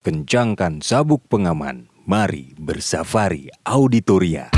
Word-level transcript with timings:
Kencangkan 0.00 0.80
sabuk 0.80 1.28
pengaman. 1.28 1.92
Mari 2.08 2.56
bersafari 2.56 3.52
auditoria. 3.68 4.48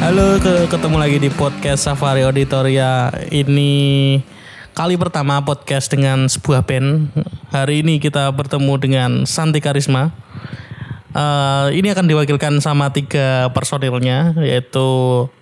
Halo, 0.00 0.40
ke- 0.42 0.66
ketemu 0.66 0.96
lagi 0.98 1.18
di 1.20 1.30
podcast 1.30 1.86
Safari 1.86 2.24
Auditoria. 2.24 3.12
Ini 3.30 3.72
kali 4.74 4.94
pertama 4.94 5.42
podcast 5.42 5.90
dengan 5.90 6.30
sebuah 6.30 6.62
band. 6.66 7.10
Hari 7.50 7.82
ini 7.82 7.98
kita 7.98 8.30
bertemu 8.30 8.74
dengan 8.78 9.10
Santi 9.26 9.58
Karisma. 9.58 10.14
Eh, 11.10 11.66
ini 11.74 11.90
akan 11.90 12.06
diwakilkan 12.06 12.62
sama 12.62 12.94
tiga 12.94 13.50
personilnya, 13.50 14.30
yaitu 14.38 14.86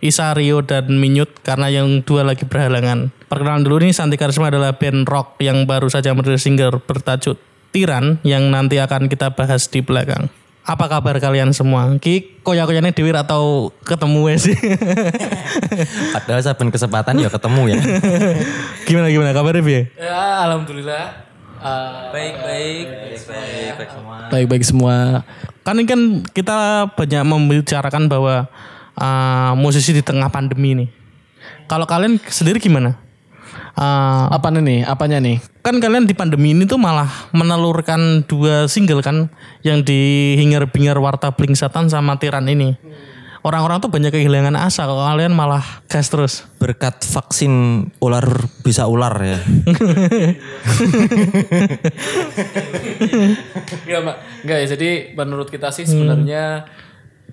Isa, 0.00 0.32
Rio, 0.32 0.64
dan 0.64 0.96
Minyut, 0.96 1.28
karena 1.44 1.68
yang 1.68 2.00
dua 2.00 2.24
lagi 2.24 2.48
berhalangan. 2.48 3.12
Perkenalan 3.28 3.68
dulu 3.68 3.84
nih, 3.84 3.92
Santi 3.92 4.16
Karisma 4.16 4.48
adalah 4.48 4.80
band 4.80 5.04
rock 5.04 5.36
yang 5.44 5.68
baru 5.68 5.92
saja 5.92 6.16
merilis 6.16 6.48
single 6.48 6.80
bertajuk 6.80 7.36
Tiran, 7.68 8.16
yang 8.24 8.48
nanti 8.48 8.80
akan 8.80 9.12
kita 9.12 9.36
bahas 9.36 9.68
di 9.68 9.84
belakang. 9.84 10.32
Apa 10.68 10.84
kabar 10.84 11.16
kalian 11.16 11.48
semua? 11.56 11.88
Ki 11.96 12.44
koya-koyane 12.44 12.92
dewi 12.92 13.08
atau 13.16 13.72
ketemu 13.88 14.28
ya 14.28 14.36
sih? 14.36 14.56
Padahal 16.14 16.44
saben 16.44 16.68
kesempatan 16.68 17.16
ya 17.16 17.32
ketemu 17.32 17.72
ya. 17.72 17.80
gimana 18.86 19.08
gimana 19.08 19.32
kabarnya 19.32 19.64
Bi? 19.64 19.88
Ya, 19.96 20.44
alhamdulillah. 20.44 21.24
baik, 22.12 22.36
baik, 22.44 22.86
baik, 22.86 23.20
baik, 23.24 23.72
baik 23.80 23.90
semua. 23.96 24.16
Baik-baik 24.28 24.64
semua. 24.68 24.96
Kan 25.64 25.80
ini 25.80 25.88
kan 25.88 26.00
kita 26.36 26.84
banyak 26.92 27.22
membicarakan 27.24 28.12
bahwa 28.12 28.44
uh, 28.92 29.56
musisi 29.56 29.96
di 29.96 30.04
tengah 30.04 30.28
pandemi 30.28 30.84
nih. 30.84 30.88
Kalau 31.64 31.88
kalian 31.88 32.20
sendiri 32.28 32.60
gimana? 32.60 33.07
Uh, 33.78 34.26
Apa 34.34 34.50
nih? 34.50 34.82
Apanya 34.82 35.22
nih? 35.22 35.38
kan 35.62 35.78
kalian 35.84 36.08
di 36.08 36.16
pandemi 36.16 36.56
ini 36.56 36.64
tuh 36.64 36.80
malah 36.80 37.28
menelurkan 37.30 38.24
dua 38.24 38.64
single 38.72 39.04
kan 39.04 39.28
yang 39.60 39.84
di 39.84 40.32
Hingar 40.40 40.64
Bingar 40.72 40.96
Warta 40.96 41.28
Bling 41.36 41.52
Setan 41.52 41.92
sama 41.92 42.16
Tiran 42.16 42.48
ini. 42.48 42.72
Orang-orang 43.44 43.78
tuh 43.78 43.86
banyak 43.86 44.10
kehilangan 44.10 44.56
asa 44.58 44.82
kalau 44.88 45.04
kalian 45.06 45.30
malah 45.30 45.62
gas 45.86 46.10
terus. 46.10 46.48
Berkat 46.58 47.04
vaksin 47.06 47.86
ular 48.02 48.26
bisa 48.66 48.88
ular 48.90 49.14
ya. 49.22 49.38
Enggak, 53.86 54.00
Mbak. 54.04 54.16
Enggak 54.42 54.58
ya. 54.58 54.66
Jadi 54.74 54.90
menurut 55.14 55.48
kita 55.52 55.70
sih 55.70 55.86
sebenarnya 55.86 56.66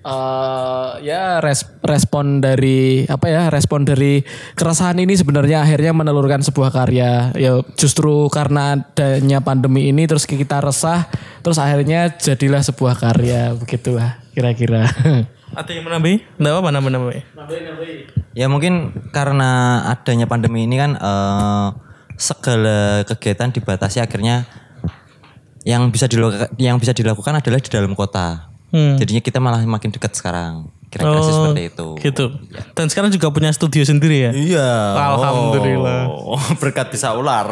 eh, 0.06 0.90
ya 1.02 1.42
res- 1.42 1.66
respon 1.82 2.38
dari 2.38 3.02
apa 3.10 3.26
ya? 3.26 3.42
Respon 3.50 3.82
dari 3.82 4.22
keresahan 4.54 5.02
ini 5.02 5.18
sebenarnya 5.18 5.66
akhirnya 5.66 5.90
menelurkan 5.90 6.46
sebuah 6.46 6.70
karya. 6.70 7.34
Ya 7.34 7.58
justru 7.74 8.30
karena 8.30 8.78
adanya 8.78 9.42
pandemi 9.42 9.90
ini 9.90 10.06
terus 10.06 10.30
kita 10.30 10.62
resah, 10.62 11.10
terus 11.42 11.58
akhirnya 11.58 12.14
jadilah 12.14 12.62
sebuah 12.62 12.94
karya 12.94 13.58
begitulah 13.58 14.22
kira-kira. 14.30 14.86
Ada 15.56 15.72
yang 15.72 15.88
menambahi? 15.88 16.36
Enggak 16.36 16.52
apa-apa 16.52 16.70
nambah-nambah. 16.74 17.12
Ya 18.36 18.46
mungkin 18.52 18.92
karena 19.08 19.80
adanya 19.88 20.28
pandemi 20.28 20.68
ini 20.68 20.76
kan 20.76 21.00
eh, 21.00 21.68
segala 22.20 23.04
kegiatan 23.08 23.52
dibatasi 23.52 24.04
akhirnya 24.04 24.44
yang 25.66 25.88
bisa 25.90 26.06
dilakukan 26.06 26.52
yang 26.60 26.76
bisa 26.76 26.92
dilakukan 26.92 27.40
adalah 27.40 27.58
di 27.58 27.70
dalam 27.72 27.96
kota. 27.96 28.55
Hmm. 28.74 28.98
Jadinya 28.98 29.22
kita 29.22 29.38
malah 29.38 29.62
makin 29.62 29.94
dekat 29.94 30.14
sekarang. 30.18 30.70
Kira-kira 30.86 31.20
sih 31.22 31.34
seperti 31.34 31.62
itu. 31.70 31.88
Gitu. 31.98 32.24
Dan 32.72 32.86
sekarang 32.86 33.10
juga 33.10 33.26
punya 33.34 33.50
studio 33.50 33.82
sendiri 33.82 34.30
ya? 34.30 34.32
Iya. 34.32 34.68
Alhamdulillah. 34.94 36.00
Oh, 36.08 36.40
berkat 36.62 36.94
bisa 36.94 37.12
ular. 37.14 37.50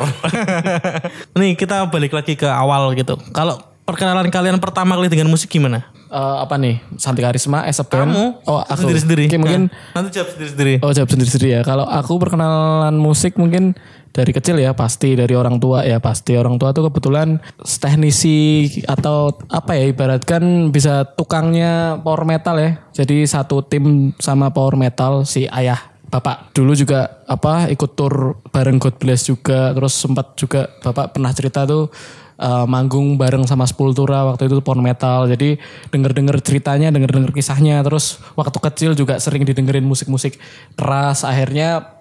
Nih 1.39 1.59
kita 1.59 1.91
balik 1.91 2.15
lagi 2.15 2.39
ke 2.39 2.47
awal 2.47 2.95
gitu. 2.95 3.19
Kalau 3.35 3.59
perkenalan 3.85 4.29
kalian 4.29 4.57
pertama 4.59 4.97
kali 4.97 5.09
dengan 5.09 5.29
musik 5.29 5.49
gimana? 5.49 5.89
Eh, 6.09 6.37
apa 6.41 6.55
nih? 6.57 6.79
Santi 6.97 7.21
Karisma 7.21 7.65
as 7.67 7.81
a 7.81 7.87
band? 7.87 8.13
Kamu 8.13 8.25
Oh, 8.47 8.61
aku. 8.63 8.87
sendiri-sendiri. 8.87 9.27
Oke, 9.29 9.39
mungkin 9.41 9.69
Nah, 9.69 10.01
nanti 10.01 10.17
jawab 10.17 10.31
sendiri-sendiri. 10.33 10.75
Oh 10.81 10.91
jawab 10.91 11.11
sendiri-sendiri 11.11 11.49
ya. 11.59 11.63
Kalau 11.67 11.85
aku 11.85 12.17
perkenalan 12.17 12.95
musik 12.95 13.35
mungkin 13.35 13.75
dari 14.15 14.31
kecil 14.31 14.63
ya 14.63 14.71
pasti 14.79 15.19
dari 15.19 15.35
orang 15.35 15.59
tua 15.59 15.83
ya 15.83 15.99
pasti 15.99 16.39
orang 16.39 16.55
tua 16.55 16.71
tuh 16.71 16.87
kebetulan 16.87 17.43
teknisi 17.59 18.71
atau 18.87 19.35
apa 19.51 19.75
ya 19.75 19.91
ibaratkan 19.91 20.71
bisa 20.71 21.03
tukangnya 21.05 21.99
power 21.99 22.23
metal 22.23 22.55
ya. 22.57 22.79
Jadi 22.95 23.27
satu 23.27 23.67
tim 23.67 24.15
sama 24.23 24.55
power 24.55 24.79
metal 24.79 25.27
si 25.27 25.51
ayah 25.51 25.79
bapak 26.09 26.55
dulu 26.55 26.79
juga 26.79 27.27
apa 27.27 27.67
ikut 27.75 27.99
tour 27.99 28.39
bareng 28.55 28.79
God 28.79 29.03
Bless 29.03 29.27
juga 29.27 29.75
terus 29.75 29.99
sempat 29.99 30.39
juga 30.39 30.71
bapak 30.79 31.11
pernah 31.11 31.35
cerita 31.35 31.67
tuh 31.67 31.91
eh, 32.39 32.67
manggung 32.67 33.17
bareng 33.21 33.47
sama 33.47 33.67
Sepultura 33.67 34.25
waktu 34.27 34.49
itu 34.51 34.61
power 34.61 34.81
metal. 34.81 35.27
Jadi 35.31 35.59
denger-denger 35.91 36.41
ceritanya 36.43 36.91
denger-denger 36.95 37.31
kisahnya. 37.35 37.83
Terus 37.83 38.23
waktu 38.35 38.59
kecil 38.59 38.91
juga 38.99 39.19
sering 39.23 39.47
didengerin 39.47 39.85
musik-musik 39.85 40.39
keras. 40.75 41.23
Akhirnya 41.23 41.95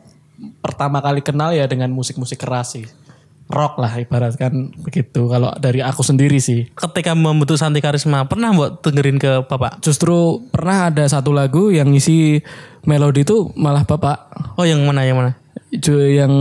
pertama 0.61 0.99
kali 0.99 1.21
kenal 1.21 1.53
ya 1.53 1.69
dengan 1.69 1.91
musik-musik 1.93 2.41
keras 2.41 2.77
sih. 2.77 2.85
Rock 3.51 3.75
lah 3.77 3.91
ibaratkan 3.99 4.71
begitu. 4.81 5.27
Kalau 5.27 5.51
dari 5.59 5.83
aku 5.83 6.01
sendiri 6.01 6.39
sih. 6.39 6.71
Ketika 6.73 7.11
membentuk 7.13 7.59
Santi 7.59 7.83
Karisma, 7.83 8.23
pernah 8.25 8.55
buat 8.55 8.79
dengerin 8.81 9.19
ke 9.19 9.43
bapak? 9.45 9.83
justru 9.83 10.47
pernah 10.49 10.87
ada 10.89 11.03
satu 11.05 11.35
lagu 11.35 11.69
yang 11.69 11.91
ngisi 11.91 12.39
melodi 12.87 13.27
itu 13.27 13.51
malah 13.59 13.83
bapak. 13.83 14.31
Oh 14.55 14.63
yang 14.63 14.79
mana 14.87 15.03
yang 15.03 15.19
mana? 15.19 15.35
Yang 15.75 16.33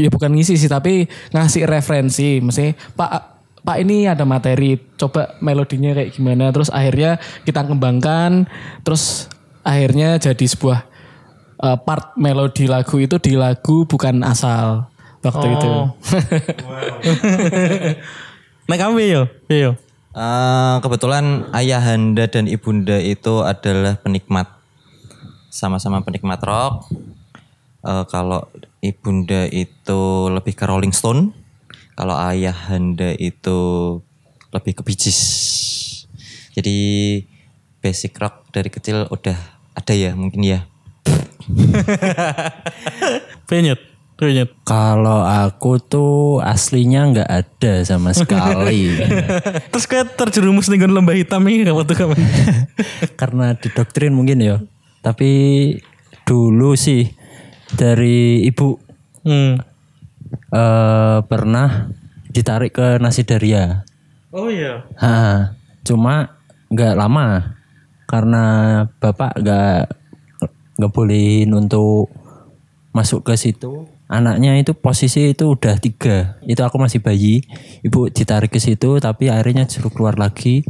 ya 0.00 0.08
bukan 0.08 0.32
ngisi 0.32 0.56
sih 0.56 0.70
tapi 0.70 1.04
ngasih 1.30 1.68
referensi. 1.68 2.40
Mesti 2.40 2.72
Pak 2.96 3.35
Pak 3.66 3.76
ini 3.82 4.06
ada 4.06 4.22
materi. 4.22 4.78
Coba 4.94 5.34
melodinya 5.42 5.90
kayak 5.98 6.14
gimana. 6.14 6.54
Terus 6.54 6.70
akhirnya 6.70 7.18
kita 7.42 7.66
kembangkan. 7.66 8.46
Terus 8.86 9.26
akhirnya 9.66 10.22
jadi 10.22 10.46
sebuah 10.46 10.86
uh, 11.66 11.76
part 11.82 12.14
melodi 12.14 12.70
lagu 12.70 13.02
itu 13.02 13.18
di 13.18 13.34
lagu 13.34 13.82
bukan 13.82 14.22
asal. 14.22 14.86
Waktu 15.26 15.46
itu. 15.58 15.72
Nah 18.66 18.74
kamu 18.74 18.98
yo, 19.06 19.22
yo. 19.46 19.78
Eh, 20.16 20.76
kebetulan 20.82 21.46
ayahanda 21.54 22.26
dan 22.26 22.50
ibunda 22.50 22.98
itu 22.98 23.46
adalah 23.46 23.94
penikmat 24.02 24.50
sama-sama 25.52 26.02
penikmat 26.02 26.42
rock. 26.42 26.90
Eh, 27.86 28.04
kalau 28.10 28.50
ibunda 28.82 29.46
itu 29.46 30.32
lebih 30.32 30.58
ke 30.58 30.64
Rolling 30.66 30.90
Stone, 30.90 31.30
kalau 31.96 32.12
ayahanda 32.12 33.16
itu 33.16 33.58
lebih 34.52 34.76
ke 34.76 34.84
Gees. 34.92 35.20
Jadi 36.52 36.76
basic 37.80 38.12
rock 38.20 38.52
dari 38.52 38.68
kecil 38.68 39.08
udah 39.08 39.36
ada 39.72 39.92
ya 39.96 40.12
mungkin 40.12 40.44
ya. 40.44 40.68
Penyut, 43.48 43.78
penyut. 44.18 44.50
Kalau 44.66 45.22
aku 45.22 45.78
tuh 45.78 46.42
aslinya 46.42 47.12
nggak 47.12 47.30
ada 47.30 47.72
sama 47.86 48.10
sekali. 48.16 48.98
Terus 49.72 49.86
kayak 49.86 50.18
terjerumus 50.18 50.66
dengan 50.66 50.96
lembah 50.96 51.14
hitam 51.14 51.44
ini 51.46 51.70
waktu 51.70 51.94
kamu. 51.94 52.16
Karena 53.20 53.54
didoktrin 53.54 54.16
mungkin 54.16 54.42
ya. 54.42 54.56
Tapi 55.04 55.30
dulu 56.26 56.74
sih 56.74 57.06
dari 57.78 58.42
ibu 58.42 58.74
hmm. 59.22 59.75
Eh, 60.52 61.18
pernah 61.26 61.90
ditarik 62.30 62.76
ke 62.76 63.00
Nasidaria. 63.00 63.86
Oh 64.34 64.52
iya. 64.52 64.84
Ha, 65.00 65.56
cuma 65.86 66.36
nggak 66.68 66.94
lama 66.98 67.56
karena 68.04 68.44
bapak 69.00 69.40
nggak 69.40 69.80
nggak 70.76 70.92
bolehin 70.92 71.50
untuk 71.56 72.12
masuk 72.92 73.24
ke 73.24 73.34
situ. 73.36 73.88
Anaknya 74.06 74.54
itu 74.54 74.70
posisi 74.70 75.34
itu 75.34 75.58
udah 75.58 75.82
tiga, 75.82 76.38
itu 76.46 76.62
aku 76.62 76.78
masih 76.78 77.02
bayi. 77.02 77.42
Ibu 77.82 78.14
ditarik 78.14 78.54
ke 78.54 78.62
situ, 78.62 79.02
tapi 79.02 79.26
akhirnya 79.26 79.66
suruh 79.66 79.90
keluar 79.90 80.14
lagi. 80.14 80.62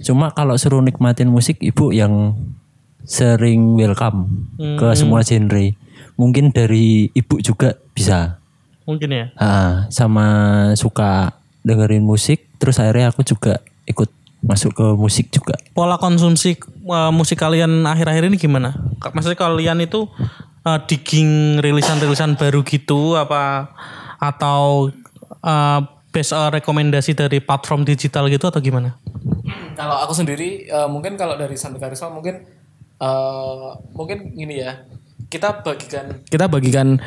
Cuma 0.00 0.32
kalau 0.32 0.56
suruh 0.56 0.80
nikmatin 0.80 1.28
musik, 1.28 1.60
ibu 1.60 1.92
yang 1.92 2.32
sering 3.04 3.76
welcome 3.76 4.48
ke 4.56 4.88
semua 4.96 5.20
genre. 5.20 5.76
Mungkin 6.16 6.50
dari 6.56 7.12
ibu 7.12 7.44
juga 7.44 7.76
bisa. 7.92 8.40
Mungkin 8.88 9.08
ya. 9.12 9.26
Ah, 9.36 9.84
sama 9.92 10.26
suka 10.80 11.36
dengerin 11.60 12.00
musik 12.00 12.48
terus 12.56 12.80
akhirnya 12.80 13.12
aku 13.12 13.20
juga 13.20 13.60
ikut 13.84 14.08
masuk 14.38 14.70
ke 14.72 14.86
musik 14.94 15.34
juga 15.34 15.58
Pola 15.74 15.98
konsumsi 15.98 16.54
uh, 16.86 17.10
musik 17.10 17.42
kalian 17.42 17.84
akhir-akhir 17.84 18.32
ini 18.32 18.40
gimana? 18.40 18.72
Maksudnya 19.02 19.36
kalian 19.36 19.84
itu 19.84 20.08
uh, 20.64 20.78
digging 20.88 21.60
rilisan-rilisan 21.60 22.38
baru 22.40 22.64
gitu 22.64 23.18
apa 23.18 23.74
atau 24.18 24.90
uh, 25.42 25.80
based 26.10 26.32
uh, 26.32 26.48
rekomendasi 26.48 27.14
dari 27.14 27.38
platform 27.38 27.84
digital 27.84 28.26
gitu 28.32 28.48
atau 28.48 28.58
gimana? 28.62 28.96
Kalau 29.78 29.96
aku 30.02 30.10
sendiri 30.10 30.66
eh, 30.66 30.88
mungkin 30.90 31.14
kalau 31.14 31.38
dari 31.38 31.54
Santi 31.54 31.78
Karisma 31.78 32.10
mungkin 32.10 32.42
eh, 32.98 33.70
mungkin 33.94 34.34
gini 34.34 34.66
ya. 34.66 34.82
Kita 35.28 35.60
bagikan 35.60 36.24
kita 36.26 36.48
bagikan 36.48 36.98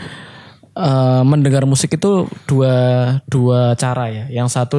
eh, 0.75 1.23
mendengar 1.23 1.63
musik 1.67 1.95
itu 1.95 2.27
dua 2.45 2.75
dua 3.27 3.73
cara 3.75 4.07
ya. 4.11 4.25
Yang 4.31 4.49
satu 4.55 4.77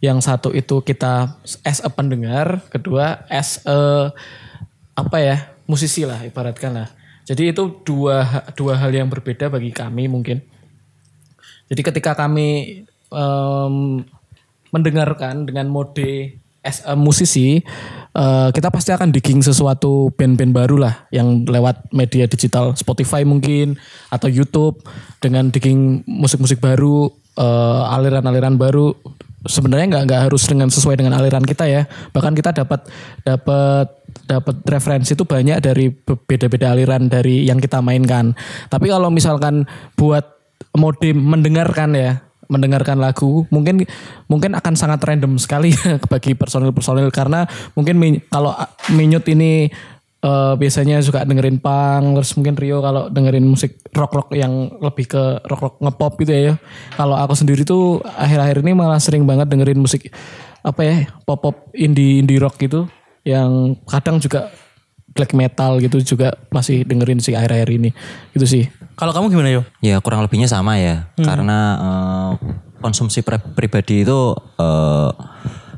yang 0.00 0.18
satu 0.24 0.56
itu 0.56 0.80
kita 0.80 1.36
as 1.60 1.84
a 1.84 1.90
pendengar, 1.92 2.64
kedua 2.72 3.28
as 3.28 3.60
a 3.68 4.10
apa 4.96 5.16
ya 5.20 5.36
musisi 5.68 6.08
lah 6.08 6.24
ibaratkan 6.24 6.72
lah. 6.72 6.88
Jadi 7.28 7.52
itu 7.52 7.84
dua 7.84 8.48
dua 8.56 8.74
hal 8.80 8.90
yang 8.90 9.06
berbeda 9.06 9.52
bagi 9.52 9.70
kami 9.70 10.08
mungkin. 10.08 10.40
Jadi 11.70 11.80
ketika 11.86 12.18
kami 12.18 12.82
em, 13.12 13.74
mendengarkan 14.74 15.46
dengan 15.46 15.70
mode 15.70 16.39
as 16.60 16.84
a 16.84 16.92
musisi, 16.92 17.60
eh, 18.12 18.48
kita 18.52 18.68
pasti 18.68 18.92
akan 18.92 19.12
digging 19.12 19.40
sesuatu 19.40 20.12
band-band 20.12 20.52
baru 20.52 20.76
lah 20.76 20.94
yang 21.08 21.48
lewat 21.48 21.88
media 21.92 22.28
digital 22.28 22.76
Spotify 22.76 23.24
mungkin 23.24 23.80
atau 24.12 24.28
YouTube 24.28 24.84
dengan 25.24 25.48
digging 25.48 26.04
musik-musik 26.04 26.60
baru, 26.60 27.08
eh, 27.36 27.94
aliran-aliran 27.96 28.60
baru. 28.60 28.92
Sebenarnya 29.40 29.88
nggak 29.88 30.04
nggak 30.04 30.22
harus 30.28 30.44
dengan 30.44 30.68
sesuai 30.68 31.00
dengan 31.00 31.16
aliran 31.16 31.40
kita 31.40 31.64
ya. 31.64 31.88
Bahkan 32.12 32.36
kita 32.36 32.52
dapat 32.52 32.84
dapat 33.24 33.88
dapat 34.28 34.56
referensi 34.68 35.16
itu 35.16 35.24
banyak 35.24 35.64
dari 35.64 35.88
beda-beda 36.04 36.76
aliran 36.76 37.08
dari 37.08 37.48
yang 37.48 37.56
kita 37.56 37.80
mainkan. 37.80 38.36
Tapi 38.68 38.92
kalau 38.92 39.08
misalkan 39.08 39.64
buat 39.96 40.28
mode 40.76 41.16
mendengarkan 41.16 41.96
ya 41.96 42.20
mendengarkan 42.50 42.98
lagu 42.98 43.46
mungkin 43.48 43.86
mungkin 44.26 44.58
akan 44.58 44.74
sangat 44.74 45.00
random 45.06 45.38
sekali 45.38 45.70
bagi 46.12 46.34
personil-personil. 46.34 47.08
Karena 47.14 47.46
mungkin 47.78 47.96
min- 47.96 48.22
kalau 48.26 48.50
ah, 48.50 48.68
Minyut 48.90 49.24
ini 49.30 49.70
eh, 50.20 50.54
biasanya 50.58 51.00
suka 51.00 51.22
dengerin 51.22 51.62
punk 51.62 52.18
terus 52.18 52.34
mungkin 52.34 52.58
Rio 52.58 52.82
kalau 52.82 53.06
dengerin 53.08 53.46
musik 53.46 53.80
rock 53.94 54.12
rock 54.12 54.28
yang 54.34 54.68
lebih 54.82 55.06
ke 55.08 55.22
rock 55.46 55.60
rock 55.62 55.76
ngepop 55.80 56.12
gitu 56.20 56.32
ya 56.34 56.54
kalau 56.98 57.16
aku 57.16 57.32
sendiri 57.38 57.64
tuh 57.64 58.02
akhir-akhir 58.04 58.60
ini 58.60 58.72
malah 58.76 59.00
sering 59.00 59.24
banget 59.24 59.48
dengerin 59.48 59.80
musik 59.80 60.12
apa 60.60 60.80
ya 60.84 60.96
pop 61.24 61.40
pop 61.40 61.56
indie 61.72 62.20
indie 62.20 62.40
rock 62.40 62.60
gitu. 62.60 62.88
Yang 63.24 63.76
kadang 63.84 64.16
juga 64.20 64.48
black 65.12 65.32
metal 65.34 65.82
gitu 65.82 66.16
juga 66.16 66.32
masih 66.54 66.86
dengerin 66.86 67.20
sih 67.20 67.36
akhir-akhir 67.36 67.68
ini. 67.72 67.90
Gitu 68.32 68.46
sih 68.46 68.64
Kalau 69.00 69.10
kamu 69.10 69.26
gimana 69.30 69.48
yo? 69.50 69.62
Ya 69.80 69.96
kurang 69.98 70.20
lebihnya 70.20 70.44
sama 70.44 70.76
ya. 70.76 71.08
Karena 71.16 71.58
eh, 71.74 72.30
konsumsi 72.78 73.20
pri- 73.20 73.40
pribadi 73.50 74.04
itu 74.04 74.20
eh, 74.54 75.10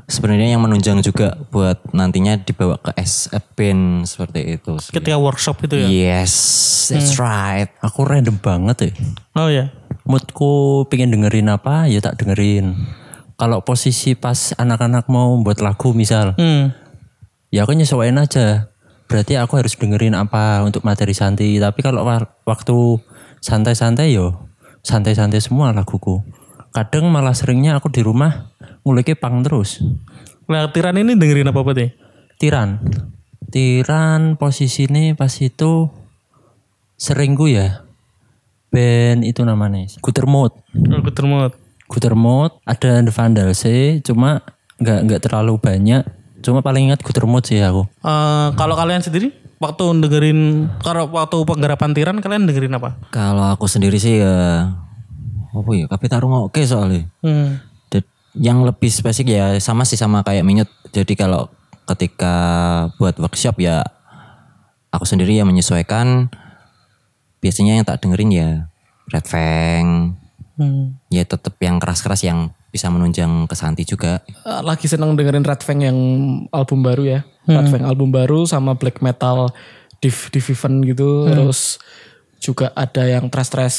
sebenarnya 0.05 0.51
yang 0.51 0.61
menunjang 0.61 0.99
juga 0.99 1.39
buat 1.47 1.79
nantinya 1.89 2.35
dibawa 2.35 2.75
ke 2.77 2.91
as 2.93 3.31
a 3.31 3.39
band 3.39 4.03
seperti 4.03 4.59
itu. 4.59 4.75
sih. 4.77 4.91
Ketika 4.91 5.15
workshop 5.15 5.63
itu 5.63 5.75
ya? 5.77 5.87
Yes, 5.87 6.33
that's 6.91 7.15
right. 7.15 7.71
Aku 7.79 8.03
random 8.03 8.35
banget 8.37 8.77
ya. 8.81 8.91
Oh 9.33 9.47
ya. 9.47 9.71
Moodku 10.03 10.51
pengen 10.85 11.15
dengerin 11.15 11.47
apa 11.47 11.87
ya 11.87 12.03
tak 12.03 12.19
dengerin. 12.19 12.75
Kalau 13.33 13.63
posisi 13.63 14.13
pas 14.13 14.51
anak-anak 14.53 15.07
mau 15.07 15.39
buat 15.39 15.57
lagu 15.57 15.89
misal, 15.91 16.35
Hmm. 16.35 16.75
ya 17.49 17.63
aku 17.63 17.71
nyesuaiin 17.71 18.19
aja. 18.19 18.67
Berarti 19.03 19.35
aku 19.35 19.55
harus 19.55 19.73
dengerin 19.73 20.11
apa 20.11 20.59
untuk 20.59 20.83
materi 20.83 21.11
Santi. 21.11 21.55
Tapi 21.55 21.79
kalau 21.79 22.03
wa- 22.03 22.27
waktu 22.43 22.77
santai-santai 23.43 24.15
yo, 24.15 24.47
santai-santai 24.87 25.43
semua 25.43 25.75
laguku. 25.75 26.23
Kadang 26.71 27.11
malah 27.11 27.35
seringnya 27.35 27.75
aku 27.75 27.91
di 27.91 27.99
rumah 27.99 28.55
nguliknya 28.87 29.19
pang 29.19 29.43
terus. 29.43 29.83
Nah, 30.47 30.71
Tiran 30.71 30.95
ini 30.95 31.19
dengerin 31.19 31.51
apa 31.51 31.59
apa 31.59 31.71
deh? 31.75 31.91
Tiran. 32.39 32.79
Tiran 33.51 34.39
posisi 34.39 34.87
ini 34.87 35.13
pas 35.13 35.29
itu 35.43 35.91
seringku 36.95 37.51
ya. 37.51 37.85
Band 38.73 39.21
itu 39.27 39.45
namanya. 39.45 39.85
Gutermode. 40.01 40.57
Aku 40.73 41.11
termut. 41.13 41.53
Gutermode 41.85 42.57
ada 42.65 43.05
The 43.05 43.13
Vandals 43.13 43.61
sih, 43.61 44.01
cuma 44.01 44.41
nggak 44.81 44.99
nggak 45.05 45.21
terlalu 45.21 45.61
banyak. 45.61 46.01
Cuma 46.41 46.65
paling 46.65 46.89
ingat 46.89 47.05
Gutermode 47.05 47.45
sih 47.53 47.61
aku. 47.61 47.85
Eh, 48.01 48.47
kalau 48.57 48.73
kalian 48.73 49.05
sendiri 49.05 49.42
waktu 49.61 49.83
dengerin 50.01 50.69
kalau 50.81 51.09
waktu 51.11 51.37
penggarapan 51.45 51.91
Tiran 51.93 52.17
kalian 52.23 52.49
dengerin 52.49 52.77
apa? 52.77 52.97
Kalau 53.13 53.53
aku 53.53 53.69
sendiri 53.69 53.97
sih 54.01 54.21
ya 54.21 54.69
apa 55.53 55.71
ya 55.77 55.85
kabeh 55.85 56.07
tak 56.09 56.25
oke 56.25 56.61
soalnya. 56.65 57.05
Hmm. 57.21 57.61
Yang 58.33 58.73
lebih 58.73 58.89
spesifik 58.89 59.37
ya 59.37 59.45
sama 59.61 59.85
sih 59.85 59.93
sama 59.93 60.25
kayak 60.25 60.41
Minyut. 60.41 60.69
Jadi 60.89 61.13
kalau 61.13 61.53
ketika 61.85 62.35
buat 62.97 63.13
workshop 63.21 63.61
ya 63.61 63.85
aku 64.89 65.05
sendiri 65.05 65.37
yang 65.37 65.45
menyesuaikan 65.45 66.33
biasanya 67.37 67.77
yang 67.77 67.85
tak 67.85 68.01
dengerin 68.01 68.31
ya 68.33 68.49
Red 69.13 69.25
Fang. 69.29 70.17
Hmm. 70.57 70.97
Ya 71.13 71.25
tetap 71.25 71.57
yang 71.61 71.77
keras-keras 71.77 72.25
yang 72.25 72.57
bisa 72.73 72.89
menunjang 72.89 73.45
ke 73.45 73.53
Santi 73.53 73.85
juga. 73.85 74.25
Eh, 74.25 74.61
lagi 74.65 74.89
seneng 74.89 75.13
dengerin 75.13 75.45
Red 75.45 75.61
Fang 75.61 75.77
yang 75.77 75.97
album 76.49 76.81
baru 76.81 77.05
ya. 77.05 77.19
Red 77.45 77.69
Fang 77.69 77.85
album 77.85 78.09
baru 78.09 78.49
sama 78.49 78.73
black 78.73 79.05
metal 79.05 79.53
Div 80.01 80.33
Division 80.33 80.81
gitu. 80.81 81.29
Terus 81.29 81.77
juga 82.41 82.73
ada 82.73 83.05
yang 83.05 83.29
trash-trash 83.29 83.77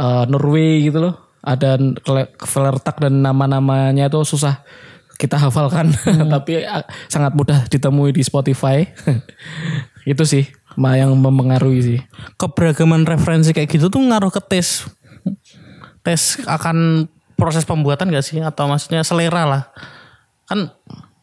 eh, 0.00 0.24
Norway 0.24 0.88
gitu 0.88 1.04
loh. 1.04 1.36
Ada 1.44 1.76
Flertak 2.40 2.96
dan 3.04 3.20
nama-namanya 3.20 4.08
itu 4.08 4.24
susah 4.24 4.64
kita 5.20 5.36
hafalkan. 5.36 5.92
Tapi 6.32 6.64
eh, 6.64 6.84
sangat 7.12 7.36
mudah 7.36 7.68
ditemui 7.68 8.16
di 8.16 8.24
Spotify. 8.24 8.88
itu 10.08 10.24
sih 10.24 10.48
ma- 10.80 10.96
yang 10.96 11.12
mempengaruhi 11.12 11.80
sih. 11.84 12.00
Keberagaman 12.40 13.04
referensi 13.04 13.52
kayak 13.52 13.68
gitu 13.68 13.92
tuh 13.92 14.00
ngaruh 14.00 14.32
ke 14.32 14.40
tes 14.48 14.88
tes 16.00 16.40
akan 16.48 17.04
proses 17.40 17.64
pembuatan 17.64 18.12
gak 18.12 18.22
sih? 18.22 18.44
Atau 18.44 18.68
maksudnya 18.68 19.00
selera 19.00 19.48
lah. 19.48 19.62
Kan 20.44 20.68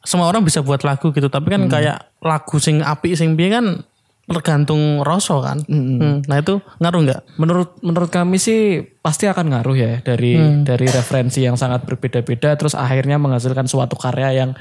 semua 0.08 0.31
orang 0.31 0.42
bisa 0.42 0.64
buat 0.64 0.81
lagu 0.88 1.12
gitu 1.12 1.28
tapi 1.28 1.52
kan 1.52 1.68
kayak 1.68 2.16
lagu 2.24 2.64
sing 2.64 2.80
api 2.80 3.12
sing 3.19 3.36
piye 3.36 3.52
kan 3.52 3.84
tergantung 4.28 5.04
rasa 5.08 5.40
kan. 5.40 5.64
Hmm, 5.68 6.19
nah 6.28 6.40
itu 6.40 6.60
ngaruh 6.84 7.02
nggak? 7.08 7.22
Menurut 7.40 7.80
menurut 7.80 8.12
kami 8.12 8.36
sih 8.36 8.84
pasti 9.00 9.24
akan 9.24 9.56
ngaruh 9.56 9.75
ya 9.80 9.94
dari 10.04 10.36
dari 10.68 10.88
referensi 10.92 11.48
yang 11.48 11.56
sangat 11.56 11.88
berbeda-beda 11.88 12.60
terus 12.60 12.75
akhirnya 12.75 13.16
menghasilkan 13.16 13.72
suatu 13.72 13.96
karya 13.96 14.36
yang 14.44 14.52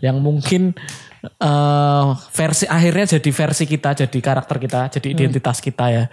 yang 0.00 0.16
mungkin 0.24 0.72
eh, 1.20 2.06
versi 2.32 2.64
akhirnya 2.64 3.20
jadi 3.20 3.30
versi 3.32 3.64
kita, 3.68 3.92
jadi 3.92 4.18
karakter 4.24 4.56
kita, 4.56 4.80
jadi 4.88 5.08
identitas 5.12 5.60
kita 5.60 5.86
ya. 5.92 6.04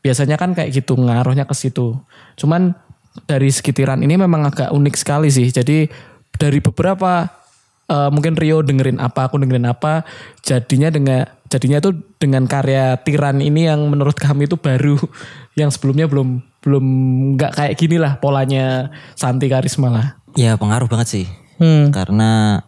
Biasanya 0.00 0.40
kan 0.40 0.56
kayak 0.56 0.72
gitu 0.72 0.96
ngaruhnya 0.96 1.44
ke 1.44 1.52
situ. 1.52 1.92
Cuman 2.40 2.72
dari 3.24 3.48
sekitiran 3.48 4.04
ini 4.04 4.20
memang 4.20 4.44
agak 4.44 4.68
unik 4.68 4.94
sekali 5.00 5.32
sih. 5.32 5.48
Jadi 5.48 5.88
dari 6.36 6.58
beberapa 6.60 7.24
eh, 7.88 8.10
mungkin 8.12 8.36
Rio 8.36 8.60
dengerin 8.60 9.00
apa, 9.00 9.32
aku 9.32 9.40
dengerin 9.40 9.64
apa, 9.64 10.04
jadinya 10.44 10.92
dengan 10.92 11.24
jadinya 11.46 11.78
tuh 11.78 11.96
dengan 12.18 12.44
karya 12.44 12.98
Tiran 13.00 13.38
ini 13.40 13.70
yang 13.70 13.86
menurut 13.88 14.18
kami 14.18 14.50
itu 14.50 14.58
baru, 14.60 14.98
yang 15.60 15.72
sebelumnya 15.72 16.10
belum 16.10 16.44
belum 16.66 16.84
nggak 17.38 17.52
kayak 17.54 17.74
gini 17.78 17.96
lah 17.96 18.18
polanya 18.18 18.90
Santi 19.14 19.46
Karisma 19.46 19.88
lah. 19.88 20.06
Ya 20.36 20.58
pengaruh 20.58 20.90
banget 20.90 21.08
sih. 21.08 21.26
hmm. 21.62 21.94
Karena 21.94 22.60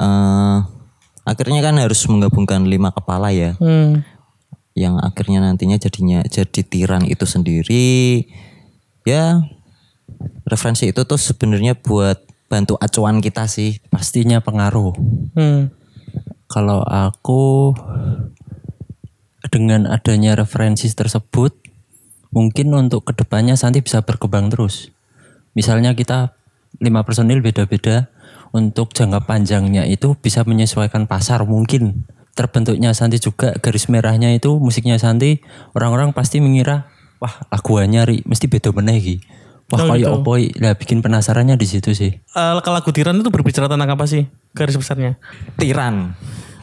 eh 0.00 0.58
akhirnya 1.22 1.60
kan 1.62 1.78
harus 1.78 2.02
menggabungkan 2.08 2.66
lima 2.66 2.90
kepala 2.90 3.30
ya. 3.30 3.54
Hmm. 3.60 4.02
Yang 4.72 4.94
akhirnya 5.04 5.44
nantinya 5.44 5.76
jadinya 5.76 6.24
jadi 6.24 6.60
tiran 6.64 7.04
itu 7.04 7.28
sendiri. 7.28 8.24
Ya 9.04 9.44
referensi 10.46 10.90
itu 10.90 11.02
tuh 11.06 11.20
sebenarnya 11.20 11.78
buat 11.78 12.22
bantu 12.50 12.76
acuan 12.76 13.24
kita 13.24 13.48
sih. 13.48 13.80
Pastinya 13.88 14.44
pengaruh. 14.44 14.92
Hmm. 15.38 15.72
Kalau 16.48 16.84
aku 16.84 17.72
dengan 19.48 19.88
adanya 19.88 20.36
referensi 20.36 20.88
tersebut, 20.92 21.56
mungkin 22.28 22.72
untuk 22.76 23.08
ke 23.08 23.12
depannya 23.16 23.56
Santi 23.56 23.80
bisa 23.80 24.04
berkembang 24.04 24.52
terus. 24.52 24.92
Misalnya 25.56 25.96
kita 25.96 26.36
lima 26.80 27.04
personil 27.04 27.40
beda-beda, 27.40 28.12
untuk 28.52 28.92
jangka 28.92 29.24
panjangnya 29.24 29.88
itu 29.88 30.12
bisa 30.20 30.44
menyesuaikan 30.44 31.08
pasar 31.08 31.44
mungkin. 31.48 32.04
Terbentuknya 32.32 32.92
Santi 32.96 33.20
juga 33.20 33.52
garis 33.60 33.88
merahnya 33.88 34.32
itu 34.32 34.56
musiknya 34.60 34.96
Santi, 34.96 35.40
orang-orang 35.76 36.16
pasti 36.16 36.40
mengira, 36.40 36.88
wah 37.20 37.44
lagu 37.48 37.76
anyar 37.80 38.08
mesti 38.24 38.48
beda 38.48 38.72
meneh 38.72 38.96
iki. 39.00 39.16
Wah 39.72 39.78
Oh, 39.78 39.88
kayak 39.88 40.04
gitu. 40.04 40.12
opo 40.14 40.32
i?" 40.36 40.52
Lah 40.54 40.72
bikin 40.72 41.00
penasarannya 41.00 41.56
di 41.56 41.64
situ 41.64 41.90
sih. 41.90 42.12
Eh, 42.12 42.52
kalau 42.60 42.76
lagu 42.76 42.90
Tiran 42.90 43.16
itu 43.16 43.26
berbicara 43.26 43.66
tentang 43.66 43.88
apa 43.88 44.04
sih 44.04 44.24
garis 44.52 44.76
besarnya 44.76 45.16
Tiran. 45.56 46.12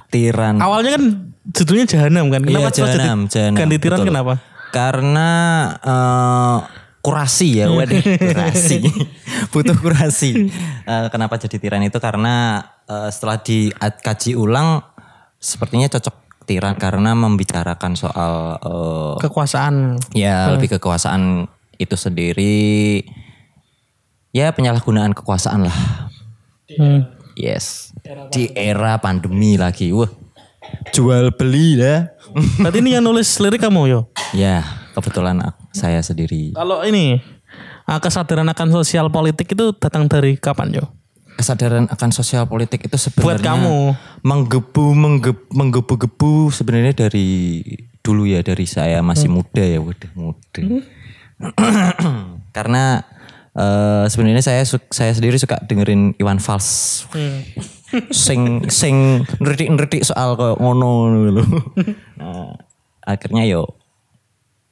Tiran. 0.08 0.58
awalnya 0.58 0.96
kan 0.96 1.04
judulnya 1.46 1.86
Jahanam 1.86 2.30
kan 2.30 2.42
kenapa 2.42 2.62
Iya, 2.64 2.70
setelah 2.72 2.88
jadi 2.88 2.98
Jahanam, 3.00 3.20
Jahanam, 3.28 3.58
ganti 3.58 3.76
Tiran 3.78 3.98
betul. 3.98 4.10
kenapa 4.10 4.34
Karena 4.70 5.30
eh, 5.80 6.58
kurasi 7.00 7.50
ya, 7.58 7.66
waduh, 7.74 7.98
kurasi. 8.00 8.78
Butuh 9.54 9.74
kurasi. 9.76 10.50
Eh, 10.84 11.08
kenapa 11.10 11.38
jadi 11.38 11.58
tiran 11.58 11.82
itu 11.82 11.98
karena 11.98 12.60
eh, 12.86 13.10
setelah 13.10 13.38
dikaji 13.38 14.34
ulang 14.34 14.82
sepertinya 15.36 15.88
cocok 15.88 16.16
tiran 16.44 16.74
karena 16.76 17.14
membicarakan 17.14 17.94
soal 17.94 18.34
eh, 18.60 19.14
Kekuasaan. 19.22 19.98
ya 20.12 20.54
lebih 20.54 20.76
kekuasaan 20.76 21.46
itu 21.80 21.96
sendiri 21.96 23.02
ya 24.30 24.52
penyalahgunaan 24.52 25.16
kekuasaan 25.16 25.66
lah. 25.66 25.78
Hmm. 26.70 27.08
Yes. 27.34 27.96
Di 28.30 28.52
era 28.52 29.00
pandemi 29.00 29.56
lagi. 29.56 29.90
Wah. 29.90 30.12
Jual 30.92 31.34
beli 31.34 31.80
lah. 31.80 32.14
Berarti 32.62 32.84
ini 32.84 32.94
yang 32.94 33.02
nulis 33.02 33.26
lirik 33.42 33.58
kamu 33.58 33.90
yo. 33.90 34.00
ya, 34.38 34.62
kebetulan 34.94 35.40
saya 35.74 36.04
sendiri. 36.04 36.54
Kalau 36.54 36.86
ini 36.86 37.18
ah, 37.90 37.98
kesadaran 37.98 38.46
akan 38.46 38.70
sosial 38.70 39.10
politik 39.10 39.50
itu 39.50 39.74
datang 39.74 40.06
dari 40.06 40.38
kapan 40.38 40.78
yo? 40.78 40.86
Kesadaran 41.40 41.88
akan 41.88 42.10
sosial 42.12 42.46
politik 42.46 42.86
itu 42.86 43.00
sebenarnya 43.00 43.26
Buat 43.26 43.40
kamu. 43.40 43.78
menggebu 44.22 44.86
mengge- 44.94 45.48
menggebu-gebu 45.50 46.52
sebenarnya 46.52 47.08
dari 47.08 47.64
dulu 48.04 48.28
ya 48.28 48.44
dari 48.44 48.68
saya 48.68 49.00
masih 49.00 49.32
muda 49.32 49.64
ya, 49.64 49.80
udah 49.80 50.12
muda. 50.14 50.62
Karena 52.58 53.04
eh, 53.56 54.06
sebenarnya 54.08 54.44
saya 54.44 54.62
saya 54.68 55.12
sendiri 55.16 55.40
suka 55.40 55.60
dengerin 55.66 56.16
Iwan 56.20 56.40
Fals. 56.40 57.04
sing 58.14 58.70
sing 58.70 59.26
ngerti-ngerti 59.42 60.06
soal 60.06 60.38
kok 60.38 60.62
ngono 60.62 61.26
lho. 61.34 61.46
Nah, 62.22 62.54
akhirnya 63.02 63.50
yo 63.50 63.66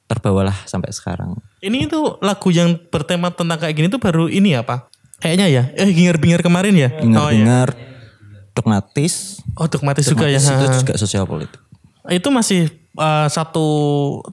terbawalah 0.08 0.54
sampai 0.64 0.94
sekarang. 0.94 1.36
Ini 1.60 1.90
tuh 1.90 2.16
lagu 2.22 2.48
yang 2.54 2.78
bertema 2.88 3.34
tentang 3.34 3.58
kayak 3.58 3.74
gini 3.74 3.88
tuh 3.90 3.98
baru 4.00 4.30
ini 4.30 4.54
ya 4.54 4.62
pak? 4.62 4.88
Kayaknya 5.18 5.46
ya. 5.50 5.62
Eh 5.74 5.90
bingar-bingar 5.90 6.40
kemarin 6.46 6.74
ya? 6.78 6.88
Oh 7.18 7.28
iya. 7.28 7.66
Dogmatis, 8.54 9.42
Oh 9.54 9.66
dogmatis 9.70 10.06
juga 10.06 10.26
ya. 10.26 10.38
itu 10.38 10.86
juga 10.86 10.94
sosial 10.98 11.26
politik. 11.26 11.58
Itu 12.08 12.30
masih 12.30 12.70
eh, 12.98 13.28
satu 13.28 13.66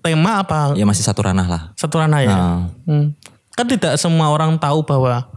tema 0.02 0.42
apa? 0.42 0.74
Ya 0.74 0.84
masih 0.84 1.02
satu 1.02 1.22
ranah 1.22 1.46
lah. 1.46 1.62
Satu 1.74 1.96
ranah 1.96 2.20
ya? 2.20 2.32
Ah. 2.32 2.60
Hmm. 2.84 3.14
Kan 3.54 3.66
tidak 3.66 3.96
semua 3.96 4.28
orang 4.28 4.58
tahu 4.58 4.82
bahwa 4.82 5.30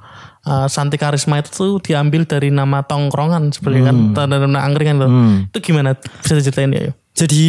eh, 0.42 0.66
Santi 0.66 0.96
Karisma 0.96 1.38
itu 1.38 1.48
tuh 1.48 1.72
diambil 1.78 2.24
dari 2.24 2.48
nama 2.48 2.80
tongkrongan 2.80 3.52
sebenarnya 3.52 3.92
Hmm. 3.92 4.12
kan, 4.12 4.26
dari 4.26 4.42
nama 4.42 4.64
angkringan 4.64 4.96
loh. 4.96 5.10
Itu 5.46 5.58
gimana? 5.62 5.92
Bisa 5.94 6.34
diceritain 6.34 6.72
ya? 6.72 6.92
Jadi 7.12 7.46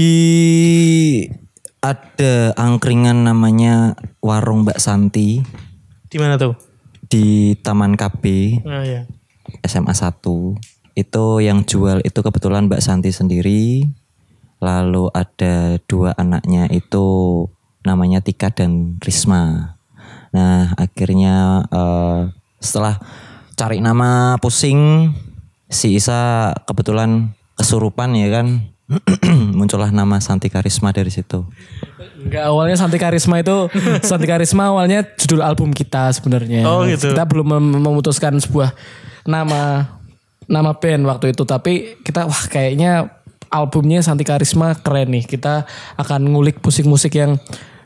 ada 1.79 2.33
angkringan 2.53 3.23
namanya 3.23 3.95
Warung 4.19 4.67
Mbak 4.67 4.77
Santi 4.77 5.39
Di 6.05 6.17
mana 6.19 6.35
tuh? 6.35 6.57
di 7.05 7.55
Taman 7.55 7.95
KB 7.95 8.23
Oh 8.61 8.83
iya. 8.83 9.07
SMA 9.63 9.93
1. 9.93 10.19
Itu 10.93 11.25
yang 11.39 11.63
jual 11.63 12.03
itu 12.03 12.19
kebetulan 12.19 12.67
Mbak 12.67 12.83
Santi 12.83 13.09
sendiri. 13.09 13.87
Lalu 14.59 15.07
ada 15.15 15.79
dua 15.87 16.11
anaknya 16.19 16.67
itu 16.67 17.07
namanya 17.87 18.19
Tika 18.19 18.51
dan 18.51 18.99
Risma. 18.99 19.75
Nah, 20.35 20.75
akhirnya 20.75 21.63
eh, 21.71 22.19
setelah 22.59 22.99
cari 23.55 23.79
nama 23.79 24.35
pusing 24.39 25.11
si 25.67 25.95
Isa 25.95 26.51
kebetulan 26.67 27.35
kesurupan 27.55 28.15
ya 28.15 28.29
kan. 28.41 28.47
Muncullah 29.59 29.93
nama 29.93 30.17
Santi 30.17 30.49
Karisma 30.49 30.89
dari 30.89 31.13
situ. 31.13 31.45
Enggak 32.25 32.49
awalnya 32.49 32.73
Santi 32.73 32.97
Karisma 32.97 33.37
itu 33.37 33.69
Santi 34.09 34.25
Karisma 34.25 34.73
awalnya 34.73 35.05
judul 35.13 35.45
album 35.45 35.69
kita 35.71 36.09
sebenarnya. 36.09 36.65
Oh, 36.65 36.81
gitu. 36.89 37.13
Kita 37.13 37.23
belum 37.29 37.47
mem- 37.53 37.85
memutuskan 37.85 38.41
sebuah 38.41 38.73
nama 39.29 39.93
nama 40.49 40.73
band 40.73 41.05
waktu 41.05 41.37
itu 41.37 41.45
tapi 41.45 42.01
kita 42.01 42.25
wah 42.25 42.43
kayaknya 42.49 43.18
albumnya 43.49 43.99
Santi 44.01 44.25
Karisma 44.25 44.77
keren 44.79 45.13
nih. 45.13 45.25
Kita 45.25 45.65
akan 45.97 46.29
ngulik 46.29 46.61
musik-musik 46.61 47.17
yang 47.17 47.37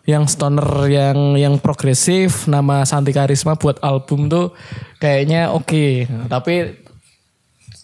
yang 0.03 0.27
stoner 0.27 0.67
yang 0.91 1.39
yang 1.39 1.55
progresif 1.63 2.43
nama 2.51 2.83
Santi 2.83 3.15
Karisma 3.15 3.55
buat 3.55 3.79
album 3.79 4.27
tuh 4.27 4.51
kayaknya 4.99 5.55
oke. 5.55 6.07
Nah, 6.11 6.27
tapi 6.27 6.83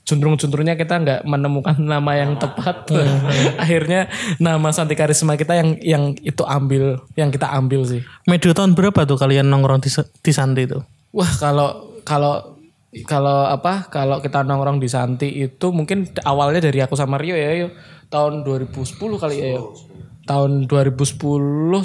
jundrung-jundrungnya 0.04 0.74
kita 0.74 1.00
nggak 1.00 1.22
menemukan 1.24 1.78
nama 1.80 2.12
yang 2.18 2.36
tepat. 2.36 2.92
Akhirnya 3.64 4.12
nama 4.42 4.74
Santi 4.76 4.98
Karisma 5.00 5.40
kita 5.40 5.56
yang 5.56 5.70
yang 5.80 6.04
itu 6.20 6.44
ambil, 6.44 7.00
yang 7.16 7.32
kita 7.32 7.48
ambil 7.56 7.88
sih. 7.88 8.02
Medio 8.28 8.52
tahun 8.52 8.76
berapa 8.76 9.08
tuh 9.08 9.16
kalian 9.16 9.48
nongkrong 9.48 9.80
di, 9.80 9.90
di 9.96 10.32
Santi 10.36 10.68
itu? 10.68 10.82
Wah 11.16 11.32
kalau 11.40 12.02
kalau 12.04 12.59
kalau 13.06 13.46
apa 13.46 13.86
kalau 13.94 14.18
kita 14.18 14.42
nongkrong 14.42 14.82
di 14.82 14.90
Santi 14.90 15.30
itu 15.30 15.70
mungkin 15.70 16.10
awalnya 16.26 16.66
dari 16.70 16.82
aku 16.82 16.98
sama 16.98 17.22
Rio 17.22 17.38
ya 17.38 17.54
yo. 17.54 17.70
tahun 18.10 18.42
2010 18.42 18.98
kali 18.98 19.36
ya 19.38 19.50
yo. 19.62 19.78
tahun 20.26 20.66
2010 20.66 20.98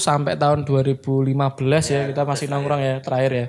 sampai 0.01 0.41
tahun 0.41 0.65
2015 0.65 1.29
ya 1.93 2.01
kita 2.09 2.23
masih 2.25 2.47
nongkrong 2.49 2.81
ya 2.81 2.95
terakhir 3.05 3.33
ya 3.33 3.47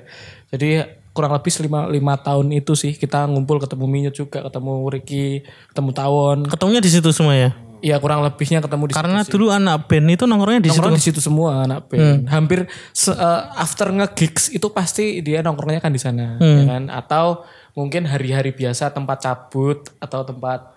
jadi 0.52 0.70
kurang 1.16 1.32
lebih 1.32 1.48
lima, 1.64 1.80
lima 1.88 2.14
tahun 2.20 2.52
itu 2.52 2.76
sih 2.76 2.92
kita 2.92 3.24
ngumpul 3.24 3.56
ketemu 3.56 3.88
Minyut 3.88 4.12
juga 4.12 4.44
ketemu 4.44 4.72
Ricky 4.92 5.48
ketemu 5.72 5.90
Tawon 5.96 6.38
Ketemunya 6.44 6.84
di 6.84 6.92
situ 6.92 7.08
semua 7.08 7.32
ya? 7.32 7.56
Iya 7.78 7.96
kurang 7.96 8.20
lebihnya 8.20 8.58
ketemu 8.58 8.84
di 8.86 8.92
Karena 8.92 9.20
dulu 9.22 9.46
anak 9.48 9.86
band 9.86 10.06
itu 10.08 10.24
nongkrongnya 10.24 10.60
di 10.60 10.68
situ. 10.68 10.76
nongkrong 10.76 10.96
di 10.96 11.04
situ 11.04 11.20
semua 11.20 11.62
anak 11.62 11.86
band. 11.86 12.26
Hampir 12.26 12.64
se- 12.90 13.12
eh, 13.12 13.42
after 13.54 13.88
nge-gigs 13.90 14.50
itu 14.50 14.66
pasti 14.68 15.20
dia 15.20 15.40
nongkrongnya 15.40 15.78
kan 15.78 15.90
di 15.90 15.98
sana, 15.98 16.36
ya 16.36 16.64
kan? 16.66 16.88
Atau 16.88 17.44
mungkin 17.72 18.04
hari-hari 18.04 18.50
biasa 18.50 18.90
tempat 18.90 19.20
cabut 19.20 19.84
atau 19.96 20.22
tempat 20.22 20.72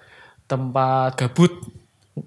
tempat 0.46 1.16
gabut 1.16 1.52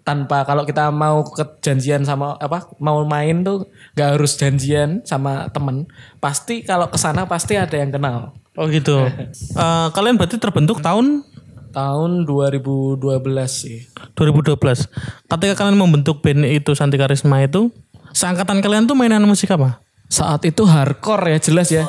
tanpa 0.00 0.42
kalau 0.42 0.64
kita 0.64 0.88
mau 0.88 1.20
kejanjian 1.22 2.00
sama 2.00 2.38
apa 2.38 2.72
mau 2.78 3.04
main 3.04 3.42
tuh 3.42 3.68
nggak 3.92 4.08
harus 4.10 4.32
janjian 4.34 5.04
sama 5.04 5.52
temen 5.52 5.84
pasti 6.16 6.62
kalau 6.62 6.88
ke 6.88 6.96
sana 6.96 7.26
pasti 7.26 7.54
ada 7.54 7.74
yang 7.74 7.90
kenal 7.90 8.32
Oh 8.52 8.68
gitu. 8.68 9.00
Eh, 9.54 9.88
kalian 9.90 10.16
berarti 10.16 10.36
terbentuk 10.36 10.80
tahun 10.80 11.24
tahun 11.72 12.28
2012 12.28 13.00
sih. 13.48 13.88
2012. 14.14 14.86
Ketika 15.26 15.54
kalian 15.56 15.80
membentuk 15.80 16.20
band 16.20 16.44
itu 16.44 16.76
Santi 16.76 17.00
Karisma 17.00 17.40
itu, 17.40 17.72
seangkatan 18.12 18.60
kalian 18.60 18.84
tuh 18.84 18.94
mainan 18.94 19.24
musik 19.24 19.50
apa? 19.50 19.82
saat 20.12 20.44
itu 20.44 20.68
hardcore 20.68 21.32
ya 21.32 21.38
jelas 21.40 21.68
ya. 21.72 21.88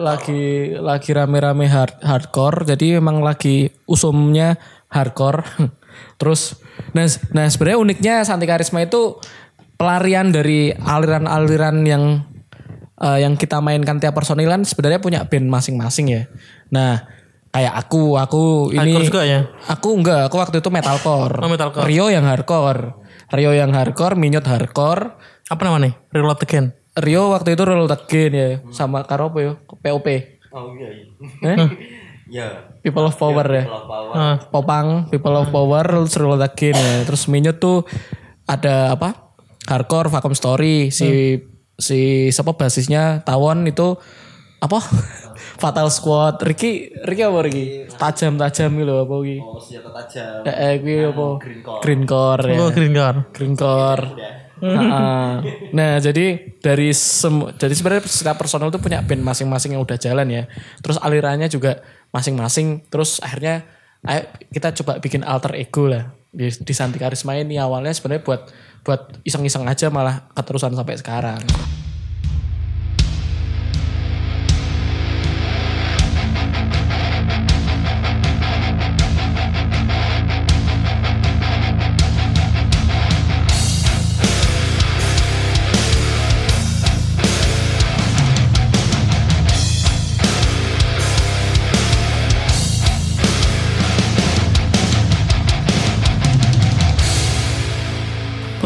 Lagi 0.00 0.72
lagi 0.80 1.10
rame-rame 1.12 1.68
hard, 1.68 2.00
hardcore. 2.00 2.64
Jadi 2.64 2.96
memang 2.96 3.20
lagi 3.20 3.68
usumnya 3.84 4.56
hardcore. 4.88 5.44
Terus 6.20 6.56
nah 6.96 7.04
nah 7.36 7.44
sebenarnya 7.52 7.78
uniknya 7.84 8.14
Santi 8.24 8.48
Karisma 8.48 8.80
itu 8.80 9.20
pelarian 9.76 10.32
dari 10.32 10.72
aliran-aliran 10.72 11.84
yang 11.84 12.24
eh, 12.96 13.18
yang 13.20 13.36
kita 13.36 13.60
mainkan 13.60 14.00
tiap 14.00 14.16
personilan 14.16 14.64
sebenarnya 14.64 15.04
punya 15.04 15.20
band 15.28 15.52
masing-masing 15.52 16.16
ya. 16.16 16.22
Nah 16.72 17.04
kayak 17.50 17.74
aku 17.76 18.14
aku 18.14 18.42
ini 18.70 18.94
Hardcore 18.94 19.06
juga 19.06 19.22
ya? 19.22 19.40
aku 19.66 19.88
enggak 19.92 20.20
aku 20.26 20.36
waktu 20.38 20.56
itu 20.58 20.70
metalcore 20.70 21.34
Oh, 21.36 21.48
metalcore. 21.48 21.84
Rio 21.84 22.06
yang 22.06 22.22
hardcore 22.22 22.94
Rio 23.28 23.50
yang 23.50 23.70
hardcore 23.70 24.14
Minyot 24.14 24.42
hardcore 24.42 25.18
Apa 25.46 25.62
namanya? 25.64 25.98
Reload 26.08 26.38
Again. 26.40 26.70
Rio 26.92 27.30
waktu 27.30 27.54
itu 27.54 27.62
roll 27.62 27.86
again 27.86 28.32
ya 28.32 28.48
sama 28.70 29.02
karo 29.02 29.30
apa 29.30 29.38
ya 29.40 29.52
POP 29.80 30.06
Oh 30.50 30.74
iya. 30.74 30.88
iya. 30.90 31.06
eh? 31.48 31.68
Ya. 32.28 32.48
People 32.80 33.02
of 33.04 33.14
Power 33.14 33.46
ya 33.46 33.64
Ah, 34.10 34.38
Popang 34.44 35.06
People 35.06 35.34
of 35.36 35.50
Power 35.50 35.82
terus 35.82 36.14
roll 36.16 36.38
again 36.38 36.74
ya 36.74 37.02
terus 37.02 37.26
Minyo 37.26 37.54
tuh 37.54 37.86
ada 38.44 38.94
apa 38.94 39.34
hardcore 39.64 40.06
vacuum 40.08 40.34
story 40.34 40.90
si 40.90 41.38
si 41.76 41.98
siapa 42.28 42.54
basisnya 42.54 43.22
Tawon 43.22 43.64
itu 43.64 43.94
apa 44.60 44.82
Fatal 45.58 45.88
Squad 45.88 46.42
Ricky 46.44 46.92
Ricky 47.04 47.22
apa 47.24 47.38
Ricky 47.44 47.64
tajam 47.96 48.36
tajam 48.40 48.70
gitu 48.76 48.94
apa 49.00 49.14
Ricky 49.20 49.38
Oh 49.40 49.58
senjata 49.60 49.90
tajam. 49.92 50.46
eh 50.46 50.54
eh 50.54 50.72
kuwi 50.80 50.96
apa 51.08 51.26
Green 51.80 52.04
Core 52.04 52.44
ya 52.52 52.58
oh, 52.60 52.70
Green 52.70 52.94
Car. 52.94 53.14
Green 53.32 53.54
Core. 53.56 54.04
Nah, 54.60 55.40
nah, 55.76 55.96
jadi 55.96 56.56
dari 56.60 56.92
semu 56.92 57.48
jadi 57.56 57.72
sebenarnya 57.72 58.04
setiap 58.04 58.36
personal 58.36 58.68
itu 58.68 58.76
punya 58.76 59.00
band 59.00 59.24
masing-masing 59.24 59.76
yang 59.76 59.82
udah 59.82 59.96
jalan 59.96 60.28
ya. 60.28 60.44
Terus 60.84 61.00
alirannya 61.00 61.48
juga 61.48 61.80
masing-masing. 62.12 62.84
Terus 62.92 63.24
akhirnya 63.24 63.64
ayo 64.04 64.28
kita 64.52 64.72
coba 64.80 65.00
bikin 65.00 65.24
alter 65.24 65.56
ego 65.56 65.88
lah 65.88 66.12
di, 66.32 66.48
di 66.48 66.72
Santi 66.72 66.96
Karisma 66.96 67.36
ini 67.36 67.60
awalnya 67.60 67.92
sebenarnya 67.92 68.24
buat 68.24 68.42
buat 68.80 69.20
iseng-iseng 69.28 69.68
aja 69.68 69.92
malah 69.92 70.28
keterusan 70.32 70.72
sampai 70.72 70.96
sekarang. 70.96 71.40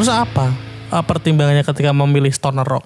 Terus 0.04 0.12
apa 0.12 0.52
eh, 0.90 1.00
pertimbangannya 1.02 1.64
ketika 1.64 1.90
memilih 1.90 2.28
stoner 2.28 2.62
rock? 2.62 2.84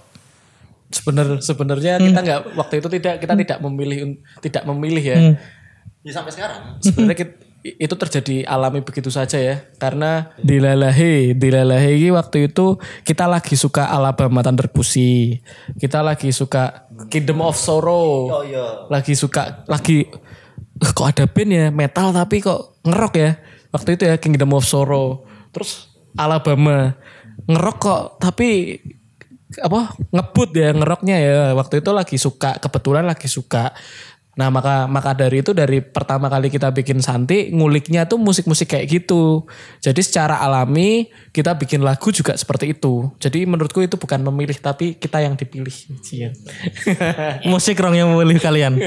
Sebenar 0.88 1.42
sebenarnya 1.42 2.00
kita 2.00 2.18
nggak 2.18 2.40
waktu 2.56 2.74
itu 2.78 2.88
tidak 2.88 3.14
kita 3.20 3.34
tidak 3.36 3.58
memilih 3.60 3.98
tidak 4.40 4.62
memilih 4.64 5.04
ya. 5.04 5.18
Ya 6.00 6.12
sampai 6.14 6.32
sekarang. 6.32 6.80
Sebenarnya 6.80 7.18
kit- 7.18 7.44
itu 7.58 7.90
terjadi 7.92 8.46
alami 8.46 8.80
begitu 8.80 9.10
saja 9.10 9.36
ya. 9.36 9.68
Karena 9.76 10.32
di 10.38 10.56
Lalahe, 10.56 11.34
di 11.34 11.48
Lalahe 11.50 11.92
ini 11.92 12.08
waktu 12.08 12.48
itu 12.48 12.78
kita 13.02 13.28
lagi 13.28 13.52
suka 13.52 13.84
Alabama 13.84 14.40
Thunder 14.40 14.70
Pussy. 14.70 15.42
Kita 15.76 16.00
lagi 16.00 16.32
suka 16.32 16.88
Kingdom 17.12 17.42
of 17.42 17.58
Sorrow. 17.58 18.30
Lagi 18.88 19.12
suka 19.12 19.66
lagi 19.66 20.08
"Eh, 20.78 20.90
kok 20.94 21.04
ada 21.04 21.28
band 21.28 21.50
ya 21.50 21.66
metal 21.68 22.14
tapi 22.14 22.40
kok 22.40 22.80
ngerok 22.80 23.14
ya. 23.18 23.36
Waktu 23.68 24.00
itu 24.00 24.02
ya 24.06 24.16
Kingdom 24.16 24.56
of 24.56 24.64
Sorrow. 24.64 25.26
Terus 25.52 25.87
Alabama 26.16 26.94
ngerok 27.48 27.76
kok 27.80 28.02
tapi 28.20 28.78
apa 29.64 29.96
ngebut 30.12 30.50
ya 30.52 30.70
ngeroknya 30.76 31.16
ya 31.16 31.36
waktu 31.56 31.80
itu 31.80 31.90
lagi 31.90 32.16
suka 32.20 32.60
kebetulan 32.60 33.08
lagi 33.08 33.26
suka 33.26 33.72
nah 34.38 34.54
maka 34.54 34.86
maka 34.86 35.18
dari 35.18 35.42
itu 35.42 35.50
dari 35.50 35.82
pertama 35.82 36.30
kali 36.30 36.46
kita 36.46 36.70
bikin 36.70 37.02
Santi 37.02 37.50
nguliknya 37.50 38.06
tuh 38.06 38.22
musik-musik 38.22 38.70
kayak 38.70 38.86
gitu 38.86 39.42
jadi 39.82 39.98
secara 39.98 40.38
alami 40.38 41.10
kita 41.34 41.58
bikin 41.58 41.82
lagu 41.82 42.14
juga 42.14 42.38
seperti 42.38 42.70
itu 42.70 43.10
jadi 43.18 43.50
menurutku 43.50 43.82
itu 43.82 43.98
bukan 43.98 44.22
memilih 44.30 44.54
tapi 44.62 44.94
kita 44.94 45.26
yang 45.26 45.34
dipilih 45.34 45.74
Iya. 46.14 46.30
Musik 47.50 47.82
rock 47.82 47.94
yang 47.98 48.14
memilih 48.14 48.38
kalian. 48.38 48.78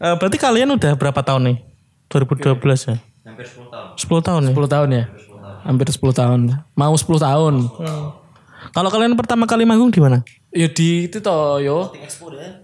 Eh, 0.00 0.14
berarti 0.16 0.38
kalian 0.40 0.70
udah 0.80 0.96
berapa 0.96 1.20
tahun 1.20 1.52
nih? 1.52 1.56
2012 2.08 2.56
ya? 2.88 2.96
Hampir 3.26 3.46
10 3.46 3.68
tahun. 3.68 3.89
10 4.00 4.26
tahun 4.26 4.40
ya? 4.48 4.52
10 4.56 4.74
tahun 4.74 4.88
ya 4.90 5.04
hampir 5.60 5.86
10 5.92 6.00
tahun 6.16 6.40
mau 6.72 6.94
10 6.96 7.04
tahun 7.20 7.54
Kalau 8.70 8.92
kalian 8.92 9.16
pertama 9.16 9.48
kali 9.48 9.64
manggung 9.64 9.88
di 9.88 10.00
mana? 10.00 10.20
ya 10.52 10.68
di 10.68 11.08
itu 11.08 11.18
toh 11.20 11.60
yo 11.60 11.92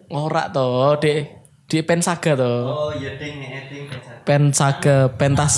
ngorak 0.08 0.50
toh 0.50 0.96
di 0.98 1.24
di 1.66 1.78
Pensaga 1.82 2.32
toh 2.34 2.60
Oh 2.68 2.90
iya 2.94 3.16
ding 3.16 3.36
nih 3.36 3.68
ding 3.68 3.84
pensaga. 3.90 4.22
Pensaga 4.22 4.96
pentas 5.12 5.54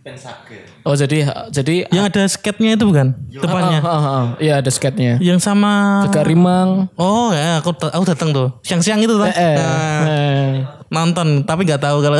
pensaga. 0.00 0.56
Oh 0.82 0.94
jadi 0.94 1.28
jadi 1.52 1.86
Yang 1.90 2.04
ada 2.10 2.22
skate-nya 2.26 2.74
itu 2.74 2.84
bukan? 2.86 3.12
Depannya. 3.30 3.78
Ah, 3.82 3.90
ah, 3.90 4.04
ah. 4.06 4.24
Iya 4.38 4.58
ada 4.64 4.70
skate-nya. 4.72 5.20
Yang 5.20 5.44
sama 5.44 6.06
Agak 6.08 6.24
rimang. 6.26 6.88
Oh 6.96 7.30
ya, 7.30 7.60
aku 7.60 7.70
aku 7.76 8.04
datang 8.08 8.32
tuh. 8.32 8.48
Siang-siang 8.64 8.98
itu 9.02 9.12
tuh. 9.12 9.28
Eh, 9.28 9.36
eh. 9.36 9.56
Nah, 9.60 10.00
eh. 10.08 10.52
Nonton 10.90 11.46
tapi 11.46 11.62
nggak 11.64 11.80
tahu 11.80 12.02
kalau 12.02 12.18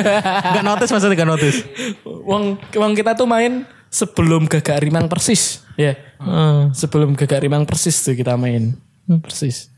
nggak 0.52 0.64
notice 0.66 0.90
maksudnya 0.90 1.14
nggak 1.14 1.30
notice. 1.30 1.58
Wong 2.04 2.58
wong 2.74 2.92
kita 2.92 3.14
tuh 3.14 3.24
main 3.24 3.62
sebelum 3.88 4.44
gagak 4.44 4.84
rimang 4.84 5.08
persis. 5.08 5.64
Ya. 5.78 5.94
Hmm. 6.18 6.74
Sebelum 6.74 7.14
gagak 7.14 7.46
rimang 7.46 7.64
persis 7.64 7.96
tuh 8.02 8.12
kita 8.12 8.34
main. 8.34 8.76
Persis. 9.22 9.72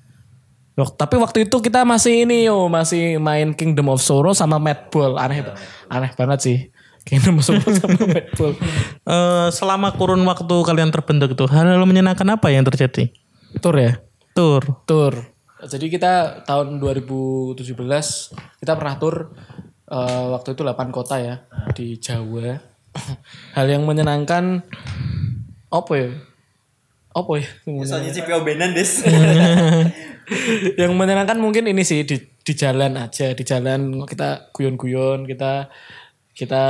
Wak- 0.74 0.96
tapi 0.96 1.20
waktu 1.20 1.46
itu 1.46 1.60
kita 1.60 1.84
masih 1.84 2.24
ini 2.24 2.48
yo, 2.48 2.66
masih 2.66 3.20
main 3.20 3.52
Kingdom 3.52 3.92
of 3.92 4.00
Sorrow 4.00 4.32
sama 4.32 4.56
Madball. 4.56 5.20
Aneh 5.20 5.44
aneh 5.86 6.10
banget 6.16 6.38
sih. 6.40 6.58
Kingdom 7.04 7.38
of 7.38 7.44
Sorrow 7.44 7.70
sama 7.70 8.00
Madball. 8.16 8.56
Eh, 9.04 9.48
selama 9.52 9.92
kurun 9.94 10.24
waktu 10.24 10.56
kalian 10.64 10.90
terbentuk 10.90 11.36
itu 11.36 11.44
hal-hal 11.46 11.84
menyenangkan 11.84 12.26
apa 12.26 12.48
yang 12.50 12.64
terjadi? 12.66 13.12
Tur 13.60 13.76
ya? 13.78 14.00
Tur. 14.32 14.62
Tur. 14.88 15.29
Jadi 15.60 15.92
kita 15.92 16.44
tahun 16.48 16.80
2017 16.80 17.60
kita 18.64 18.72
pernah 18.80 18.96
tur 18.96 19.36
eh, 19.90 20.26
waktu 20.32 20.56
itu 20.56 20.62
8 20.64 20.88
kota 20.88 21.20
ya 21.20 21.44
di 21.76 22.00
Jawa. 22.00 22.56
Hal 23.56 23.66
yang 23.68 23.84
menyenangkan 23.84 24.64
apa 25.68 25.92
ya? 25.92 26.10
Apa 27.12 27.32
ya? 27.36 27.48
Soalnya 27.84 28.10
CPO 28.14 28.40
Benan 28.46 28.72
des. 28.72 29.04
yang 30.80 30.94
menyenangkan 30.96 31.36
mungkin 31.36 31.68
ini 31.68 31.82
sih 31.84 32.06
di 32.06 32.16
di 32.18 32.52
jalan 32.56 32.96
aja, 32.96 33.36
di 33.36 33.44
jalan 33.44 34.06
kita 34.08 34.50
guyon-guyon, 34.56 35.28
kita 35.28 35.68
kita 36.32 36.64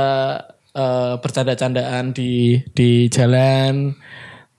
eh, 0.75 1.13
bercanda-candaan 1.15 2.11
di 2.11 2.59
di 2.75 3.07
jalan. 3.07 3.95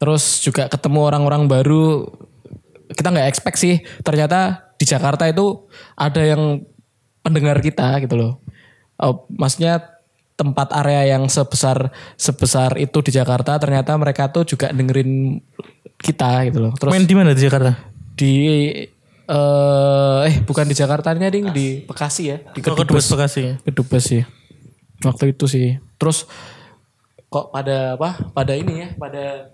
Terus 0.01 0.41
juga 0.43 0.67
ketemu 0.73 1.01
orang-orang 1.05 1.47
baru. 1.47 2.09
Kita 2.93 3.09
nggak 3.13 3.29
expect 3.29 3.59
sih, 3.59 3.81
ternyata 4.05 4.71
di 4.77 4.85
Jakarta 4.85 5.27
itu 5.29 5.69
ada 5.97 6.23
yang 6.23 6.63
pendengar 7.23 7.59
kita 7.63 7.99
gitu 8.05 8.15
loh. 8.19 8.33
Oh, 9.01 9.27
maksudnya 9.33 9.83
tempat 10.37 10.73
area 10.75 11.15
yang 11.17 11.29
sebesar 11.29 11.93
sebesar 12.17 12.75
itu 12.81 12.99
di 13.05 13.13
Jakarta 13.15 13.59
ternyata 13.61 13.95
mereka 14.01 14.33
tuh 14.33 14.49
juga 14.49 14.73
dengerin 14.73 15.39
kita 16.03 16.49
gitu 16.51 16.59
loh. 16.69 16.73
Terus 16.75 16.93
Main 16.93 17.07
di 17.07 17.15
mana 17.15 17.33
di 17.33 17.43
Jakarta? 17.43 17.93
di 18.13 18.33
eh 19.25 20.29
eh 20.29 20.35
bukan 20.45 20.69
di 20.69 20.77
Jakarta 20.77 21.17
nya 21.17 21.33
ding 21.33 21.49
di 21.51 21.89
Bekasi 21.89 22.23
ya 22.29 22.37
di 22.53 22.61
Oh, 22.61 22.77
Kedubes 22.77 22.85
Kedubes 22.85 23.07
Bekasi. 23.09 23.43
Kedubes 23.65 24.05
sih 24.05 24.23
waktu 25.03 25.33
itu 25.35 25.45
sih 25.49 25.81
terus 25.97 26.29
kok 27.33 27.49
pada 27.49 27.97
apa 27.97 28.31
pada 28.37 28.53
ini 28.53 28.87
ya 28.87 28.89
pada 28.95 29.51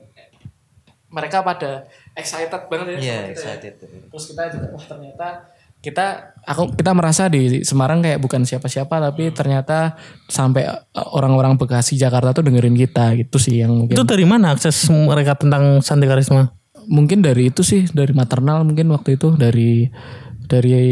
mereka 1.09 1.41
pada 1.41 1.89
excited 2.19 2.51
banget 2.67 2.87
ya 2.89 2.97
Iya, 2.97 2.99
kita 2.99 3.15
ya. 3.15 3.31
excited. 3.31 3.73
terus 3.81 4.25
kita 4.27 4.43
juga 4.51 4.67
wah 4.71 4.85
ternyata 4.85 5.29
kita 5.79 6.07
aku 6.43 6.75
kita 6.75 6.91
merasa 6.91 7.31
di 7.31 7.63
Semarang 7.63 8.03
kayak 8.03 8.19
bukan 8.19 8.43
siapa-siapa 8.43 8.91
tapi 9.01 9.31
ternyata 9.31 9.95
sampai 10.27 10.67
eh, 10.67 10.79
orang-orang 11.09 11.55
Bekasi 11.55 11.95
Jakarta 11.95 12.33
tuh 12.33 12.43
dengerin 12.43 12.75
kita 12.75 13.15
gitu 13.15 13.39
sih 13.39 13.63
yang 13.63 13.71
mungkin 13.73 13.95
Itu 13.95 14.03
dari 14.03 14.27
mana 14.27 14.51
akses 14.51 14.75
mereka 14.91 15.35
tentang 15.35 15.79
Santi 15.79 16.05
Karisma? 16.05 16.51
mungkin 16.85 17.21
dari 17.21 17.53
itu 17.53 17.61
sih 17.61 17.85
dari 17.87 18.11
maternal 18.11 18.65
mungkin 18.65 18.89
waktu 18.89 19.15
itu 19.15 19.37
dari 19.37 19.93
dari 20.43 20.89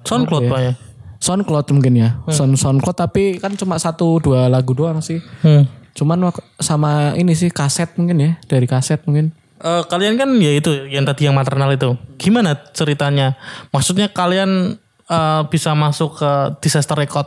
SoundCloud 0.00 0.46
pak 0.46 0.60
ya? 0.62 0.72
SoundCloud 1.18 1.66
mungkin 1.72 1.94
ya 1.96 2.22
Sound 2.28 2.54
SoundCloud 2.54 2.94
tapi 2.94 3.36
kan 3.36 3.52
cuma 3.54 3.76
satu 3.76 4.22
dua 4.22 4.46
lagu 4.46 4.72
doang 4.72 5.00
sih 5.00 5.18
Hmm. 5.42 5.66
cuman 5.90 6.30
sama 6.56 6.90
ini 7.14 7.34
sih 7.34 7.48
kaset 7.48 7.88
mungkin 7.96 8.16
ya 8.16 8.30
dari 8.44 8.64
kaset 8.64 9.02
mungkin 9.02 9.34
Eh, 9.56 9.82
kalian 9.88 10.20
kan 10.20 10.28
ya 10.36 10.52
itu 10.52 10.68
yang 10.86 11.08
tadi 11.08 11.24
yang 11.24 11.36
maternal 11.36 11.72
itu. 11.72 11.96
Gimana 12.20 12.52
ceritanya? 12.76 13.40
Maksudnya 13.72 14.12
kalian 14.12 14.76
eh, 15.06 15.42
bisa 15.48 15.72
masuk 15.72 16.20
ke 16.20 16.30
disaster 16.60 16.92
record? 16.94 17.24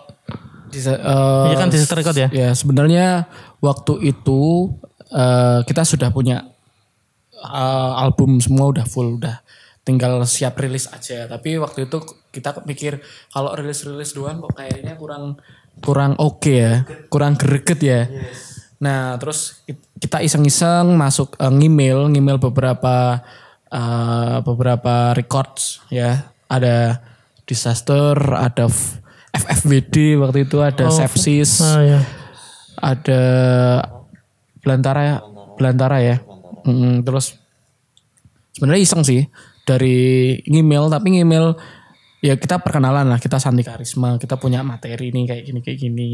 Disa- 0.70 1.02
eh, 1.02 1.46
Iya 1.50 1.56
kan 1.58 1.74
disaster 1.74 1.98
record 1.98 2.14
ya? 2.14 2.30
ya 2.30 2.50
sebenarnya 2.54 3.26
waktu 3.58 4.14
itu 4.14 4.70
eh, 5.10 5.60
kita 5.66 5.82
sudah 5.82 6.14
punya 6.14 6.46
eh, 7.34 7.92
album 7.98 8.38
semua 8.38 8.70
udah 8.70 8.86
full 8.86 9.18
udah 9.18 9.42
tinggal 9.82 10.22
siap 10.30 10.54
rilis 10.62 10.86
aja 10.86 11.26
tapi 11.26 11.58
waktu 11.58 11.90
itu 11.90 11.98
kita 12.30 12.62
mikir 12.62 13.02
kalau 13.34 13.58
rilis 13.58 13.82
rilis 13.82 14.14
doang 14.14 14.38
kok 14.38 14.54
kayaknya 14.54 14.94
kurang 14.94 15.42
kurang 15.82 16.14
oke 16.22 16.46
ya 16.46 16.86
kurang 17.10 17.34
greget 17.34 17.80
ya 17.82 18.06
nah 18.80 19.20
terus 19.20 19.60
kita 20.00 20.24
iseng-iseng 20.24 20.96
masuk 20.96 21.36
eh, 21.36 21.52
ngemail 21.52 22.08
ngemail 22.10 22.40
beberapa 22.40 23.20
eh, 23.68 24.38
beberapa 24.42 25.12
records 25.14 25.84
ya. 25.92 26.32
Ada 26.50 27.04
disaster 27.46 28.18
ada 28.34 28.66
F- 28.66 28.98
FFWD 29.30 30.18
waktu 30.18 30.50
itu 30.50 30.58
ada 30.66 30.90
sepsis 30.90 31.62
Ah 31.62 31.82
ya. 31.86 32.00
ada 32.82 33.22
belantara 34.66 35.02
ya 35.06 35.16
belantara 35.62 35.98
ya. 36.02 36.18
Mm, 36.66 37.06
terus 37.06 37.38
sebenarnya 38.58 38.82
iseng 38.82 39.06
sih 39.06 39.30
dari 39.64 40.34
email 40.50 40.90
tapi 40.90 41.14
email 41.14 41.54
ya 42.26 42.36
kita 42.36 42.60
perkenalan 42.60 43.06
lah 43.08 43.22
kita 43.22 43.38
Santi 43.38 43.62
Karisma 43.62 44.18
kita 44.18 44.36
punya 44.42 44.66
materi 44.66 45.14
nih 45.14 45.24
kayak 45.30 45.44
gini 45.46 45.60
kayak 45.62 45.80
gini. 45.80 46.12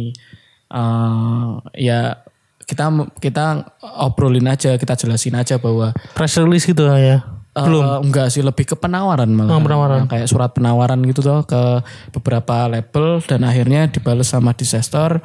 Eh, 0.68 1.50
ya 1.80 2.20
kita 2.64 2.88
kita 3.20 3.46
obrolin 4.00 4.48
aja 4.48 4.74
kita 4.80 4.96
jelasin 4.98 5.36
aja 5.38 5.60
bahwa 5.60 5.92
Press 6.18 6.40
release 6.40 6.66
gitu 6.66 6.88
ya? 6.88 7.22
Belum. 7.56 8.04
enggak 8.04 8.28
sih 8.36 8.44
lebih 8.44 8.68
ke 8.68 8.76
penawaran 8.76 9.32
malah. 9.32 9.64
penawaran. 9.64 9.98
Yang 10.04 10.12
Kayak 10.12 10.28
surat 10.28 10.52
penawaran 10.52 11.00
gitu 11.08 11.24
tuh 11.24 11.48
ke 11.48 11.80
beberapa 12.12 12.68
label 12.68 13.24
dan 13.24 13.48
akhirnya 13.48 13.88
dibales 13.88 14.28
sama 14.28 14.52
disaster. 14.52 15.24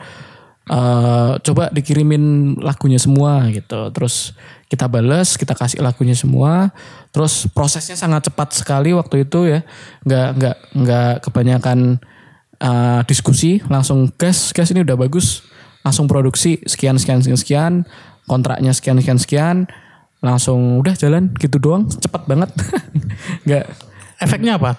eh 0.70 1.32
coba 1.42 1.66
dikirimin 1.74 2.54
lagunya 2.62 3.02
semua 3.02 3.42
gitu. 3.50 3.90
Terus 3.90 4.38
kita 4.70 4.86
bales, 4.86 5.34
kita 5.34 5.58
kasih 5.58 5.82
lagunya 5.82 6.14
semua. 6.14 6.70
Terus 7.10 7.50
prosesnya 7.50 7.98
sangat 7.98 8.30
cepat 8.30 8.54
sekali 8.54 8.94
waktu 8.94 9.26
itu 9.26 9.50
ya. 9.50 9.66
Enggak 10.06 10.28
enggak 10.38 10.56
enggak 10.78 11.12
kebanyakan 11.26 11.78
eh, 12.62 13.00
diskusi, 13.10 13.58
langsung 13.66 14.06
gas, 14.14 14.54
gas 14.54 14.70
ini 14.70 14.86
udah 14.86 14.94
bagus. 14.94 15.42
Langsung 15.80 16.06
produksi 16.08 16.60
sekian 16.68 17.00
sekian 17.00 17.24
sekian 17.24 17.40
sekian, 17.40 17.72
kontraknya 18.28 18.72
sekian 18.76 19.00
sekian 19.00 19.18
sekian 19.20 19.56
langsung 20.20 20.84
udah 20.84 20.92
jalan 21.00 21.32
gitu 21.40 21.56
doang 21.56 21.88
cepet 21.88 22.28
banget 22.28 22.52
nggak 23.48 23.64
Efeknya 24.20 24.60
apa? 24.60 24.76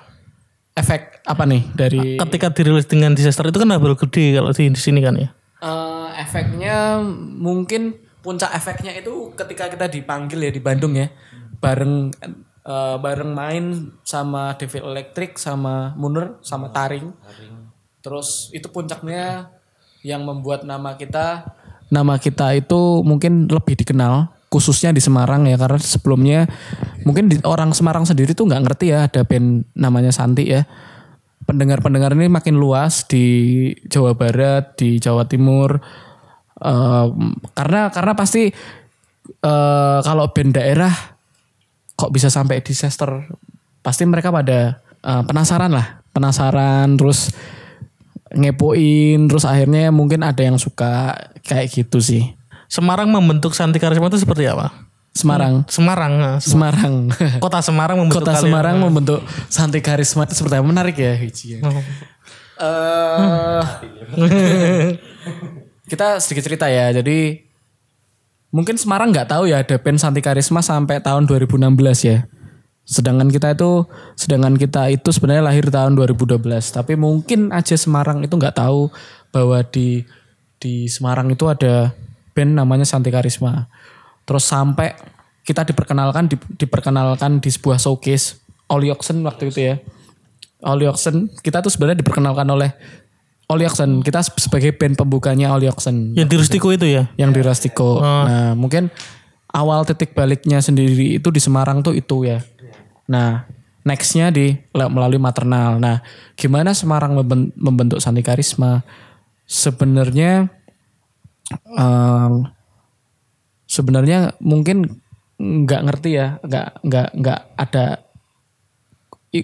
efek 0.72 1.20
apa 1.28 1.44
nih 1.44 1.68
dari 1.76 2.16
Ketika 2.16 2.48
dirilis 2.54 2.88
dengan 2.88 3.12
disaster 3.12 3.44
itu 3.44 3.60
kan 3.60 3.68
baru 3.76 3.98
gede 4.00 4.40
kalau 4.40 4.56
di, 4.56 4.72
di 4.72 4.80
sini 4.80 5.04
kan 5.04 5.20
ya? 5.20 5.30
Eh, 5.62 6.10
efeknya 6.24 7.04
mungkin 7.20 8.00
puncak 8.24 8.54
efeknya 8.56 8.96
itu 8.96 9.34
ketika 9.36 9.68
kita 9.68 9.92
dipanggil 9.92 10.40
ya 10.48 10.52
di 10.54 10.62
Bandung 10.64 10.96
ya 10.96 11.12
bareng 11.60 12.16
eh, 12.64 12.98
bareng 12.98 13.32
main 13.36 13.92
sama 14.08 14.56
Devil 14.56 14.96
Electric 14.96 15.36
sama 15.36 15.92
Munir 16.00 16.40
sama 16.40 16.72
Taring. 16.72 17.12
Terus 18.02 18.50
itu 18.56 18.66
puncaknya 18.72 19.52
yang 20.02 20.26
membuat 20.26 20.66
nama 20.66 20.98
kita 20.98 21.54
nama 21.92 22.18
kita 22.18 22.56
itu 22.56 23.04
mungkin 23.04 23.52
lebih 23.52 23.76
dikenal 23.78 24.32
khususnya 24.52 24.92
di 24.92 25.00
Semarang 25.00 25.48
ya 25.48 25.56
karena 25.56 25.80
sebelumnya 25.80 26.48
mungkin 27.08 27.32
di, 27.32 27.40
orang 27.48 27.72
Semarang 27.72 28.04
sendiri 28.04 28.36
tuh 28.36 28.48
nggak 28.48 28.64
ngerti 28.68 28.86
ya 28.92 29.08
ada 29.08 29.24
band 29.24 29.68
namanya 29.76 30.12
Santi 30.12 30.52
ya 30.52 30.68
pendengar-pendengar 31.46 32.14
ini 32.14 32.30
makin 32.30 32.56
luas 32.56 33.04
di 33.10 33.26
Jawa 33.90 34.14
Barat, 34.16 34.78
di 34.78 35.02
Jawa 35.02 35.26
Timur. 35.26 35.82
Em, 36.62 37.36
karena 37.58 37.90
karena 37.90 38.14
pasti 38.14 38.48
eh, 39.42 40.00
kalau 40.00 40.32
band 40.32 40.52
daerah 40.56 40.94
kok 41.98 42.14
bisa 42.14 42.30
sampai 42.32 42.62
disaster, 42.64 43.28
pasti 43.82 44.06
mereka 44.06 44.30
pada 44.30 44.80
eh, 45.02 45.24
penasaran 45.26 45.74
lah, 45.74 46.02
penasaran 46.14 46.96
terus 46.96 47.34
ngepoin, 48.34 49.28
terus 49.28 49.44
akhirnya 49.44 49.92
mungkin 49.92 50.24
ada 50.24 50.40
yang 50.42 50.56
suka 50.56 51.16
kayak 51.44 51.68
gitu 51.72 52.00
sih. 52.00 52.32
Semarang 52.72 53.12
membentuk 53.12 53.52
Santi 53.52 53.78
Karisma 53.78 54.08
itu 54.08 54.20
seperti 54.20 54.48
apa? 54.48 54.72
Semarang, 55.12 55.68
Semarang. 55.68 56.40
Sem- 56.40 56.56
Semarang. 56.56 56.94
Kota 57.44 57.60
Semarang 57.60 58.00
membentuk 58.00 58.24
Kota 58.24 58.32
kalian. 58.40 58.44
Semarang 58.48 58.76
membentuk 58.80 59.20
Santi 59.52 59.84
Karisma 59.84 60.24
itu 60.24 60.40
seperti 60.40 60.56
apa? 60.56 60.64
Menarik 60.64 60.96
ya, 60.96 61.12
Hiji. 61.20 61.60
ya. 61.60 61.60
Eh, 62.62 63.62
kita 65.92 66.16
sedikit 66.24 66.48
cerita 66.48 66.72
ya. 66.72 66.96
Jadi 66.96 67.44
mungkin 68.52 68.80
Semarang 68.80 69.12
nggak 69.12 69.28
tahu 69.36 69.52
ya 69.52 69.60
ada 69.60 69.76
band 69.76 70.00
Santi 70.00 70.24
Karisma 70.24 70.64
sampai 70.64 71.04
tahun 71.04 71.28
2016 71.28 71.60
ya. 72.08 72.24
Sedangkan 72.82 73.30
kita 73.30 73.54
itu, 73.56 73.86
sedangkan 74.18 74.58
kita 74.58 74.92
itu 74.92 75.10
sebenarnya 75.14 75.46
lahir 75.48 75.70
tahun 75.70 75.96
2012. 75.96 76.42
Tapi 76.74 76.94
mungkin 77.00 77.54
aja 77.54 77.78
Semarang 77.78 78.26
itu 78.26 78.34
nggak 78.36 78.58
tahu 78.58 78.92
bahwa 79.32 79.64
di 79.64 80.04
di 80.58 80.86
Semarang 80.92 81.32
itu 81.32 81.48
ada 81.48 81.94
band 82.36 82.58
namanya 82.58 82.84
Santi 82.84 83.10
Karisma. 83.10 83.70
Terus 84.28 84.44
sampai 84.46 84.94
kita 85.42 85.66
diperkenalkan 85.66 86.30
di- 86.30 86.58
diperkenalkan 86.58 87.42
di 87.42 87.50
sebuah 87.50 87.82
showcase 87.82 88.38
Oli 88.70 88.94
Oxen 88.94 89.24
waktu 89.26 89.50
itu 89.50 89.60
ya. 89.74 89.76
Oli 90.62 90.86
Oxen 90.86 91.34
kita 91.42 91.66
tuh 91.66 91.74
sebenarnya 91.74 92.06
diperkenalkan 92.06 92.46
oleh 92.46 92.70
Oli 93.50 93.66
Oxen. 93.66 94.06
Kita 94.06 94.22
sebagai 94.24 94.72
band 94.78 94.96
pembukanya 94.96 95.52
Oli 95.52 95.68
Oxen 95.68 96.14
Yang 96.14 96.28
di 96.30 96.36
Rustiko 96.38 96.68
itu 96.72 96.86
ya? 96.88 97.10
yang 97.18 97.34
di 97.34 97.42
Rastiko. 97.44 98.00
Nah, 98.00 98.54
mungkin 98.54 98.88
awal 99.52 99.84
titik 99.84 100.16
baliknya 100.16 100.64
sendiri 100.64 101.20
itu 101.20 101.28
di 101.34 101.42
Semarang 101.44 101.84
tuh 101.84 101.92
itu 101.92 102.24
ya. 102.24 102.40
Nah, 103.10 103.48
nextnya 103.82 104.30
di 104.30 104.54
melalui 104.76 105.18
maternal. 105.18 105.82
Nah, 105.82 106.06
gimana 106.38 106.76
Semarang 106.78 107.18
memben- 107.18 107.54
membentuk 107.58 107.98
Santi 108.04 108.22
Karisma? 108.22 108.86
Sebenarnya 109.48 110.48
em, 111.76 112.48
sebenarnya 113.66 114.38
mungkin 114.40 115.02
nggak 115.42 115.82
ngerti 115.90 116.10
ya, 116.14 116.38
nggak 116.46 116.68
nggak 116.86 117.08
nggak 117.18 117.40
ada 117.58 117.86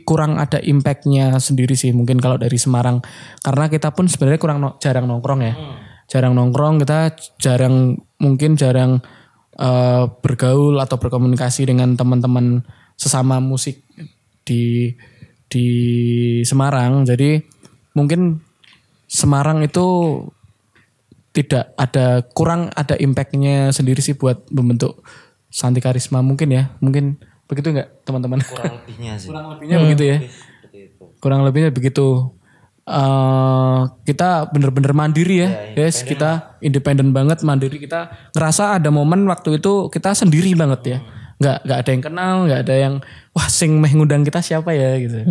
kurang 0.03 0.35
ada 0.35 0.59
impactnya 0.59 1.39
sendiri 1.39 1.71
sih 1.71 1.95
mungkin 1.95 2.19
kalau 2.19 2.35
dari 2.35 2.59
Semarang 2.59 2.99
karena 3.39 3.71
kita 3.71 3.95
pun 3.95 4.11
sebenarnya 4.11 4.35
kurang 4.35 4.59
no- 4.59 4.75
jarang 4.83 5.07
nongkrong 5.07 5.41
ya 5.47 5.53
jarang 6.11 6.35
nongkrong 6.35 6.83
kita 6.83 7.15
jarang 7.39 7.95
mungkin 8.19 8.59
jarang 8.59 8.99
eh, 9.55 10.03
bergaul 10.19 10.75
atau 10.83 10.99
berkomunikasi 10.99 11.71
dengan 11.71 11.95
teman-teman 11.95 12.67
sesama 12.97 13.37
musik 13.37 13.85
di 14.41 14.91
di 15.47 15.65
Semarang. 16.43 17.05
Jadi 17.05 17.39
mungkin 17.95 18.41
Semarang 19.07 19.63
itu 19.63 19.87
tidak 21.31 21.71
ada 21.79 22.25
kurang 22.35 22.67
ada 22.75 22.99
impactnya 22.99 23.71
sendiri 23.71 24.03
sih 24.03 24.17
buat 24.17 24.43
membentuk 24.51 24.99
Santi 25.47 25.79
Karisma 25.79 26.19
mungkin 26.19 26.51
ya. 26.51 26.75
Mungkin 26.83 27.15
begitu 27.47 27.71
nggak 27.71 28.03
teman-teman? 28.03 28.43
Kurang 28.43 28.83
lebihnya 28.83 29.15
sih. 29.15 29.31
Kurang 29.31 29.45
lebihnya 29.55 29.77
begitu 29.79 30.03
ya? 30.03 30.17
Kurang 31.23 31.41
lebihnya 31.47 31.71
begitu. 31.71 32.35
Eh 32.83 33.79
kita 34.03 34.51
bener-bener 34.51 34.91
mandiri 34.91 35.47
ya. 35.47 35.49
Guys 35.71 36.03
kita 36.03 36.59
independen 36.59 37.15
banget 37.15 37.45
mandiri. 37.47 37.79
Kita 37.79 38.31
ngerasa 38.35 38.81
ada 38.81 38.91
momen 38.91 39.23
waktu 39.31 39.63
itu 39.63 39.87
kita 39.87 40.11
sendiri 40.11 40.51
banget 40.57 40.81
ya 40.83 40.99
nggak 41.37 41.57
nggak 41.69 41.79
ada 41.85 41.89
yang 41.93 42.03
kenal 42.03 42.35
nggak 42.49 42.61
ada 42.65 42.75
yang 42.75 42.93
wah 43.31 43.45
sing 43.45 43.77
meh 43.77 43.93
ngundang 43.93 44.25
kita 44.25 44.41
siapa 44.41 44.73
ya 44.73 44.97
gitu 44.97 45.21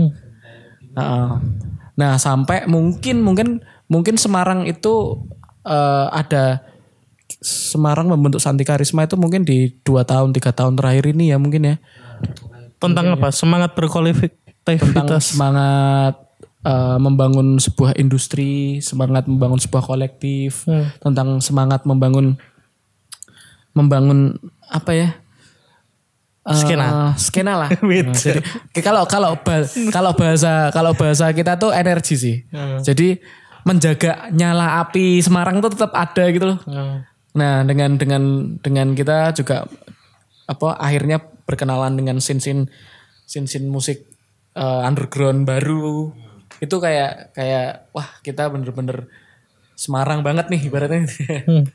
Heeh. 0.96 1.28
nah 1.98 2.12
sampai 2.16 2.64
mungkin 2.70 3.20
mungkin 3.20 3.60
mungkin 3.90 4.14
Semarang 4.14 4.64
itu 4.70 5.22
eh, 5.66 6.06
ada 6.14 6.62
Semarang 7.42 8.06
membentuk 8.06 8.38
Santi 8.38 8.62
Karisma 8.62 9.02
itu 9.02 9.18
mungkin 9.18 9.42
di 9.42 9.74
dua 9.82 10.06
tahun 10.06 10.30
tiga 10.30 10.54
tahun 10.54 10.78
terakhir 10.78 11.10
ini 11.10 11.34
ya 11.34 11.42
mungkin 11.42 11.74
ya 11.74 11.76
Tentang 12.76 13.06
apa? 13.16 13.32
Semangat 13.32 13.72
tentang 13.72 13.98
berkualifikasi. 14.62 15.26
semangat 15.34 16.14
eh, 16.62 16.98
membangun 17.02 17.56
sebuah 17.58 17.96
industri, 17.96 18.78
semangat 18.78 19.26
membangun 19.26 19.58
sebuah 19.58 19.82
kolektif, 19.82 20.68
tentang 21.00 21.40
semangat 21.40 21.82
membangun 21.88 22.36
membangun 23.72 24.36
apa 24.68 24.92
ya? 24.92 25.08
Eh, 26.46 26.54
Skena. 26.54 27.10
skena 27.18 27.52
lah. 27.58 27.70
Jadi 28.14 28.38
kalau 28.78 29.02
kalau 29.04 29.34
ba- 29.34 29.66
kalau 29.90 30.14
bahasa 30.14 30.70
kalau 30.70 30.94
bahasa 30.94 31.34
kita 31.34 31.58
tuh 31.58 31.74
energi 31.74 32.14
sih. 32.14 32.36
Jadi 32.80 33.18
menjaga 33.66 34.30
nyala 34.30 34.78
api 34.78 35.18
Semarang 35.18 35.58
tuh 35.58 35.74
tetap 35.74 35.90
ada 35.90 36.24
gitu 36.30 36.54
loh. 36.54 36.58
Nah, 37.34 37.66
dengan 37.66 37.98
dengan 37.98 38.22
dengan 38.62 38.94
kita 38.94 39.34
juga 39.34 39.66
apa 40.46 40.78
akhirnya 40.78 41.18
berkenalan 41.42 41.98
dengan 41.98 42.22
sin-sin 42.22 42.70
sin-sin 43.26 43.66
musik 43.66 44.06
eh, 44.54 44.80
underground 44.86 45.42
baru. 45.44 46.14
Itu 46.56 46.78
kayak 46.78 47.34
kayak 47.34 47.90
wah, 47.90 48.06
kita 48.22 48.46
bener-bener 48.48 49.10
Semarang 49.74 50.24
banget 50.24 50.48
nih 50.48 50.70
ibaratnya. 50.70 51.04
Hmm. 51.44 51.66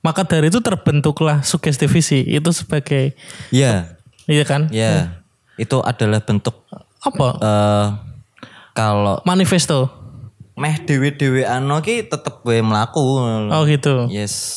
Maka 0.00 0.24
dari 0.24 0.48
itu 0.48 0.64
terbentuklah 0.64 1.44
sugestivisi 1.44 2.24
itu 2.24 2.50
sebagai 2.50 3.12
Iya, 3.52 4.00
iya 4.24 4.44
kan? 4.48 4.72
ya. 4.72 5.20
Itu 5.60 5.84
adalah 5.84 6.24
bentuk 6.24 6.64
Apa? 7.00 7.28
eh 7.36 7.86
kalau 8.72 9.20
Manifesto. 9.24 9.92
meh 10.56 10.76
dewe-dewe 10.76 11.48
ano 11.48 11.80
ki 11.80 12.04
tetep 12.04 12.44
gue 12.44 12.60
melaku. 12.60 13.00
Oh 13.48 13.64
gitu. 13.64 14.08
Yes. 14.12 14.56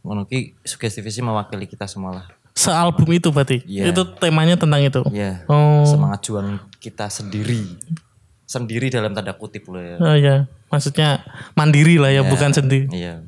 Ngono 0.00 0.24
ki 0.24 0.56
sugestivisi 0.64 1.20
mewakili 1.20 1.68
kita 1.68 1.84
semua 1.84 2.16
lah. 2.16 2.26
Sealbum 2.56 3.12
itu 3.12 3.28
berarti. 3.28 3.60
Iya. 3.68 3.92
Itu 3.92 4.16
temanya 4.16 4.56
tentang 4.56 4.80
itu. 4.80 5.04
Iya. 5.12 5.44
Oh. 5.48 5.84
Semangat 5.84 6.24
juang 6.24 6.56
kita 6.80 7.12
sendiri. 7.12 7.76
Sendiri 8.48 8.88
dalam 8.88 9.12
tanda 9.12 9.36
kutip 9.36 9.68
loh 9.68 9.82
ya. 9.84 9.96
Oh 10.00 10.16
ya, 10.16 10.36
maksudnya 10.70 11.20
mandiri 11.52 11.98
lah 12.00 12.14
ya, 12.14 12.22
bukan 12.24 12.54
sendiri. 12.54 12.88
Iya. 12.88 13.26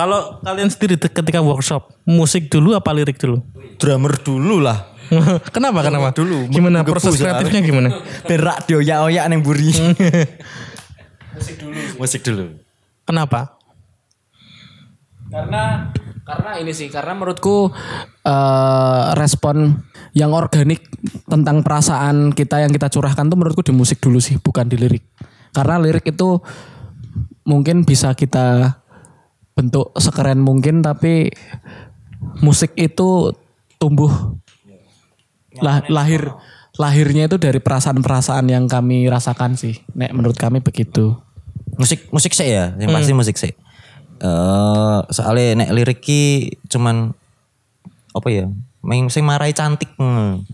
Kalau 0.00 0.40
kalian 0.40 0.72
sendiri 0.72 0.96
ketika 0.96 1.44
workshop, 1.44 1.92
musik 2.08 2.48
dulu 2.48 2.72
apa 2.72 2.88
lirik 2.96 3.20
dulu? 3.20 3.44
Drummer 3.76 4.16
dulu 4.16 4.56
lah. 4.64 4.96
kenapa? 5.56 5.84
Kenapa? 5.84 6.08
dulu, 6.16 6.48
Gimana 6.48 6.80
proses 6.88 7.20
kreatifnya 7.20 7.60
gimana? 7.60 8.00
Berak 8.30 8.64
dioyak-oyak 8.64 9.24
neng 9.28 9.44
buri. 9.44 9.68
Musik 11.36 11.60
dulu. 11.60 11.80
Musik 12.00 12.20
dulu. 12.24 12.44
Kenapa? 13.04 13.60
karena 15.30 15.94
karena 16.26 16.50
ini 16.58 16.74
sih 16.74 16.90
karena 16.90 17.14
menurutku 17.14 17.70
eh, 18.26 19.06
respon 19.14 19.78
yang 20.10 20.34
organik 20.34 20.90
tentang 21.30 21.62
perasaan 21.62 22.34
kita 22.34 22.66
yang 22.66 22.74
kita 22.74 22.90
curahkan 22.90 23.30
tuh 23.30 23.38
menurutku 23.38 23.62
di 23.62 23.70
musik 23.70 24.02
dulu 24.02 24.18
sih 24.18 24.42
bukan 24.42 24.66
di 24.66 24.74
lirik 24.74 25.06
karena 25.54 25.78
lirik 25.78 26.02
itu 26.10 26.42
mungkin 27.46 27.86
bisa 27.86 28.10
kita 28.18 28.79
bentuk 29.60 29.92
sekeren 30.00 30.40
mungkin 30.40 30.80
tapi 30.80 31.28
musik 32.40 32.72
itu 32.80 33.36
tumbuh 33.76 34.40
lah, 35.60 35.84
lahir 35.92 36.32
lahirnya 36.80 37.28
itu 37.28 37.36
dari 37.36 37.60
perasaan-perasaan 37.60 38.48
yang 38.48 38.64
kami 38.64 39.04
rasakan 39.04 39.60
sih 39.60 39.76
nek 39.92 40.16
menurut 40.16 40.40
kami 40.40 40.64
begitu 40.64 41.20
Musik 41.80 42.12
musik 42.12 42.36
sih 42.36 42.50
ya, 42.50 42.76
yang 42.76 42.92
pasti 42.92 43.16
musik 43.16 43.40
sih. 43.40 43.52
Eh 44.20 44.98
soalnya 45.08 45.64
nek 45.64 45.70
lirik 45.72 46.04
ki 46.04 46.52
cuman 46.68 47.16
apa 48.12 48.28
ya? 48.28 48.52
Main 48.84 49.08
sing 49.08 49.24
marai 49.24 49.56
cantik. 49.56 49.88
hmm. 49.96 50.44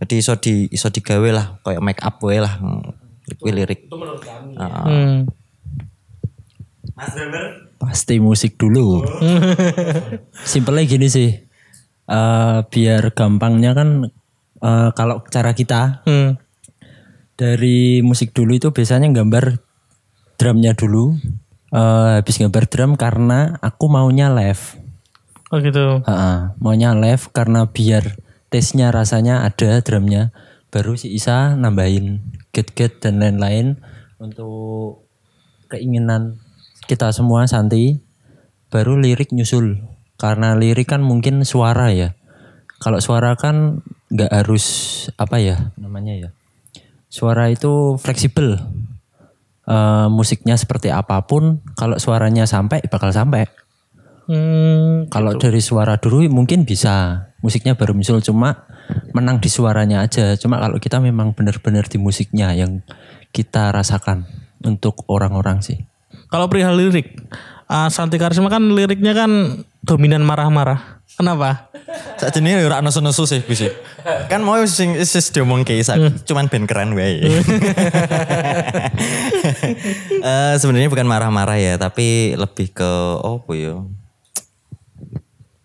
Jadi 0.00 0.14
iso 0.16 0.32
di 0.40 0.64
iso 0.72 0.88
digawe 0.88 1.28
lah 1.28 1.60
kayak 1.60 1.84
make 1.84 2.00
up 2.00 2.16
wae 2.24 2.40
lah. 2.40 2.56
hmm. 2.56 2.96
Kuwi 3.36 3.52
lirik. 3.52 3.92
Hmm. 4.56 5.28
Pasti 7.80 8.20
musik 8.20 8.60
dulu. 8.60 9.00
Simpelnya 10.52 10.84
gini 10.84 11.08
sih. 11.08 11.32
Eh, 12.04 12.58
biar 12.68 13.02
gampangnya 13.16 13.72
kan 13.72 14.04
eh, 14.60 14.90
kalau 14.92 15.24
cara 15.26 15.56
kita 15.56 16.04
Hmm. 16.04 16.36
dari 17.34 18.04
musik 18.04 18.36
dulu 18.36 18.52
itu 18.52 18.68
biasanya 18.68 19.08
gambar 19.08 19.56
drumnya 20.36 20.76
dulu. 20.76 21.16
Eh, 21.72 22.10
habis 22.20 22.36
gambar 22.36 22.68
drum 22.68 22.92
karena 23.00 23.56
aku 23.64 23.88
maunya 23.88 24.28
live. 24.28 24.76
Oh 25.50 25.58
gitu. 25.58 26.04
Ha-ha, 26.04 26.54
maunya 26.60 26.92
live 26.94 27.32
karena 27.32 27.66
biar 27.66 28.20
taste-nya 28.52 28.92
rasanya 28.92 29.42
ada 29.42 29.80
drumnya. 29.80 30.30
Baru 30.70 30.94
si 30.94 31.10
Isa 31.10 31.58
nambahin 31.58 32.22
get-get 32.54 33.02
dan 33.02 33.18
lain-lain 33.18 33.78
untuk 34.20 35.06
keinginan 35.66 36.38
kita 36.90 37.14
semua 37.14 37.46
Santi. 37.46 38.02
Baru 38.66 38.98
lirik 38.98 39.30
nyusul. 39.30 39.78
Karena 40.18 40.58
lirik 40.58 40.90
kan 40.90 41.06
mungkin 41.06 41.46
suara 41.46 41.94
ya. 41.94 42.18
Kalau 42.82 42.98
suara 42.98 43.38
kan 43.38 43.86
nggak 44.10 44.32
harus 44.34 44.66
apa 45.14 45.38
ya 45.38 45.70
namanya 45.78 46.18
ya. 46.18 46.28
Suara 47.06 47.46
itu 47.46 47.94
fleksibel. 48.02 48.58
Eh, 49.70 50.08
musiknya 50.10 50.58
seperti 50.58 50.90
apa 50.90 51.22
pun, 51.30 51.62
kalau 51.78 51.94
suaranya 52.02 52.42
sampai 52.42 52.82
bakal 52.90 53.14
sampai. 53.14 53.46
Hmm. 54.26 55.06
Kalau 55.10 55.38
dari 55.38 55.62
suara 55.62 55.98
dulu 55.98 56.26
mungkin 56.26 56.66
bisa. 56.66 57.26
Musiknya 57.42 57.78
baru 57.78 57.94
muncul 57.94 58.18
cuma 58.22 58.66
menang 59.14 59.38
di 59.38 59.46
suaranya 59.46 60.02
aja. 60.02 60.34
Cuma 60.38 60.58
kalau 60.58 60.82
kita 60.82 60.98
memang 60.98 61.34
benar-benar 61.34 61.86
di 61.86 61.98
musiknya 62.02 62.50
yang 62.54 62.82
kita 63.30 63.70
rasakan 63.70 64.26
untuk 64.62 65.06
orang-orang 65.06 65.62
sih. 65.62 65.89
Kalau 66.30 66.46
perihal 66.46 66.78
lirik, 66.78 67.18
ah, 67.66 67.90
Santi 67.90 68.14
Karisma 68.14 68.46
kan 68.46 68.62
liriknya 68.70 69.10
kan 69.18 69.62
dominan 69.82 70.22
marah-marah. 70.22 71.02
Kenapa? 71.18 71.68
Saat 72.16 72.38
ini 72.38 72.54
ora 72.62 72.78
nesu-nesu 72.78 73.26
sih 73.26 73.42
bisa. 73.42 73.66
Kan 74.30 74.46
mau 74.46 74.56
sing 74.64 74.94
sis 75.02 75.34
diomong 75.34 75.66
ke 75.66 75.74
Isa, 75.74 75.98
cuman 76.24 76.46
ben 76.46 76.64
keren 76.70 76.94
wae. 76.94 77.18
Eh 80.20 80.54
sebenarnya 80.60 80.92
bukan 80.92 81.08
marah-marah 81.08 81.56
ya, 81.56 81.74
tapi 81.80 82.36
lebih 82.36 82.76
ke 82.76 82.92
oh 83.24 83.40
ya. 83.50 83.80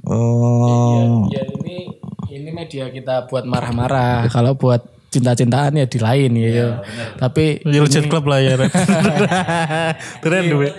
Oh, 0.06 1.28
Ya 1.34 1.44
ini 1.44 1.92
ini 2.32 2.50
media 2.56 2.88
kita 2.90 3.28
buat 3.28 3.44
marah-marah. 3.44 4.32
Kalau 4.32 4.56
buat 4.56 4.95
cinta-cintaan 5.16 5.80
ya 5.80 5.86
di 5.88 6.00
lain 6.00 6.32
ya. 6.36 6.84
Tapi 7.16 7.64
Jet 7.88 8.12
Club 8.12 8.28
lah 8.28 8.44
ya. 8.44 8.60
Keren 10.24 10.46
duit. 10.52 10.74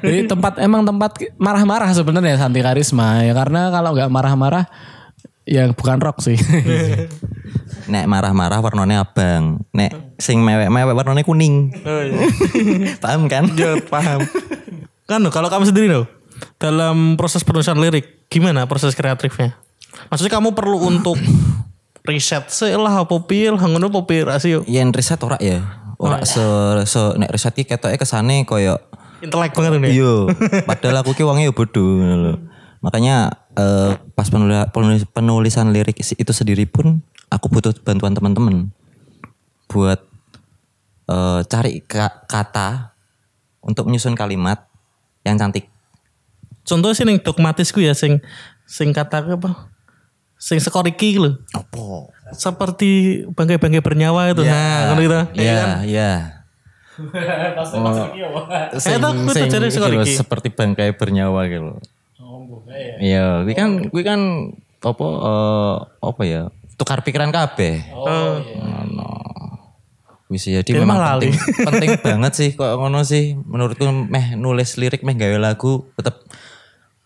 Jadi 0.00 0.28
tempat 0.28 0.60
emang 0.60 0.84
tempat 0.84 1.20
marah-marah 1.36 1.92
sebenarnya 1.92 2.40
Santi 2.40 2.60
Karisma 2.60 3.24
ya 3.24 3.32
karena 3.32 3.68
kalau 3.72 3.96
nggak 3.96 4.12
marah-marah 4.12 4.64
yang 5.44 5.76
bukan 5.76 6.00
rock 6.00 6.24
sih. 6.24 6.36
nek 7.92 8.08
marah-marah 8.08 8.64
warnanya 8.64 9.04
abang, 9.04 9.60
nek 9.76 10.16
sing 10.16 10.40
mewek-mewek 10.40 10.94
warnanya 10.96 11.24
kuning. 11.24 11.68
Oh, 11.84 12.00
iya. 12.00 12.24
Paham 13.04 13.28
kan? 13.28 13.44
Ya 13.52 13.76
paham. 13.84 14.24
Kan 15.04 15.20
kalau 15.28 15.52
kamu 15.52 15.68
sendiri 15.68 15.86
loh, 15.92 16.08
dalam 16.56 17.20
proses 17.20 17.44
penulisan 17.44 17.76
lirik, 17.76 18.24
gimana 18.32 18.64
proses 18.64 18.96
kreatifnya? 18.96 19.52
Maksudnya 20.08 20.32
kamu 20.32 20.56
perlu 20.56 20.80
untuk 20.80 21.20
riset 22.04 22.44
sih 22.52 22.76
lah 22.76 23.08
apa 23.08 23.16
pil, 23.24 23.56
ngono 23.56 23.88
apa 23.88 24.00
pil 24.04 24.28
rasio. 24.28 24.60
Yen 24.68 24.92
riset 24.92 25.18
ora 25.24 25.40
ya. 25.40 25.64
Ora 25.96 26.20
se, 26.28 26.44
se 26.84 27.00
nek 27.16 27.32
riset 27.32 27.56
ki 27.56 27.64
ketoke 27.64 27.96
kesane 27.96 28.44
koyo 28.44 28.76
Intelek 29.24 29.56
banget 29.56 29.80
ini. 29.80 29.88
Iya, 29.96 30.28
padahal 30.68 31.00
aku 31.00 31.16
ki 31.16 31.24
ya 31.24 31.48
bodoh 31.48 31.96
ngono 31.96 32.16
lho. 32.20 32.34
Makanya 32.84 33.32
eh, 33.56 33.96
pas 34.12 34.28
penuli- 34.28 34.68
penulis- 34.68 35.08
penulisan 35.08 35.72
lirik 35.72 35.96
itu 35.96 36.32
sendiri 36.36 36.68
pun 36.68 37.00
aku 37.32 37.48
butuh 37.48 37.72
bantuan 37.80 38.12
teman-teman 38.12 38.68
buat 39.72 40.04
eh, 41.08 41.40
cari 41.48 41.80
ka- 41.88 42.28
kata 42.28 42.92
untuk 43.64 43.88
menyusun 43.88 44.12
kalimat 44.12 44.68
yang 45.24 45.40
cantik. 45.40 45.72
Contohnya 46.68 46.92
sih 46.92 47.08
yang 47.08 47.16
dogmatisku 47.24 47.80
ya, 47.80 47.96
sing 47.96 48.20
sing 48.68 48.92
kata 48.92 49.24
apa? 49.24 49.72
Sing 50.44 50.60
sekoriki 50.60 51.16
lho. 51.16 51.40
Apa? 51.56 52.12
Seperti 52.36 53.24
bangkai-bangkai 53.32 53.80
bernyawa 53.80 54.28
itu. 54.28 54.44
Nah, 54.44 54.92
ngono 54.92 55.00
gitu. 55.00 55.16
Iya, 55.40 55.80
iya. 55.88 56.12
Eh, 56.94 57.50
tak, 59.00 59.10
kuwi 59.24 59.32
tujuannya 59.34 59.66
iki 59.66 59.74
sekali 59.74 59.96
lho, 59.96 60.04
iki. 60.04 60.20
seperti 60.20 60.52
bangkai 60.52 60.92
bernyawa 61.00 61.48
gitu. 61.48 61.80
Iya, 63.00 63.48
kuwi 63.48 63.54
kan 63.56 63.70
kuwi 63.88 64.04
kan 64.04 64.20
apa 64.84 65.06
eh, 65.08 65.74
apa 66.04 66.22
ya? 66.28 66.42
Tukar 66.76 67.00
pikiran 67.00 67.32
kabeh. 67.32 67.80
Oh. 67.96 68.36
Ngono. 68.44 69.08
Wis 70.28 70.44
jadi 70.44 70.64
Dia 70.64 70.84
memang 70.84 71.00
penting 71.00 71.32
penting 71.62 71.90
banget 72.04 72.32
sih 72.32 72.50
kok 72.56 72.80
ngono 72.80 73.04
sih 73.04 73.36
menurutku 73.36 73.84
meh 73.86 74.34
nulis 74.40 74.80
lirik 74.80 75.04
meh 75.04 75.12
gawe 75.12 75.36
lagu 75.36 75.84
tetep 76.00 76.16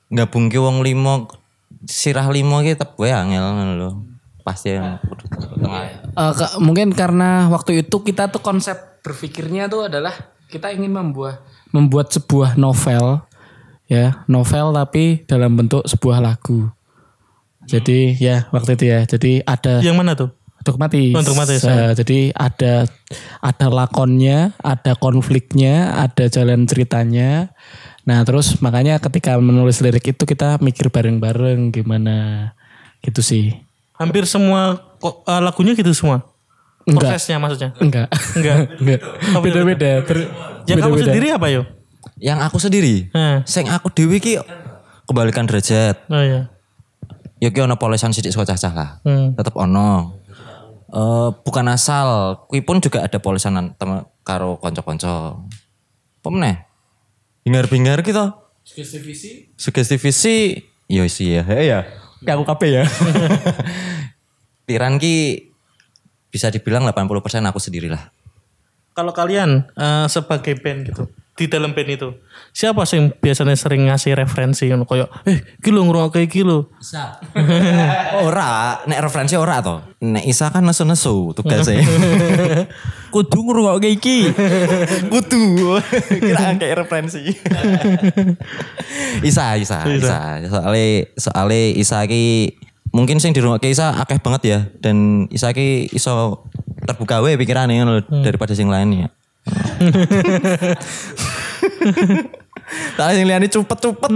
gabung 0.08 0.46
ke 0.46 0.56
wong 0.62 0.86
limo 0.86 1.26
sirah 1.84 2.26
limo 2.26 2.60
ki 2.60 2.74
tetep 2.74 2.94
gue 2.94 3.08
angel 3.08 3.44
ngono 3.44 3.72
lho. 3.74 3.90
Pasti 4.40 4.72
yang 4.72 4.96
tengah. 5.54 5.82
Eh, 6.08 6.32
ke- 6.34 6.56
mungkin 6.58 6.90
karena 6.90 7.48
waktu 7.48 7.82
itu 7.82 7.96
kita 7.98 8.28
tuh 8.28 8.40
konsep 8.40 8.76
berpikirnya 9.00 9.66
tuh 9.66 9.86
adalah 9.86 10.12
kita 10.46 10.70
ingin 10.70 10.90
membuat 10.90 11.44
membuat 11.68 12.08
sebuah 12.08 12.56
novel 12.56 13.20
ya 13.84 14.24
novel 14.24 14.72
tapi 14.72 15.24
dalam 15.24 15.52
bentuk 15.54 15.84
sebuah 15.84 16.18
lagu. 16.18 16.72
Jadi 17.62 18.16
ya 18.16 18.48
waktu 18.48 18.74
itu 18.74 18.84
ya 18.86 19.04
jadi 19.04 19.44
ada 19.44 19.80
Yang 19.80 19.96
mana 19.96 20.12
tuh? 20.14 20.30
dogmatis. 20.58 21.12
Oh, 21.12 21.22
dogmatis, 21.22 21.60
Eh, 21.62 21.92
jadi 21.94 22.18
ada 22.34 22.84
ada 23.40 23.66
lakonnya, 23.68 24.52
ada 24.58 24.92
konfliknya, 24.94 25.96
ada 25.96 26.28
jalan 26.28 26.64
ceritanya. 26.64 27.52
Nah 28.08 28.24
terus 28.24 28.56
makanya 28.58 28.96
ketika 28.96 29.36
menulis 29.36 29.84
lirik 29.84 30.00
itu 30.02 30.24
kita 30.24 30.56
mikir 30.58 30.88
bareng-bareng 30.88 31.68
gimana 31.68 32.50
gitu 33.04 33.20
sih. 33.20 33.52
Hampir 33.94 34.24
semua 34.24 34.80
kok 34.96 35.22
eh, 35.22 35.40
lagunya 35.44 35.76
gitu 35.76 35.92
semua. 35.92 36.24
Enggak. 36.88 37.12
Prosesnya 37.12 37.36
maksudnya. 37.36 37.70
Enggak. 37.76 38.08
Enggak. 38.38 38.56
Enggak. 38.80 39.00
Beda-beda. 39.44 39.90
Ter- 40.02 40.30
Yang 40.64 40.78
kamu 40.80 40.88
beda-beda. 40.90 41.04
sendiri 41.04 41.28
apa 41.30 41.46
yo? 41.48 41.62
Yang 42.16 42.38
aku 42.40 42.56
sendiri, 42.58 42.94
Nah. 43.12 43.44
sing 43.44 43.68
aku 43.68 43.92
dewi 43.92 44.18
ki 44.18 44.40
kebalikan 45.04 45.44
derajat. 45.44 46.02
Oh 46.08 46.18
iya. 46.18 46.48
Ya 47.38 47.52
ki 47.52 47.60
ono 47.60 47.76
polesan 47.76 48.10
sidik 48.10 48.32
saka 48.32 48.56
cacah 48.56 48.72
lah. 48.72 48.90
Hmm. 49.04 49.36
Tetep 49.36 49.52
ono. 49.54 50.16
Eh 50.88 51.28
bukan 51.38 51.68
asal, 51.68 52.40
kui 52.48 52.64
pun 52.64 52.80
juga 52.80 53.04
ada 53.04 53.20
polesanan 53.20 53.76
temen 53.76 54.08
karo 54.24 54.56
konco-konco. 54.56 55.44
Bingar-bingar 57.48 58.04
kita. 58.04 58.36
Sugestivisi. 59.56 60.68
Yo 60.84 61.08
sih 61.08 61.40
ya. 61.40 61.48
Eh 61.48 61.72
ya. 61.72 61.88
Kayak 62.20 62.36
aku 62.36 62.44
kabeh 62.44 62.70
ya. 62.76 62.84
Piran 64.68 65.00
ki 65.00 65.48
bisa 66.28 66.52
dibilang 66.52 66.84
80% 66.84 67.08
aku 67.48 67.56
sendirilah. 67.56 68.12
Kalau 68.92 69.16
kalian 69.16 69.64
eh, 69.72 70.06
sebagai 70.12 70.60
band 70.60 70.92
gitu 70.92 71.08
di 71.38 71.46
dalam 71.46 71.70
band 71.70 71.90
itu 71.94 72.08
siapa 72.50 72.82
sih 72.82 72.98
yang 72.98 73.14
biasanya 73.14 73.54
sering 73.54 73.86
ngasih 73.86 74.18
referensi 74.18 74.66
yang 74.66 74.82
kayak 74.82 75.06
eh 75.30 75.38
kilo 75.62 75.86
ngerokok 75.86 76.18
kayak 76.18 76.30
kilo 76.34 76.74
ora, 78.26 78.80
nek 78.86 79.00
referensi 79.02 79.34
ora 79.36 79.60
to. 79.60 79.82
Nek 80.02 80.24
Isa 80.24 80.48
kan 80.48 80.64
nesu-nesu 80.64 81.34
tugasnya. 81.34 81.82
Kudu 83.14 83.38
ngrungok 83.44 83.82
iki. 83.82 84.30
Kudu. 85.12 85.78
Kira 86.08 86.54
kayak 86.56 86.86
referensi. 86.86 87.34
Isa, 89.24 89.58
Isa, 89.58 89.84
Isa. 89.90 90.42
Soale 90.46 91.12
soale 91.18 91.74
Isa 91.74 92.04
ki 92.06 92.56
mungkin 92.94 93.20
sing 93.20 93.36
dirungokke 93.36 93.68
Isa 93.68 93.92
akeh 94.00 94.22
banget 94.22 94.42
ya 94.46 94.58
dan 94.80 95.28
Isa 95.28 95.52
ki 95.52 95.92
iso 95.92 96.46
terbuka 96.86 97.20
wae 97.20 97.36
pikirane 97.36 97.76
ngono 97.76 98.00
lho, 98.00 98.22
daripada 98.24 98.56
sing 98.56 98.70
lain 98.70 99.10
Soale 102.96 103.14
sing 103.14 103.26
liyane 103.26 103.48
cepet-cepet. 103.48 104.12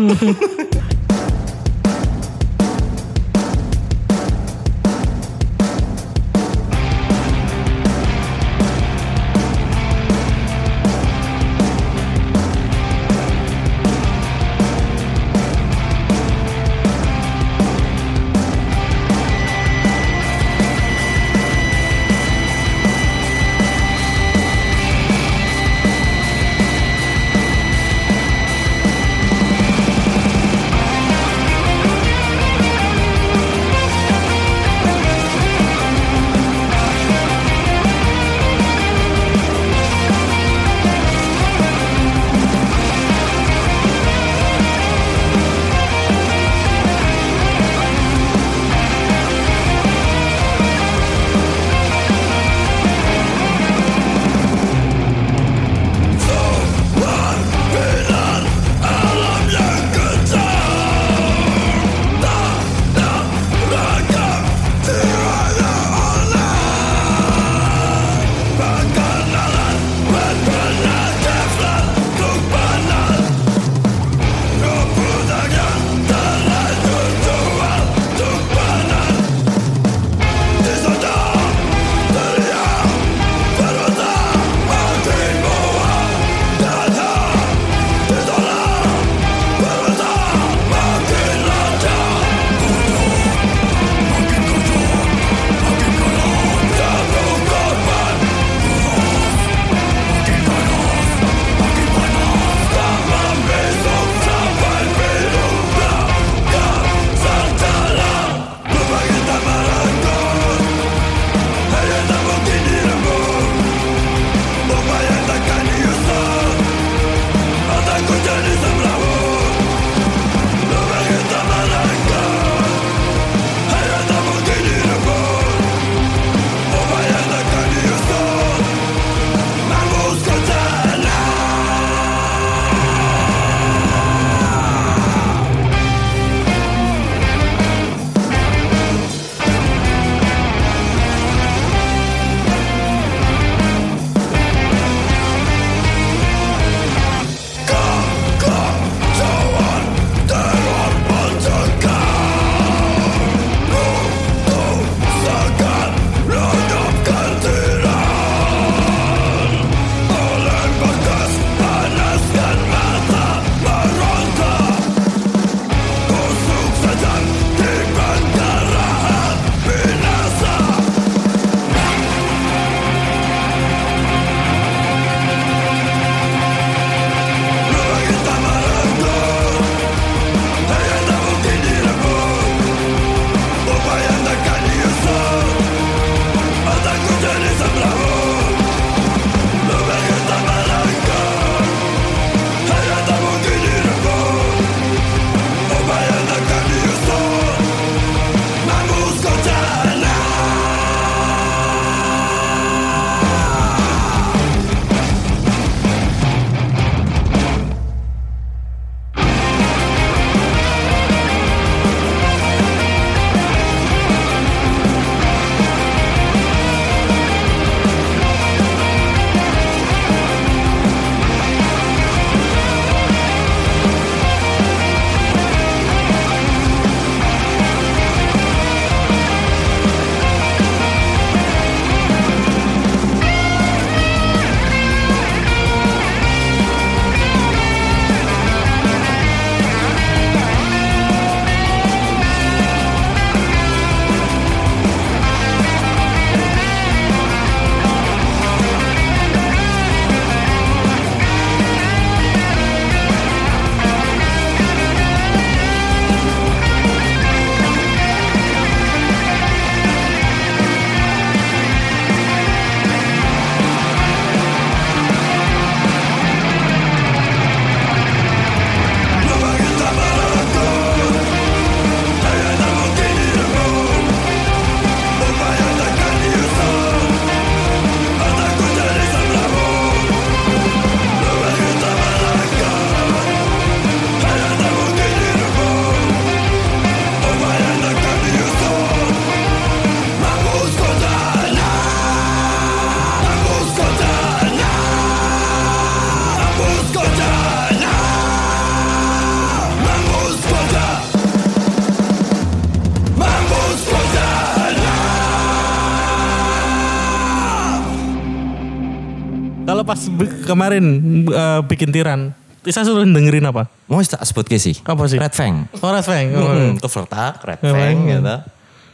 Kalau 309.82 309.98
pas 309.98 310.00
kemarin 310.46 310.84
eh, 311.26 311.60
bikin 311.66 311.90
tiran, 311.90 312.30
Isa 312.62 312.86
suruh 312.86 313.02
dengerin 313.02 313.42
apa? 313.42 313.66
Mau 313.90 313.98
tak 314.06 314.22
sebut 314.22 314.46
ke 314.46 314.54
sih? 314.54 314.78
Apa 314.86 315.10
sih? 315.10 315.18
Red 315.18 315.34
Fang. 315.34 315.66
Oh, 315.82 315.90
Red 315.90 316.06
Fang. 316.06 316.26
Oh. 316.38 316.46
Hmm, 316.46 316.78
cover 316.78 317.10
tak, 317.10 317.42
Red 317.42 317.58
Fang 317.58 317.98
gitu. 318.06 318.36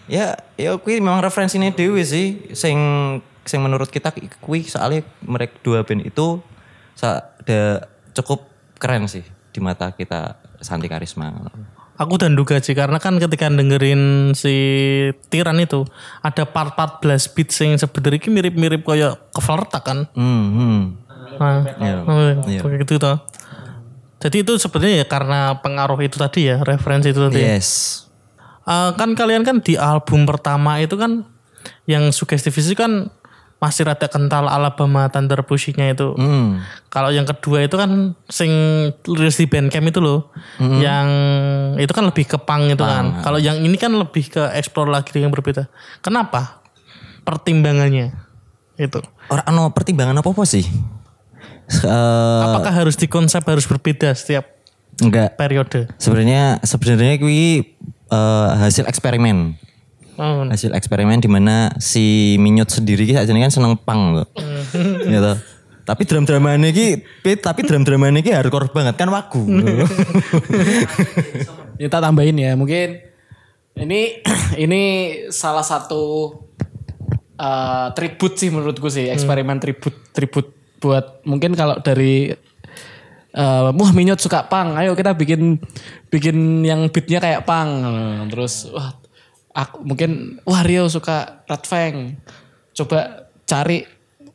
Ya, 0.09 0.41
ya 0.57 0.73
kui 0.81 0.97
memang 1.05 1.21
referensinya 1.21 1.69
Dewi 1.69 2.01
sih. 2.01 2.49
Sing 2.57 2.77
sing 3.45 3.61
menurut 3.61 3.93
kita 3.93 4.09
kui 4.41 4.65
soalnya 4.65 5.05
mereka 5.21 5.61
dua 5.61 5.85
band 5.85 6.09
itu 6.09 6.41
sa- 6.97 7.29
ada 7.45 7.85
cukup 8.17 8.49
keren 8.81 9.05
sih 9.05 9.21
di 9.53 9.61
mata 9.61 9.93
kita 9.93 10.41
Santi 10.65 10.89
Karisma. 10.89 11.29
Aku 11.99 12.15
dan 12.15 12.39
duga 12.39 12.63
sih 12.63 12.79
karena 12.79 13.03
kan 13.03 13.19
ketika 13.19 13.51
dengerin 13.51 14.31
si 14.39 14.55
Tiran 15.35 15.59
itu 15.59 15.83
ada 16.23 16.47
part-part 16.47 17.03
blast 17.03 17.35
beat 17.35 17.51
yang 17.59 17.75
sebenarnya 17.75 18.23
ini 18.23 18.31
mirip-mirip 18.39 18.87
kayak 18.87 19.35
Kevertak 19.35 19.83
kan. 19.83 19.99
Hmm, 20.15 20.45
hmm. 20.55 20.81
Nah, 21.39 21.63
Iya. 21.79 21.97
oh, 22.07 22.19
Iya. 22.47 22.61
kayak 22.63 22.87
gitu 22.87 23.03
toh. 23.03 23.19
Jadi 24.19 24.47
itu 24.47 24.53
sebenarnya 24.59 25.03
ya 25.03 25.07
karena 25.11 25.39
pengaruh 25.59 25.99
itu 26.03 26.19
tadi 26.19 26.47
ya, 26.51 26.63
referensi 26.63 27.11
itu 27.11 27.19
tadi. 27.19 27.39
Yes. 27.43 28.03
Eh, 28.69 28.91
kan 28.95 29.17
kalian 29.17 29.43
kan 29.49 29.65
di 29.65 29.75
album 29.81 30.29
pertama 30.29 30.77
itu 30.83 30.95
kan 30.95 31.25
yang 31.89 32.13
sugestif 32.13 32.53
itu 32.61 32.77
kan 32.77 33.09
masih 33.59 33.91
rada 33.91 34.07
kental 34.07 34.47
Alabama 34.47 35.11
Thunder 35.11 35.43
Pushing-nya 35.43 35.91
itu. 35.91 36.15
Hmm. 36.15 36.63
Kalau 36.95 37.11
yang 37.11 37.27
kedua 37.27 37.67
itu 37.67 37.75
kan 37.75 38.15
sing 38.31 38.51
rilis 39.03 39.35
di 39.35 39.51
Bandcamp 39.51 39.91
itu 39.91 39.99
loh. 39.99 40.31
Yang 40.63 41.09
itu 41.83 41.91
kan 41.91 42.05
lebih 42.07 42.25
ke 42.31 42.39
punk 42.39 42.79
itu 42.79 42.85
kan. 42.87 43.19
Kalau 43.27 43.43
yang 43.43 43.59
ini 43.59 43.75
kan 43.75 43.91
lebih 43.91 44.31
ke 44.31 44.43
explore 44.55 44.87
lagi 44.87 45.11
yang 45.19 45.35
berbeda. 45.35 45.67
Kenapa? 45.99 46.63
Pertimbangannya 47.27 48.15
itu. 48.79 49.03
Orang 49.29 49.45
ano 49.45 49.63
pertimbangan 49.75 50.17
apa 50.23 50.31
apa 50.31 50.45
sih? 50.47 50.65
Eh, 51.69 52.43
Apakah 52.49 52.73
harus 52.73 52.97
di 52.97 53.11
konsep 53.11 53.45
harus 53.45 53.69
berbeda 53.69 54.15
setiap 54.17 54.49
enggak. 55.05 55.37
periode? 55.37 55.91
Sebenarnya 56.01 56.63
sebenarnya 56.65 57.21
kui 57.21 57.77
eh, 58.09 58.49
hasil 58.63 58.89
eksperimen. 58.89 59.59
Oh, 60.19 60.43
hasil 60.43 60.75
eksperimen 60.75 61.23
di 61.23 61.31
mana 61.31 61.71
si 61.79 62.35
Minyut 62.43 62.67
sendiri 62.67 63.07
ki 63.07 63.15
sajane 63.15 63.39
kan 63.39 63.55
seneng 63.55 63.79
pang 63.79 64.19
loh. 64.19 64.27
gitu. 65.07 65.33
Tapi 65.87 66.03
drum-druman 66.05 66.59
iki 66.69 67.01
Pit, 67.23 67.39
tapi 67.39 67.63
drum-druman 67.63 68.19
iki 68.19 68.35
hardcore 68.35 68.75
banget 68.75 68.99
kan 68.99 69.09
wagu. 69.15 69.41
Kita 71.81 72.03
tambahin 72.03 72.35
ya, 72.35 72.59
mungkin 72.59 72.99
ini 73.79 74.21
ini 74.69 74.83
salah 75.31 75.63
satu 75.63 76.35
uh, 77.39 77.89
tribut 77.95 78.35
sih 78.35 78.51
menurutku 78.51 78.91
sih, 78.91 79.07
eksperimen 79.09 79.63
tribut 79.63 79.95
tribut 80.11 80.51
buat 80.83 81.23
mungkin 81.23 81.55
kalau 81.55 81.79
dari 81.79 82.35
uh, 83.39 83.71
wah 83.71 83.93
Minyot 83.95 84.19
suka 84.19 84.51
pang, 84.51 84.75
ayo 84.75 84.99
kita 84.99 85.15
bikin 85.15 85.63
bikin 86.11 86.67
yang 86.67 86.91
beatnya 86.91 87.23
kayak 87.23 87.47
pang, 87.47 87.71
terus 88.29 88.67
wah 88.75 88.99
aku 89.59 89.83
mungkin 89.83 90.39
wah 90.47 90.63
Rio 90.63 90.87
suka 90.87 91.43
Red 91.51 91.65
Fang, 91.67 92.15
coba 92.79 93.27
cari 93.43 93.83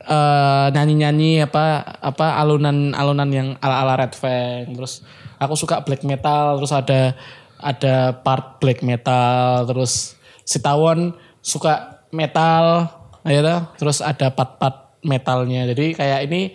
eh, 0.04 0.68
nyanyi-nyanyi 0.76 1.48
apa 1.48 1.80
apa 2.04 2.36
alunan-alunan 2.44 3.30
yang 3.32 3.48
ala-ala 3.64 4.04
Red 4.04 4.20
Fang. 4.20 4.76
Terus 4.76 5.08
aku 5.40 5.56
suka 5.56 5.80
black 5.88 6.04
metal, 6.04 6.60
terus 6.60 6.76
ada 6.76 7.16
ada 7.64 8.12
part 8.20 8.60
black 8.60 8.84
metal, 8.84 9.64
terus 9.64 10.20
si 10.44 10.60
Tawon 10.60 11.16
suka 11.40 12.04
metal, 12.12 12.92
ya 13.24 13.72
terus 13.80 14.04
ada 14.04 14.28
part-part 14.36 15.00
metalnya. 15.08 15.64
Jadi 15.72 15.96
kayak 15.96 16.28
ini 16.28 16.52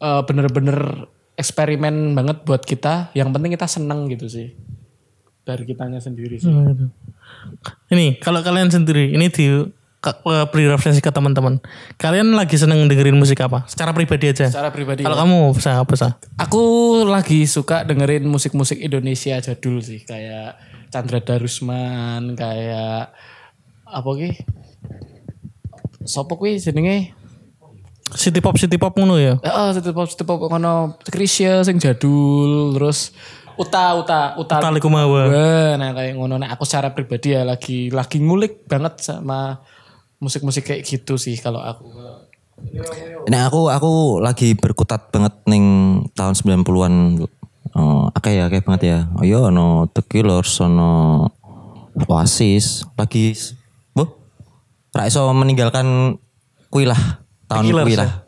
eh, 0.00 0.22
bener-bener 0.24 1.12
eksperimen 1.36 2.16
banget 2.16 2.40
buat 2.48 2.64
kita. 2.64 3.12
Yang 3.12 3.28
penting 3.36 3.52
kita 3.52 3.68
seneng 3.68 4.08
gitu 4.08 4.24
sih. 4.32 4.56
Dari 5.44 5.62
kitanya 5.68 6.00
sendiri 6.00 6.40
sih. 6.40 6.48
Gitu. 6.48 6.88
Ini 7.92 8.18
kalau 8.18 8.42
kalian 8.42 8.70
sendiri 8.70 9.14
ini 9.14 9.30
di 9.30 9.46
beri 10.52 10.70
referensi 10.70 11.02
ke 11.02 11.10
teman-teman. 11.10 11.58
Kalian 11.98 12.30
lagi 12.38 12.54
seneng 12.54 12.86
dengerin 12.86 13.18
musik 13.18 13.42
apa? 13.42 13.66
Secara 13.66 13.90
pribadi 13.90 14.30
aja. 14.30 14.46
Secara 14.46 14.70
pribadi 14.70 15.02
Kalau 15.02 15.18
ya. 15.18 15.22
kamu 15.26 15.38
bisa 15.50 15.82
apa 15.82 15.94
sih? 15.98 16.12
Aku 16.38 16.62
lagi 17.10 17.42
suka 17.50 17.82
dengerin 17.82 18.22
musik-musik 18.26 18.78
Indonesia 18.78 19.34
jadul 19.42 19.82
sih, 19.82 20.06
kayak 20.06 20.58
Chandra 20.94 21.18
Darusman, 21.18 22.38
kayak 22.38 23.10
apa 23.82 24.10
ki? 24.14 24.30
Sopo 26.06 26.38
kuwi 26.38 26.62
jenenge? 26.62 27.10
City 28.14 28.38
pop 28.38 28.54
city 28.54 28.78
pop 28.78 28.94
ngono 28.94 29.18
ya. 29.18 29.34
Heeh, 29.42 29.68
city 29.74 29.90
pop 29.90 30.06
city 30.06 30.22
pop 30.22 30.38
kono 30.38 30.94
Krisya 31.10 31.66
sing 31.66 31.82
jadul, 31.82 32.78
terus 32.78 33.10
Uta 33.56 33.96
Uta 33.96 34.20
Uta 34.36 34.56
Tali 34.60 34.80
Kumawa. 34.80 35.32
Wah, 35.32 35.72
nah 35.80 35.90
kayak 35.96 36.16
ngono 36.16 36.36
nah 36.36 36.52
aku 36.52 36.68
secara 36.68 36.92
pribadi 36.92 37.32
ya 37.32 37.42
lagi 37.42 37.88
lagi 37.88 38.20
ngulik 38.20 38.68
banget 38.68 39.00
sama 39.00 39.64
musik-musik 40.20 40.64
kayak 40.64 40.84
gitu 40.84 41.16
sih 41.16 41.36
kalau 41.40 41.60
aku. 41.60 41.88
Nah 43.28 43.48
aku 43.48 43.68
aku 43.68 44.20
lagi 44.20 44.56
berkutat 44.56 45.12
banget 45.12 45.32
ning 45.48 45.64
tahun 46.16 46.36
90-an. 46.36 46.94
Oh, 47.76 48.08
akeh 48.16 48.40
ya, 48.40 48.48
akeh 48.48 48.64
banget 48.64 48.82
ya. 48.88 48.98
Oh 49.20 49.24
iya 49.24 49.52
ono 49.52 49.84
The 49.92 50.00
Killers, 50.00 50.64
ono 50.64 51.24
Oasis, 52.08 52.88
lagi 52.96 53.36
Bu. 53.92 54.08
Ra 54.96 55.04
iso 55.04 55.28
meninggalkan 55.32 56.16
kui 56.72 56.88
lah. 56.88 57.20
Tahun 57.48 57.68
The 57.68 58.25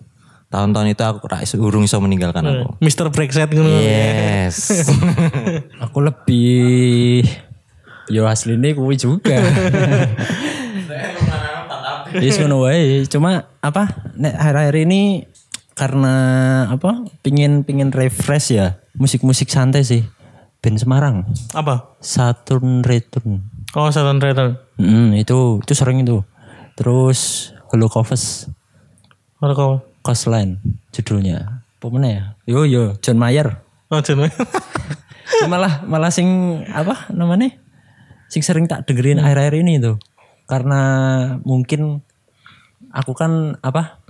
Tahun-tahun 0.48 0.96
itu 0.96 1.02
aku 1.04 1.28
ra 1.28 1.44
iso 1.44 1.60
urung 1.60 1.84
iso 1.84 2.00
meninggalkan 2.00 2.40
aku. 2.40 2.80
Mr. 2.80 3.12
Brexit 3.12 3.52
ngono. 3.52 3.68
Yes. 3.68 4.88
Aku 5.84 6.00
lebih 6.00 7.20
yo 8.08 8.24
aslinya 8.24 8.72
kuwi 8.72 8.96
juga. 8.96 9.36
Yes 12.16 12.40
ngono 12.40 12.64
wae. 12.64 13.04
Cuma 13.04 13.44
apa 13.60 13.92
nek 14.16 14.32
akhir-akhir 14.40 14.88
ini 14.88 15.28
karena 15.76 16.14
apa 16.72 17.04
pingin 17.20 17.62
pingin 17.62 17.92
refresh 17.92 18.56
ya 18.56 18.80
musik-musik 18.98 19.46
santai 19.46 19.86
sih 19.86 20.02
band 20.58 20.74
Semarang 20.82 21.22
Apa? 21.54 21.94
Saturn 22.02 22.82
Return 22.82 23.46
Oh, 23.78 23.86
Saturn 23.92 24.18
Return. 24.18 24.58
Hmm, 24.80 25.12
itu 25.14 25.60
itu 25.62 25.72
sering 25.76 26.02
itu 26.02 26.24
terus 26.74 27.52
Holocaust 27.68 28.48
kau. 29.38 29.87
Coastline 30.02 30.58
judulnya. 30.94 31.64
Apa 31.78 31.86
mana 31.94 32.08
ya? 32.10 32.22
Yo 32.48 32.66
yo 32.66 32.98
John 32.98 33.18
Mayer. 33.20 33.62
Oh, 33.88 34.02
jenuh. 34.04 34.28
malah 35.50 35.84
malah 35.86 36.10
sing 36.12 36.60
apa 36.68 37.08
namanya? 37.14 37.54
Sing 38.28 38.44
sering 38.44 38.68
tak 38.68 38.84
dengerin 38.84 39.22
akhir-akhir 39.22 39.54
ini 39.64 39.80
tuh. 39.80 39.96
Karena 40.48 40.80
mungkin 41.44 42.04
aku 42.92 43.12
kan 43.16 43.56
apa 43.64 44.02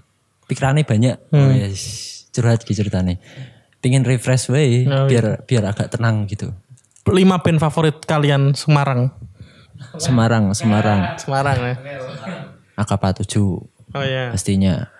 pikirannya 0.50 0.82
banyak. 0.86 1.16
Oh, 1.30 1.50
ya, 1.52 1.68
curhat 2.34 2.64
gitu 2.66 2.82
ceritanya. 2.82 3.18
Pingin 3.78 4.02
refresh 4.02 4.50
way 4.50 4.86
biar 4.86 5.46
biar 5.46 5.70
agak 5.70 5.94
tenang 5.94 6.26
gitu. 6.26 6.50
Lima 7.08 7.40
band 7.40 7.62
favorit 7.62 8.02
kalian 8.04 8.52
Semarang. 8.58 9.14
Semarang 9.96 10.50
Semarang. 10.52 11.14
Semarang 11.16 11.58
ya. 11.62 11.74
AKP 12.78 13.26
7 13.26 13.38
Oh 13.96 14.04
iya. 14.04 14.28
pastinya 14.28 14.92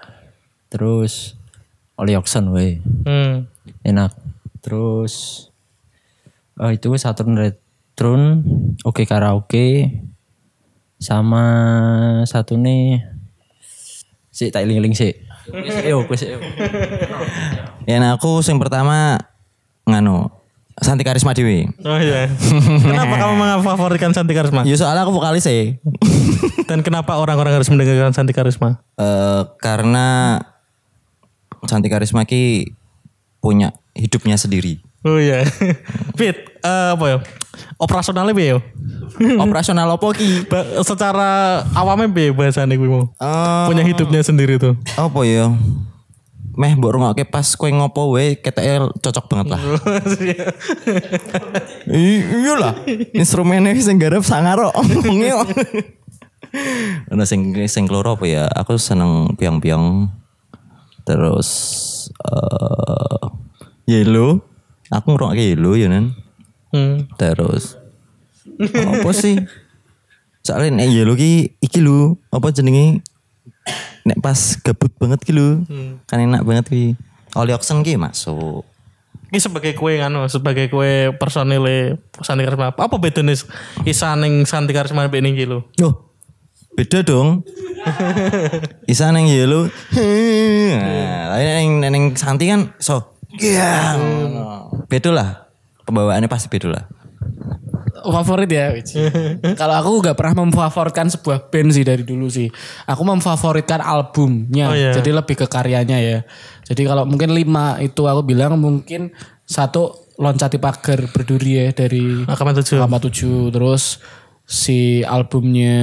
terus 0.69 1.35
Oli 1.99 2.15
Oxen 2.15 2.53
way 2.53 2.79
Hmm. 3.05 3.49
enak 3.83 4.13
terus 4.61 5.49
oh 6.57 6.71
itu 6.71 6.93
Saturn 6.97 7.37
Return 7.37 8.45
oke 8.85 9.03
karaoke 9.05 9.93
sama 10.99 11.45
satu 12.27 12.59
nih 12.59 13.01
si 14.31 14.51
tak 14.51 14.67
ling-ling 14.67 14.95
si 14.95 15.15
Yo, 15.89 16.05
ya 17.89 17.97
nah 18.05 18.21
aku 18.21 18.45
sing 18.45 18.61
pertama 18.61 19.17
nganu 19.89 20.29
Santi 20.79 21.03
Karisma 21.03 21.35
Dewi. 21.35 21.67
Oh 21.83 21.99
iya. 21.99 22.31
kenapa 22.87 23.19
kamu 23.19 23.35
mengfavoritkan 23.35 24.15
Santi 24.15 24.31
Karisma? 24.31 24.63
Ya 24.63 24.79
soalnya 24.79 25.03
aku 25.03 25.11
vokalis 25.11 25.43
sih. 25.43 25.83
Dan 26.71 26.87
kenapa 26.87 27.19
orang-orang 27.19 27.59
harus 27.59 27.67
mendengarkan 27.67 28.15
Santi 28.15 28.31
Karisma? 28.31 28.79
Eh, 28.95 29.43
karena 29.59 30.39
Santi 31.69 31.87
Karisma 31.87 32.25
ki 32.25 32.73
punya 33.39 33.71
hidupnya 33.93 34.35
sendiri. 34.35 34.81
Oh 35.05 35.15
iya. 35.15 35.47
Fit, 36.19 36.37
eh, 36.59 36.89
apa 36.97 37.05
ya? 37.07 37.19
Operasionalnya 37.79 38.35
piye 38.35 38.57
yo? 38.57 38.61
Operasional 39.45 39.87
opo 39.93 40.11
ki? 40.11 40.43
Ba- 40.51 40.83
secara 40.83 41.63
awamnya 41.71 42.11
piye 42.11 42.33
bahasane 42.33 42.75
kuwi 42.75 42.91
mau? 42.91 43.05
Eh, 43.15 43.65
Punya 43.69 43.85
hidupnya 43.85 44.25
sendiri 44.25 44.59
tuh. 44.59 44.75
apa 44.97 45.21
ya? 45.23 45.53
Meh 46.59 46.75
mbok 46.75 46.99
rungokke 46.99 47.23
pas 47.23 47.47
kowe 47.55 47.71
ngopo 47.71 48.19
wae 48.19 48.35
keteke 48.35 48.91
cocok 48.99 49.31
banget 49.31 49.55
lah. 49.55 49.63
Iya 51.87 52.53
lah. 52.59 52.75
Instrumennya 53.15 53.79
sing 53.79 53.95
garap 54.03 54.27
sangaro. 54.27 54.75
Ono 57.15 57.23
sing 57.23 57.55
sing 57.71 57.85
keloro 57.87 58.19
apa 58.19 58.27
ya? 58.27 58.45
Aku 58.51 58.75
seneng 58.75 59.39
piang-piang. 59.39 60.11
Terus 61.09 61.49
eh 62.21 63.25
Yellow. 63.89 64.45
Aku 64.93 65.17
ngerokok 65.17 65.41
Yellow 65.41 65.73
ya 65.73 65.89
nan. 65.89 66.13
Hmm. 66.69 67.09
Terus 67.17 67.81
apa 68.61 69.11
sih? 69.17 69.41
Soalnya 70.45 70.85
nek 70.85 70.89
Yellow 70.93 71.17
ki 71.17 71.61
iki 71.65 71.81
lho, 71.81 72.21
apa 72.29 72.53
jenenge? 72.53 73.01
Nek 74.05 74.21
pas 74.21 74.37
gabut 74.61 74.93
banget 75.01 75.25
ki 75.25 75.33
lho. 75.33 75.65
Kan 76.05 76.21
enak 76.21 76.45
banget 76.45 76.69
ki. 76.69 76.97
Oli 77.37 77.53
Oxen 77.57 77.81
ki 77.81 77.97
masuk. 77.97 78.65
Ini 79.29 79.45
sebagai 79.45 79.77
kue 79.77 80.01
nganu, 80.01 80.25
sebagai 80.33 80.73
kue 80.73 81.13
personil 81.21 82.01
Santi 82.25 82.49
Karisma. 82.49 82.73
Apa 82.73 82.97
bedanya 82.97 83.37
Isa 83.85 84.17
ning 84.17 84.49
Santi 84.49 84.73
Karisma 84.73 85.05
iki 85.05 85.45
lho? 85.45 85.69
Loh, 85.77 86.08
beda 86.79 87.03
dong. 87.03 87.43
Isa 88.93 89.11
neng 89.11 89.27
yellow. 89.27 89.67
Nah, 89.67 91.35
tapi 91.35 91.43
neng 91.43 91.91
neng 91.91 92.05
Santi 92.15 92.47
kan 92.47 92.71
so. 92.79 93.19
Iya. 93.35 93.99
Beda 94.87 95.11
lah. 95.11 95.51
Pembawaannya 95.83 96.31
pasti 96.31 96.47
beda 96.47 96.71
lah. 96.71 96.85
favorit 97.99 98.49
ya 98.49 98.73
kalau 99.59 99.75
aku 99.75 99.91
gak 100.01 100.17
pernah 100.17 100.47
memfavoritkan 100.47 101.13
sebuah 101.13 101.51
band 101.53 101.77
sih 101.77 101.85
dari 101.85 102.07
dulu 102.07 102.31
sih 102.31 102.49
aku 102.89 103.03
memfavoritkan 103.05 103.85
albumnya 103.85 104.71
Oh, 104.71 104.73
iya. 104.73 104.97
jadi 104.97 105.13
lebih 105.13 105.37
ke 105.37 105.45
karyanya 105.51 105.99
ya 106.01 106.19
jadi 106.65 106.89
kalau 106.89 107.05
mungkin 107.05 107.37
lima 107.37 107.77
itu 107.85 108.09
aku 108.09 108.25
bilang 108.25 108.57
mungkin 108.57 109.13
satu 109.45 110.09
loncati 110.17 110.59
pagar 110.59 111.11
berduri 111.15 111.63
ya 111.63 111.67
dari 111.75 112.27
Akaman 112.27 112.59
tujuh. 112.59 112.77
Akama 112.83 112.99
7 112.99 113.55
terus 113.55 114.03
si 114.49 115.03
albumnya 115.07 115.77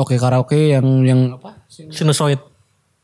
Oke 0.00 0.16
Karaoke 0.16 0.72
yang 0.72 1.04
yang 1.04 1.36
apa? 1.36 1.60
Sinusoid. 1.68 2.40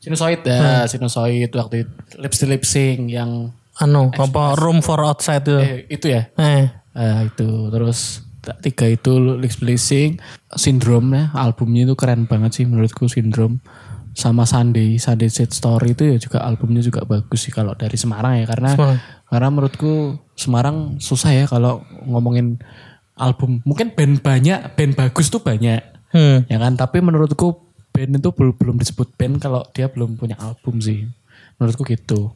Sinusoid 0.01 0.41
ya 0.49 0.89
Sinusoid 0.89 1.53
waktu 1.53 1.85
itu. 1.85 1.93
Lips 2.17 2.41
to 2.41 2.47
Lip 2.49 2.65
Sync 2.65 3.13
yang 3.13 3.53
Anu, 3.77 4.09
apa 4.09 4.57
Room 4.57 4.81
for 4.81 5.05
Outside 5.05 5.45
itu. 5.45 5.57
eh, 5.61 5.81
itu 5.93 6.07
ya? 6.09 6.33
Eh. 6.41 6.65
Eh, 6.97 7.19
itu. 7.29 7.69
Terus 7.69 8.25
tiga 8.65 8.87
itu 8.87 9.19
Lix 9.43 9.59
Blessing 9.59 10.23
Syndrome 10.55 11.11
ya 11.13 11.25
albumnya 11.35 11.83
itu 11.83 11.99
keren 11.99 12.31
banget 12.31 12.63
sih 12.63 12.65
menurutku 12.65 13.11
Syndrome. 13.11 13.61
Sama 14.17 14.49
Sunday 14.49 14.97
Sunday 14.97 15.29
Set 15.29 15.53
Story 15.53 15.93
itu 15.93 16.09
ya 16.09 16.17
juga 16.17 16.41
albumnya 16.41 16.81
juga 16.81 17.05
bagus 17.05 17.45
sih 17.45 17.53
kalau 17.53 17.77
dari 17.77 18.01
Semarang 18.01 18.41
ya 18.41 18.49
karena 18.49 18.73
Semarang. 18.73 18.99
karena 19.29 19.49
menurutku 19.53 19.93
Semarang 20.33 20.77
susah 20.97 21.37
ya 21.37 21.45
kalau 21.45 21.85
ngomongin 22.09 22.57
album. 23.13 23.61
Mungkin 23.69 23.93
band 23.93 24.25
banyak 24.25 24.73
band 24.73 24.93
bagus 24.97 25.29
tuh 25.29 25.45
banyak 25.45 25.85
Hmm. 26.17 26.49
ya 26.49 26.57
kan? 26.57 26.73
Tapi 26.81 27.05
menurutku 27.05 27.61
band 27.93 28.17
itu 28.17 28.29
belum 28.33 28.57
belum 28.57 28.77
disebut 28.81 29.13
band 29.21 29.45
kalau 29.45 29.61
dia 29.77 29.93
belum 29.93 30.17
punya 30.17 30.41
album 30.41 30.81
sih. 30.81 31.05
Menurutku 31.61 31.85
gitu. 31.85 32.33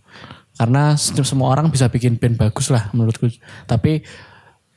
Karena 0.60 1.00
se- 1.00 1.16
semua 1.24 1.48
orang 1.56 1.72
bisa 1.72 1.88
bikin 1.88 2.20
band 2.20 2.36
bagus 2.36 2.68
lah 2.68 2.92
menurutku. 2.92 3.32
Tapi 3.64 4.04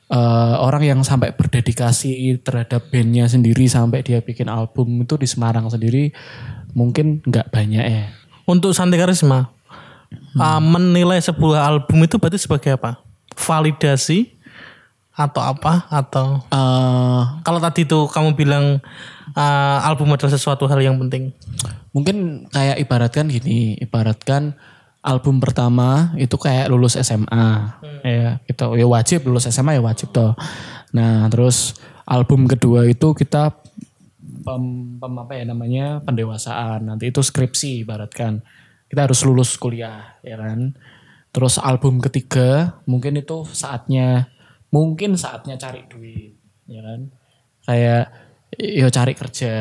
eh, 0.08 0.54
orang 0.56 0.82
yang 0.88 1.00
sampai 1.04 1.36
berdedikasi 1.36 2.40
terhadap 2.40 2.88
bandnya 2.88 3.28
sendiri 3.28 3.68
sampai 3.68 4.00
dia 4.00 4.24
bikin 4.24 4.48
album 4.48 5.04
itu 5.04 5.20
di 5.20 5.28
Semarang 5.28 5.68
sendiri 5.68 6.16
mungkin 6.72 7.20
nggak 7.20 7.52
banyak 7.52 7.84
ya. 7.84 8.04
Untuk 8.44 8.76
Santi 8.76 9.00
Karisma, 9.00 9.54
uh, 10.36 10.60
menilai 10.60 11.22
sebuah 11.22 11.64
album 11.64 12.04
itu 12.04 12.20
berarti 12.20 12.38
sebagai 12.38 12.76
apa? 12.76 13.00
Validasi 13.34 14.33
atau 15.14 15.42
apa? 15.42 15.86
Atau 15.88 16.42
Eh, 16.50 17.22
kalau 17.42 17.58
tadi 17.62 17.86
itu 17.86 18.10
kamu 18.10 18.34
bilang 18.34 18.82
uh, 19.32 19.78
album 19.86 20.14
adalah 20.14 20.34
sesuatu 20.34 20.66
hal 20.66 20.82
yang 20.82 20.98
penting. 20.98 21.30
mungkin 21.94 22.50
kayak 22.50 22.82
ibaratkan 22.82 23.30
gini 23.30 23.78
ibaratkan 23.78 24.58
album 24.98 25.38
pertama 25.38 26.10
itu 26.18 26.34
kayak 26.34 26.66
lulus 26.66 26.98
SMA 26.98 27.78
ya 28.02 28.42
kita 28.50 28.66
ya 28.74 28.86
wajib 28.90 29.22
lulus 29.30 29.46
SMA 29.46 29.78
ya 29.78 29.82
wajib 29.84 30.10
toh. 30.10 30.34
Nah 30.90 31.30
terus 31.30 31.78
album 32.02 32.50
kedua 32.50 32.82
itu 32.90 33.14
kita 33.14 33.54
pem, 34.42 34.98
pem- 34.98 35.20
apa 35.22 35.32
ya 35.38 35.44
namanya 35.46 36.02
pendewasaan. 36.02 36.90
Nanti 36.90 37.14
itu 37.14 37.22
skripsi 37.22 37.86
ibaratkan. 37.86 38.42
Kita 38.90 39.06
harus 39.06 39.22
lulus 39.22 39.54
kuliah 39.54 40.18
ya 40.26 40.34
kan? 40.34 40.74
Terus 41.30 41.62
album 41.62 42.02
ketiga 42.02 42.78
mungkin 42.86 43.14
itu 43.18 43.46
saatnya 43.46 44.26
mungkin 44.74 45.14
saatnya 45.14 45.54
cari 45.54 45.86
duit 45.86 46.34
ya 46.66 46.82
kan 46.82 47.00
kayak 47.70 48.04
yo 48.58 48.90
cari 48.90 49.14
kerja 49.14 49.54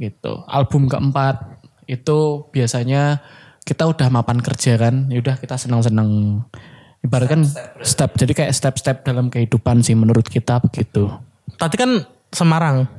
gitu 0.00 0.32
album 0.48 0.88
keempat 0.88 1.60
itu 1.84 2.48
biasanya 2.48 3.20
kita 3.68 3.84
udah 3.84 4.08
mapan 4.08 4.40
kerja 4.40 4.80
kan 4.80 5.12
yaudah 5.12 5.36
kita 5.36 5.60
senang-senang 5.60 6.40
ibaratkan 7.04 7.44
step 7.84 8.16
jadi 8.16 8.32
kayak 8.32 8.56
step-step 8.56 9.04
dalam 9.04 9.28
kehidupan 9.28 9.84
sih 9.84 9.92
menurut 9.92 10.24
kita 10.24 10.64
begitu 10.64 11.12
Tadi 11.54 11.76
kan 11.78 12.02
Semarang. 12.34 12.90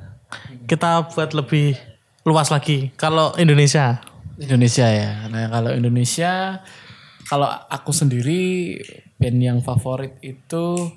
Kita 0.64 1.12
buat 1.12 1.36
lebih 1.36 1.76
luas 2.24 2.50
lagi. 2.50 2.96
Kalau 2.96 3.36
Indonesia, 3.36 4.00
Indonesia 4.40 4.88
ya. 4.88 5.28
Nah 5.28 5.52
kalau 5.52 5.76
Indonesia, 5.76 6.64
kalau 7.28 7.52
aku 7.68 7.92
sendiri 7.92 8.80
band 9.20 9.40
yang 9.44 9.60
favorit 9.60 10.16
itu 10.24 10.88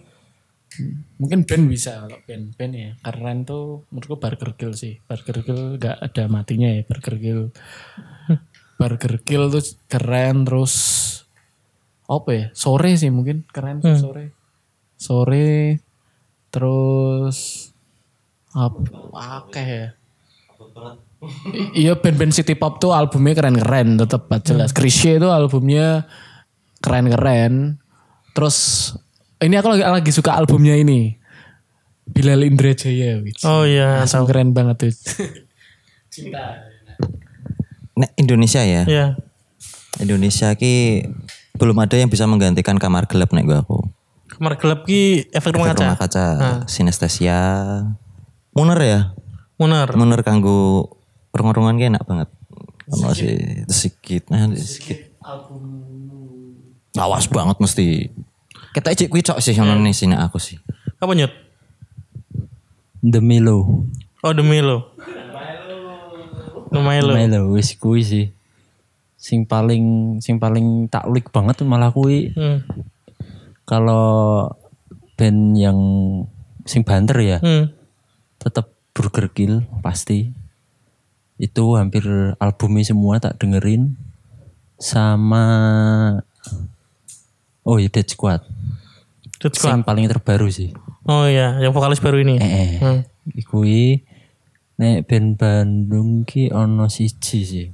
mungkin 1.18 1.44
band 1.44 1.64
bisa 1.66 2.06
kalau 2.06 2.18
band-band 2.24 2.72
ya. 2.74 2.90
Keren 3.02 3.44
tuh 3.44 3.86
menurutku 3.90 4.16
Burger 4.18 4.50
Kill 4.54 4.72
sih. 4.74 4.98
Burger 5.04 5.42
Kill 5.42 5.76
gak 5.78 5.98
ada 5.98 6.24
matinya 6.30 6.68
ya 6.70 6.82
Burger 6.86 7.16
Kill. 7.18 7.42
Burger 8.78 9.14
Kill 9.26 9.50
tuh 9.50 9.64
keren 9.90 10.46
terus 10.46 10.74
apa 12.08 12.30
ya? 12.30 12.46
Sore 12.54 12.94
sih 12.94 13.10
mungkin 13.10 13.44
keren 13.50 13.82
tuh 13.82 13.98
sore. 13.98 14.32
Sore 14.98 15.82
terus 16.48 17.70
apa 18.54 18.80
akeh 19.42 19.68
ya. 19.68 19.88
Iya 21.74 21.98
band-band 21.98 22.30
city 22.30 22.54
pop 22.54 22.78
tuh 22.78 22.94
albumnya 22.94 23.34
keren-keren 23.34 23.98
tetep 23.98 24.30
jelas. 24.46 24.70
Krisye 24.70 25.18
itu 25.18 25.28
albumnya 25.28 26.06
keren-keren. 26.78 27.82
Terus 28.32 28.94
ini 29.42 29.54
aku 29.58 29.68
lagi, 29.74 29.84
lagi 29.86 30.10
suka 30.10 30.34
albumnya 30.34 30.74
ini. 30.74 31.14
Bilal 32.08 32.40
Indrajaya. 32.48 33.20
wih. 33.20 33.36
oh 33.44 33.68
iya, 33.68 34.00
tahu. 34.08 34.24
keren 34.26 34.56
banget 34.56 34.88
tuh. 34.88 34.92
Nek 37.98 38.10
Indonesia 38.16 38.62
ya. 38.64 38.82
Iya. 38.88 39.06
Indonesia 39.98 40.54
ki 40.54 41.04
belum 41.58 41.76
ada 41.82 41.98
yang 41.98 42.08
bisa 42.08 42.24
menggantikan 42.30 42.78
kamar 42.78 43.10
gelap 43.10 43.34
nek 43.34 43.44
gua 43.44 43.60
aku. 43.66 43.82
Kamar 44.30 44.54
gelap 44.56 44.86
ki 44.86 45.28
efek 45.34 45.52
rumah 45.52 45.74
Efek 45.74 45.78
kaca. 45.78 45.84
Rumah 45.84 45.98
kaca, 45.98 46.26
sinestesia. 46.70 47.40
Muner 48.54 48.80
ya. 48.80 49.00
Munar. 49.58 49.90
Muner 49.98 50.22
kanggo 50.22 50.86
rong-rongan 51.34 51.76
ki 51.76 51.90
enak 51.90 52.06
banget. 52.06 52.28
Ono 52.88 53.12
sih 53.12 53.66
sedikit, 53.68 54.32
nah 54.32 54.48
sedikit. 54.54 55.12
Lawas 56.96 57.26
banget 57.28 57.58
mesti. 57.60 58.08
Kita 58.70 58.92
ijik 58.92 59.08
kuwi 59.08 59.22
cok 59.22 59.38
sih 59.38 59.56
ono 59.56 59.74
nih 59.76 59.92
sini 59.92 60.14
aku 60.14 60.36
sih. 60.36 60.58
Apa 60.98 61.12
nyut? 61.12 61.32
The 63.00 63.20
Milo. 63.20 63.86
Oh 64.20 64.32
demi 64.34 64.58
lo. 64.58 64.92
Demi 66.68 66.98
lo. 67.00 67.12
Milo 67.14 67.40
wis 67.54 67.72
kuwi 67.74 68.02
sih. 68.02 68.26
Sing 69.18 69.46
paling 69.46 70.18
sing 70.18 70.38
paling 70.38 70.86
taklik 70.86 71.30
banget 71.30 71.62
malah 71.62 71.90
kuwi 71.90 72.30
Hmm. 72.34 72.62
kalau 73.66 74.46
band 75.18 75.58
yang 75.58 75.78
sing 76.62 76.86
banter 76.86 77.18
ya 77.18 77.38
Hmm. 77.42 77.74
tetap 78.38 78.70
Burger 78.94 79.26
Kill 79.28 79.66
pasti 79.82 80.30
itu 81.36 81.64
hampir 81.74 82.02
albumnya 82.38 82.86
semua 82.86 83.18
tak 83.18 83.38
dengerin 83.38 83.98
sama 84.78 85.44
oh 87.68 87.76
ya 87.76 87.92
Dead 87.92 88.08
Squad 88.08 88.40
Dead 89.36 89.52
Squad. 89.52 89.68
sing 89.70 89.84
paling 89.84 90.08
terbaru 90.08 90.48
sih 90.48 90.72
Oh 91.04 91.24
iya, 91.24 91.56
yang 91.56 91.72
vokalis 91.72 92.04
baru 92.04 92.20
ini. 92.20 92.36
eh, 92.36 92.44
eh. 92.44 92.70
Hmm. 92.78 93.00
Ikui 93.32 94.04
nek 94.76 95.04
band 95.04 95.36
Bandung 95.36 96.22
ki 96.22 96.48
ono 96.48 96.84
siji 96.86 97.40
sih 97.42 97.68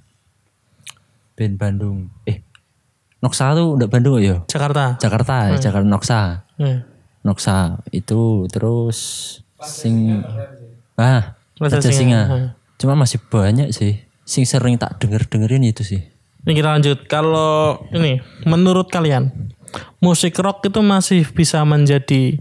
band 1.32 1.54
Bandung 1.56 2.14
eh 2.24 2.46
Noksa 3.18 3.50
tuh 3.52 3.74
udah 3.74 3.88
Bandung 3.88 4.20
ya 4.20 4.38
Jakarta. 4.46 4.94
Jakarta 4.96 5.50
ya 5.50 5.56
Jakarta 5.58 5.82
Noksa 5.84 6.20
Hmm. 6.54 6.86
Noksa 7.22 7.82
itu 7.90 8.46
terus 8.46 8.98
sing 9.58 10.22
ah 10.94 11.34
Raja 11.58 11.78
Singa. 11.78 11.90
Singa. 11.90 12.22
Hmm. 12.24 12.46
Cuma 12.76 12.94
masih 12.94 13.18
banyak 13.18 13.70
sih. 13.70 13.98
Sing 14.22 14.46
sering 14.46 14.78
tak 14.78 14.98
denger 14.98 15.26
dengerin 15.26 15.66
itu 15.66 15.82
sih. 15.82 16.02
Ini 16.42 16.52
kita 16.52 16.70
lanjut. 16.70 16.98
Kalau 17.06 17.82
ini, 17.90 18.18
menurut 18.44 18.86
kalian, 18.86 19.30
musik 19.98 20.36
rock 20.40 20.64
itu 20.66 20.80
masih 20.80 21.24
bisa 21.30 21.62
menjadi 21.64 22.38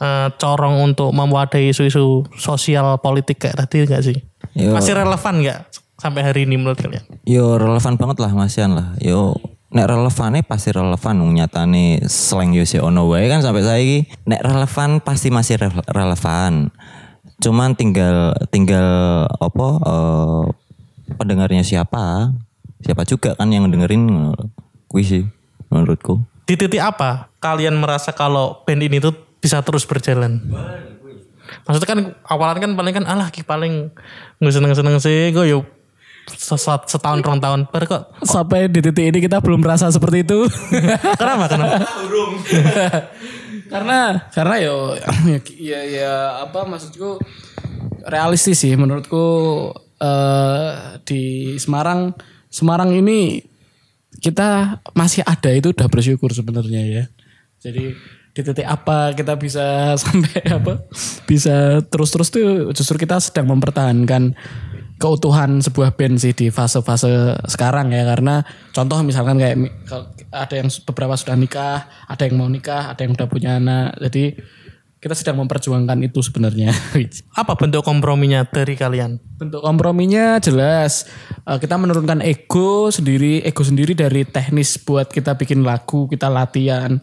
eh, 0.00 0.28
corong 0.36 0.92
untuk 0.92 1.10
mewadai 1.12 1.70
isu-isu 1.70 2.26
sosial 2.36 2.98
politik 3.00 3.42
kayak 3.42 3.66
tadi 3.66 3.84
nggak 3.84 4.02
sih? 4.04 4.16
Yo. 4.56 4.72
Masih 4.72 4.96
relevan 4.96 5.42
nggak 5.42 5.58
sampai 5.96 6.22
hari 6.24 6.44
ini 6.44 6.60
menurut 6.60 6.78
kalian? 6.80 7.04
Yo 7.24 7.56
relevan 7.56 7.96
banget 7.96 8.16
lah 8.20 8.32
Masian 8.32 8.76
lah. 8.76 8.96
Yo 9.00 9.36
nek 9.72 9.90
relevannya 9.90 10.46
pasti 10.46 10.72
relevan 10.72 11.20
nyatane 11.34 12.06
slang 12.06 12.54
yo 12.54 12.62
si 12.64 12.78
ono 12.80 13.10
wae 13.10 13.26
kan 13.28 13.42
sampai 13.42 13.66
saiki 13.66 13.98
nek 14.24 14.40
relevan 14.40 15.02
pasti 15.02 15.28
masih 15.34 15.60
re- 15.60 15.88
relevan. 15.90 16.70
Cuman 17.42 17.76
tinggal 17.76 18.32
tinggal 18.48 19.24
apa 19.28 19.68
eh, 19.84 20.44
pendengarnya 21.16 21.64
siapa? 21.64 22.32
Siapa 22.84 23.08
juga 23.08 23.34
kan 23.34 23.50
yang 23.50 23.68
dengerin 23.72 24.32
kuwi 24.86 25.02
sih 25.02 25.24
menurutku. 25.72 26.22
Di 26.46 26.54
titik 26.54 26.78
apa 26.78 27.28
kalian 27.42 27.74
merasa 27.74 28.14
kalau 28.14 28.62
band 28.62 28.86
ini 28.86 29.02
tuh 29.02 29.10
bisa 29.42 29.58
terus 29.66 29.82
berjalan? 29.82 30.38
Maksudnya 31.66 31.88
kan 31.90 32.00
awalan 32.30 32.58
kan 32.62 32.70
paling 32.78 32.94
kan 33.02 33.04
alah 33.06 33.28
ki 33.30 33.42
paling 33.42 33.90
nggak 34.38 34.54
seneng 34.54 34.72
seneng 34.74 34.96
sih 35.02 35.34
gue 35.34 35.46
yuk 35.50 35.66
set- 36.34 36.86
setahun 36.90 37.22
rong 37.22 37.38
tahun 37.38 37.60
baru 37.70 37.86
kok 37.86 38.02
Sampai 38.26 38.66
di 38.66 38.82
titik 38.82 39.14
ini 39.14 39.18
kita 39.18 39.38
belum 39.38 39.62
merasa 39.62 39.90
seperti 39.90 40.26
itu. 40.26 40.46
kenapa 41.20 41.46
kenapa 41.50 41.82
karena 43.72 43.98
karena 44.30 44.54
yo 44.62 44.94
ya 45.58 45.80
ya 45.82 46.14
apa 46.46 46.62
maksudku 46.62 47.18
realistis 48.06 48.62
sih 48.62 48.74
menurutku 48.78 49.26
eh 49.98 50.70
di 51.02 51.54
Semarang 51.58 52.14
Semarang 52.46 52.94
ini 52.94 53.42
kita 54.20 54.80
masih 54.96 55.22
ada 55.26 55.50
itu 55.52 55.72
udah 55.72 55.88
bersyukur 55.88 56.32
sebenarnya 56.32 56.82
ya. 56.84 57.04
Jadi 57.60 57.96
di 58.36 58.40
titik 58.44 58.68
apa 58.68 59.16
kita 59.16 59.40
bisa 59.40 59.64
sampai 60.02 60.44
apa 60.52 60.84
bisa 61.24 61.80
terus-terus 61.88 62.28
tuh 62.28 62.68
justru 62.76 63.00
kita 63.00 63.16
sedang 63.16 63.48
mempertahankan 63.48 64.36
keutuhan 64.96 65.60
sebuah 65.60 65.96
band 65.96 66.20
sih 66.20 66.32
di 66.32 66.48
fase-fase 66.48 67.36
sekarang 67.48 67.92
ya 67.92 68.04
karena 68.04 68.44
contoh 68.72 69.00
misalkan 69.04 69.36
kayak 69.36 69.56
ada 70.32 70.54
yang 70.56 70.68
beberapa 70.88 71.14
sudah 71.16 71.36
nikah, 71.36 71.88
ada 72.08 72.22
yang 72.28 72.36
mau 72.40 72.48
nikah, 72.48 72.92
ada 72.92 73.00
yang 73.04 73.12
udah 73.16 73.28
punya 73.28 73.60
anak. 73.60 73.96
Jadi 74.08 74.36
kita 74.96 75.12
sedang 75.12 75.44
memperjuangkan 75.44 75.98
itu 76.02 76.20
sebenarnya. 76.24 76.72
apa 77.40 77.52
bentuk 77.54 77.84
komprominya 77.84 78.42
dari 78.48 78.74
kalian 78.74 79.20
Bentuk 79.36 79.60
komprominya 79.60 80.40
jelas 80.40 81.04
Eh, 81.46 81.58
kita 81.62 81.78
menurunkan 81.78 82.26
ego 82.26 82.90
sendiri, 82.90 83.38
ego 83.46 83.62
sendiri 83.62 83.94
dari 83.94 84.26
teknis 84.26 84.82
buat 84.82 85.06
kita 85.06 85.38
bikin 85.38 85.62
lagu, 85.62 86.10
kita 86.10 86.26
latihan. 86.26 86.98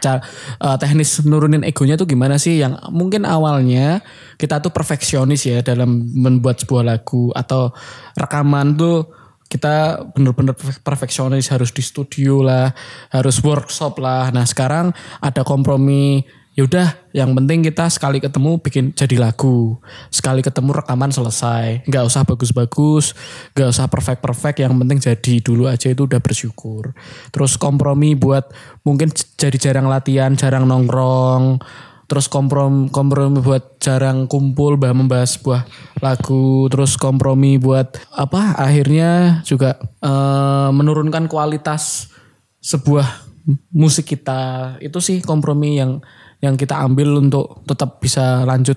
Cara 0.00 0.24
eh, 0.56 0.76
teknis 0.80 1.20
nurunin 1.28 1.60
egonya 1.60 2.00
tuh 2.00 2.08
gimana 2.08 2.40
sih? 2.40 2.56
Yang 2.56 2.80
mungkin 2.88 3.28
awalnya 3.28 4.00
kita 4.40 4.64
tuh 4.64 4.72
perfeksionis 4.72 5.44
ya 5.44 5.60
dalam 5.60 6.08
membuat 6.08 6.64
sebuah 6.64 6.88
lagu 6.88 7.28
atau 7.36 7.68
rekaman 8.16 8.72
tuh 8.80 9.12
kita 9.50 10.08
bener-bener 10.16 10.56
perfe- 10.56 10.80
perfeksionis 10.80 11.52
harus 11.52 11.68
di 11.76 11.84
studio 11.84 12.40
lah, 12.40 12.72
harus 13.12 13.44
workshop 13.44 14.00
lah. 14.00 14.32
Nah 14.32 14.48
sekarang 14.48 14.96
ada 15.20 15.44
kompromi 15.44 16.24
yaudah 16.58 16.98
yang 17.14 17.30
penting 17.32 17.62
kita 17.62 17.86
sekali 17.88 18.18
ketemu 18.18 18.58
bikin 18.58 18.90
jadi 18.92 19.16
lagu. 19.16 19.78
Sekali 20.10 20.42
ketemu 20.42 20.82
rekaman 20.82 21.14
selesai. 21.14 21.86
Nggak 21.86 22.04
usah 22.10 22.22
bagus-bagus 22.26 23.14
nggak 23.54 23.68
usah 23.70 23.86
perfect-perfect 23.86 24.62
yang 24.62 24.74
penting 24.78 24.98
jadi 24.98 25.34
dulu 25.42 25.70
aja 25.70 25.90
itu 25.90 26.06
udah 26.06 26.18
bersyukur. 26.18 26.92
Terus 27.30 27.54
kompromi 27.56 28.18
buat 28.18 28.50
mungkin 28.82 29.14
jadi 29.14 29.56
jarang 29.56 29.86
latihan 29.86 30.34
jarang 30.34 30.66
nongkrong. 30.66 31.62
Terus 32.10 32.26
komprom 32.26 32.90
kompromi 32.90 33.38
buat 33.38 33.78
jarang 33.78 34.26
kumpul 34.26 34.74
bah 34.74 34.90
membahas 34.90 35.38
sebuah 35.38 35.62
lagu. 36.02 36.66
Terus 36.66 36.98
kompromi 36.98 37.54
buat 37.62 38.02
apa 38.10 38.58
akhirnya 38.58 39.42
juga 39.46 39.78
eh, 40.02 40.70
menurunkan 40.74 41.30
kualitas 41.30 42.10
sebuah 42.58 43.30
musik 43.70 44.10
kita. 44.10 44.76
Itu 44.82 44.98
sih 44.98 45.22
kompromi 45.22 45.78
yang 45.78 46.02
yang 46.40 46.56
kita 46.56 46.76
ambil 46.76 47.20
untuk 47.20 47.60
tetap 47.64 48.00
bisa 48.00 48.44
lanjut. 48.44 48.76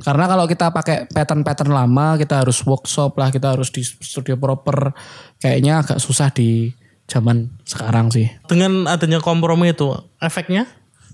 Karena 0.00 0.24
kalau 0.24 0.48
kita 0.48 0.72
pakai 0.72 1.06
pattern-pattern 1.06 1.70
lama 1.70 2.16
kita 2.16 2.40
harus 2.40 2.64
workshop 2.64 3.14
lah 3.14 3.28
kita 3.28 3.52
harus 3.52 3.68
di 3.68 3.84
studio 3.84 4.34
proper 4.34 4.96
kayaknya 5.36 5.84
agak 5.84 6.00
susah 6.00 6.32
di 6.32 6.72
zaman 7.04 7.52
sekarang 7.62 8.08
sih. 8.08 8.26
Dengan 8.48 8.88
adanya 8.88 9.20
kompromi 9.20 9.70
itu 9.70 9.92
efeknya? 10.18 10.64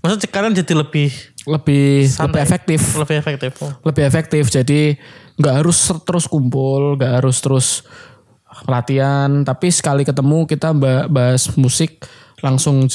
Maksudnya 0.05 0.29
kalian 0.31 0.55
jadi 0.55 0.73
lebih 0.79 1.11
lebih 1.47 2.07
lebih 2.07 2.15
santai, 2.15 2.43
efektif. 2.47 2.81
Lebih 2.95 3.17
efektif 3.19 3.51
Oh. 3.59 3.73
lebih 3.83 4.03
efektif 4.07 4.45
jadi 4.49 4.95
nggak 5.35 5.55
harus 5.67 5.79
terus 6.07 6.31
kumpul 6.31 6.95
nggak 6.95 7.13
harus 7.23 7.43
terus 7.43 7.83
latihan. 8.65 9.43
Tapi 9.43 9.69
sekali 9.69 10.07
ketemu 10.07 10.47
kita 10.47 10.71
ba- 10.73 11.11
bahas 11.11 11.51
musik 11.59 12.07
langsung 12.39 12.87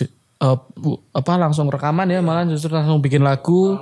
bu- 0.74 1.00
apa 1.14 1.38
langsung 1.38 1.70
rekaman 1.70 2.10
ya 2.10 2.20
malah 2.26 2.50
justru 2.50 2.74
langsung 2.74 2.98
bikin 3.00 3.22
lagu. 3.22 3.78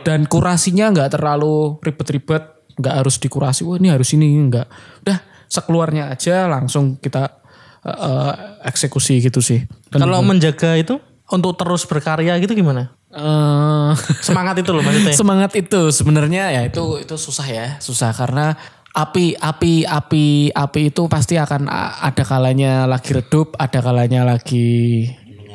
Dan 0.00 0.24
kurasinya 0.24 0.88
nggak 0.96 1.20
terlalu 1.20 1.76
ribet-ribet 1.84 2.42
nggak 2.80 2.94
harus 3.04 3.20
dikurasi 3.20 3.68
wah 3.68 3.76
ini 3.76 3.92
harus 3.92 4.08
ini 4.16 4.32
nggak. 4.48 4.66
Udah 5.04 5.18
sekeluarnya 5.44 6.08
aja 6.08 6.48
langsung 6.48 6.96
kita 6.96 7.44
eh, 7.84 7.92
eh, 7.92 8.34
eksekusi 8.64 9.20
gitu 9.20 9.44
sih. 9.44 9.60
Dan, 9.92 10.08
kalau 10.08 10.24
menjaga 10.24 10.78
itu 10.80 10.96
untuk 11.28 11.60
terus 11.60 11.84
berkarya 11.84 12.40
gitu 12.40 12.56
gimana? 12.56 12.96
Eh, 13.10 13.92
semangat 14.24 14.56
itu 14.62 14.70
loh 14.72 14.80
maksudnya. 14.80 15.14
Semangat 15.20 15.52
itu 15.58 15.90
sebenarnya 15.92 16.54
ya 16.54 16.62
itu 16.64 17.02
itu 17.02 17.14
susah 17.18 17.46
ya 17.50 17.66
susah. 17.82 18.14
Karena 18.16 18.56
api 18.90 19.38
api 19.38 19.86
api 19.86 20.50
api 20.50 20.80
itu 20.90 21.02
pasti 21.06 21.38
akan 21.38 21.70
ada 22.02 22.22
kalanya 22.26 22.90
lagi 22.90 23.14
redup 23.14 23.54
ada 23.54 23.78
kalanya 23.78 24.26
lagi 24.26 25.06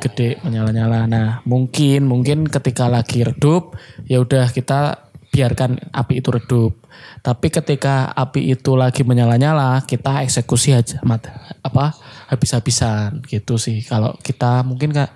gede 0.06 0.38
menyala-nyala. 0.46 1.10
Nah 1.10 1.28
mungkin 1.50 2.06
mungkin 2.06 2.46
ketika 2.46 2.86
lagi 2.86 3.26
redup 3.26 3.74
ya 4.06 4.22
udah 4.22 4.54
kita 4.54 5.10
biarkan 5.36 5.92
api 5.92 6.24
itu 6.24 6.30
redup. 6.32 6.74
Tapi 7.20 7.52
ketika 7.52 8.14
api 8.16 8.56
itu 8.56 8.78
lagi 8.80 9.04
menyala-nyala 9.04 9.84
kita 9.84 10.24
eksekusi 10.24 10.72
aja 10.72 11.04
mat 11.04 11.28
apa 11.60 11.92
habis-habisan 12.32 13.26
gitu 13.28 13.60
sih. 13.60 13.84
Kalau 13.84 14.16
kita 14.24 14.64
mungkin 14.64 14.96
kak 14.96 15.12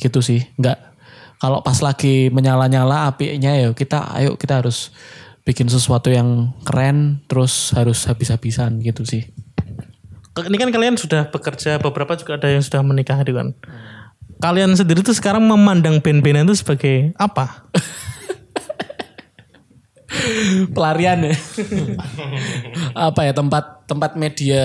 gitu 0.00 0.24
sih 0.24 0.40
nggak. 0.56 0.78
Kalau 1.38 1.62
pas 1.62 1.78
lagi 1.84 2.32
menyala-nyala 2.32 3.12
apinya 3.12 3.54
ya 3.54 3.70
kita 3.76 4.10
ayo 4.16 4.34
kita 4.34 4.64
harus 4.64 4.90
bikin 5.46 5.68
sesuatu 5.68 6.08
yang 6.12 6.56
keren 6.64 7.24
terus 7.24 7.72
harus 7.76 8.04
habis-habisan 8.08 8.80
gitu 8.80 9.04
sih. 9.04 9.28
ini 10.38 10.54
kan 10.54 10.70
kalian 10.70 10.94
sudah 10.94 11.34
bekerja 11.34 11.82
beberapa 11.82 12.14
juga 12.14 12.38
ada 12.38 12.46
yang 12.46 12.62
sudah 12.62 12.78
menikah 12.86 13.18
gitu 13.26 13.34
kan 13.34 13.58
kalian 14.38 14.74
sendiri 14.74 15.02
tuh 15.02 15.14
sekarang 15.14 15.42
memandang 15.42 15.98
band-bandan 15.98 16.46
itu 16.46 16.62
sebagai 16.62 17.12
apa 17.18 17.68
Pelarian 20.72 21.20
ya. 21.20 21.36
Apa 22.96 23.28
ya 23.28 23.32
tempat 23.36 23.84
tempat 23.84 24.16
media 24.16 24.64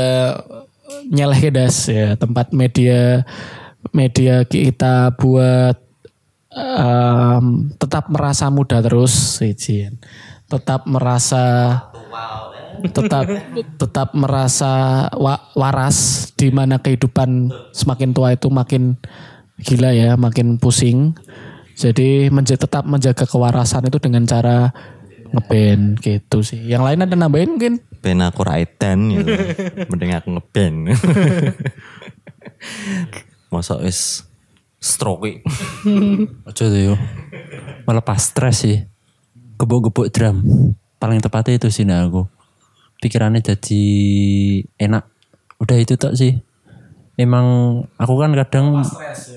nyeleh 1.12 1.40
kedas 1.40 1.92
ya, 1.92 2.16
tempat 2.16 2.56
media 2.56 3.28
media 3.92 4.48
kita 4.48 5.12
buat 5.20 5.76
em, 6.54 7.76
tetap 7.76 8.08
merasa 8.08 8.48
muda 8.48 8.80
terus 8.80 9.44
izin. 9.44 10.00
Tetap 10.48 10.88
merasa 10.88 11.44
tetap 12.84 13.28
tetap 13.80 14.10
merasa 14.16 15.06
wa- 15.16 15.44
waras 15.56 16.30
di 16.36 16.50
mana 16.52 16.80
kehidupan 16.80 17.52
semakin 17.76 18.12
tua 18.12 18.36
itu 18.36 18.48
makin 18.48 18.96
gila 19.62 19.94
ya, 19.94 20.16
makin 20.18 20.58
pusing. 20.58 21.14
Jadi 21.74 22.30
menja- 22.30 22.58
tetap 22.58 22.86
menjaga 22.86 23.26
kewarasan 23.26 23.90
itu 23.90 23.98
dengan 23.98 24.26
cara 24.26 24.70
ngeband 25.34 25.98
gitu 26.06 26.46
sih. 26.46 26.62
Yang 26.62 26.84
lain 26.86 27.00
ada 27.10 27.16
nambahin 27.18 27.58
mungkin? 27.58 27.74
Ben 28.06 28.22
aku 28.22 28.46
raedan 28.46 29.10
ya. 29.10 29.26
Mending 29.90 30.14
aku 30.14 30.38
ngeband. 30.38 30.94
Masa 33.54 33.82
wis 33.82 34.26
stroke. 34.78 35.42
Ojo 36.50 36.64
tuh 36.70 36.82
yo. 36.94 36.96
Melepas 37.90 38.30
stres 38.30 38.62
sih. 38.62 38.78
Gebuk-gebuk 39.58 40.14
drum. 40.14 40.42
Paling 41.02 41.20
tepatnya 41.20 41.58
itu 41.58 41.68
sih 41.74 41.86
nah 41.86 42.06
aku. 42.06 42.30
Pikirannya 43.02 43.42
jadi 43.42 43.84
enak. 44.78 45.04
Udah 45.58 45.78
itu 45.82 45.98
tak 45.98 46.14
sih. 46.14 46.38
Emang 47.14 47.46
aku 48.02 48.14
kan 48.18 48.34
kadang 48.34 48.82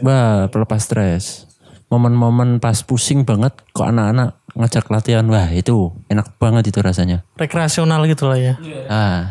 wah 0.00 0.48
pelepas 0.48 0.80
stres. 0.80 1.44
Momen-momen 1.86 2.58
pas 2.58 2.82
pusing 2.82 3.22
banget 3.22 3.54
kok 3.70 3.86
anak-anak 3.86 4.34
ngajak 4.56 4.88
latihan 4.90 5.26
wah 5.28 5.46
itu 5.52 5.92
enak 6.08 6.34
banget 6.40 6.72
itu 6.72 6.80
rasanya. 6.80 7.22
rekreasional 7.36 8.02
gitu 8.08 8.26
lah 8.26 8.40
ya 8.40 8.54
Ah. 8.88 9.28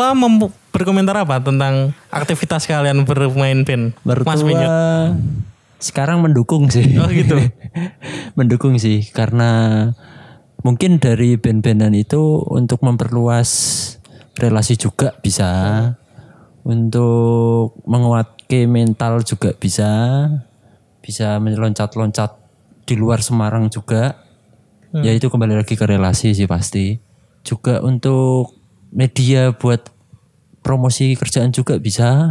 Mertua 0.00 0.16
mem- 0.16 0.56
berkomentar 0.72 1.12
apa 1.20 1.44
tentang 1.44 1.92
aktivitas 2.08 2.64
kalian 2.64 3.04
bermain 3.04 3.68
band? 3.68 3.92
Mas 4.08 4.40
Pinyut. 4.40 4.64
Mertua 4.64 5.12
sekarang 5.80 6.24
mendukung 6.24 6.72
sih. 6.72 6.96
Oh 6.96 7.08
gitu. 7.12 7.36
mendukung 8.38 8.80
sih 8.80 9.04
karena 9.12 9.92
mungkin 10.64 10.96
dari 11.00 11.36
band-bandan 11.36 11.92
itu 11.96 12.40
untuk 12.48 12.80
memperluas 12.80 13.50
relasi 14.40 14.80
juga 14.80 15.20
bisa. 15.20 15.48
Untuk 16.64 17.76
menguatkan 17.84 18.64
mental 18.68 19.20
juga 19.24 19.52
bisa. 19.52 19.88
Bisa 21.04 21.36
meloncat-loncat 21.40 22.40
di 22.88 22.96
luar 22.96 23.20
Semarang 23.20 23.68
juga. 23.68 24.16
Ya 24.90 25.12
itu 25.12 25.28
kembali 25.28 25.60
lagi 25.60 25.76
ke 25.76 25.84
relasi 25.84 26.32
sih 26.32 26.48
pasti. 26.48 26.96
Juga 27.44 27.80
untuk 27.80 28.59
media 28.90 29.54
buat 29.54 29.86
promosi 30.60 31.16
kerjaan 31.16 31.50
juga 31.50 31.80
bisa. 31.80 32.10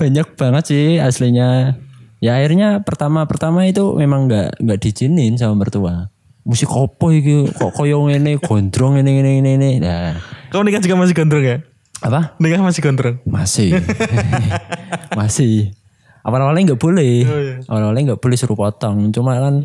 Banyak 0.00 0.36
banget 0.36 0.64
sih 0.68 0.86
aslinya. 1.00 1.78
Ya 2.20 2.40
akhirnya 2.40 2.80
pertama-pertama 2.82 3.68
itu 3.68 3.96
memang 3.96 4.28
nggak 4.28 4.60
nggak 4.60 4.78
diizinin 4.80 5.36
sama 5.36 5.64
mertua. 5.64 6.08
Musik 6.46 6.70
opo 6.70 7.10
iki 7.10 7.50
kok 7.52 7.74
koyo 7.74 8.06
ngene 8.06 8.38
gondrong 8.38 9.02
ini 9.02 9.20
ini 9.20 9.32
ini 9.42 9.50
ini. 9.58 9.70
Nah, 9.82 10.14
Kamu 10.48 10.62
nikah 10.62 10.80
juga 10.80 10.96
masih 10.96 11.16
gondrong 11.16 11.44
ya? 11.44 11.58
apa? 11.96 12.36
Nikah 12.38 12.62
masih 12.62 12.80
gondrong. 12.84 13.16
Masih. 13.24 13.80
Masih. 15.18 15.72
Awal-awalnya 16.22 16.74
nggak 16.74 16.82
boleh. 16.82 17.24
Awal-awalnya 17.66 18.14
nggak 18.14 18.22
boleh 18.22 18.36
suruh 18.36 18.54
potong. 18.54 19.10
Cuma 19.10 19.40
kan 19.40 19.64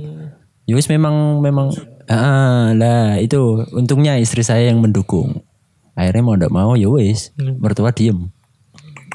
ya 0.65 0.73
wis 0.73 0.87
memang 0.87 1.43
memang 1.43 1.75
ah 2.07 2.71
lah 2.71 3.17
itu 3.17 3.37
untungnya 3.71 4.15
istri 4.15 4.41
saya 4.41 4.69
yang 4.69 4.79
mendukung. 4.79 5.43
Akhirnya 5.91 6.23
mau 6.23 6.33
ndak 6.33 6.49
mau 6.49 6.73
ya 6.73 6.87
wis 6.87 7.35
mertua 7.35 7.91
diem. 7.91 8.31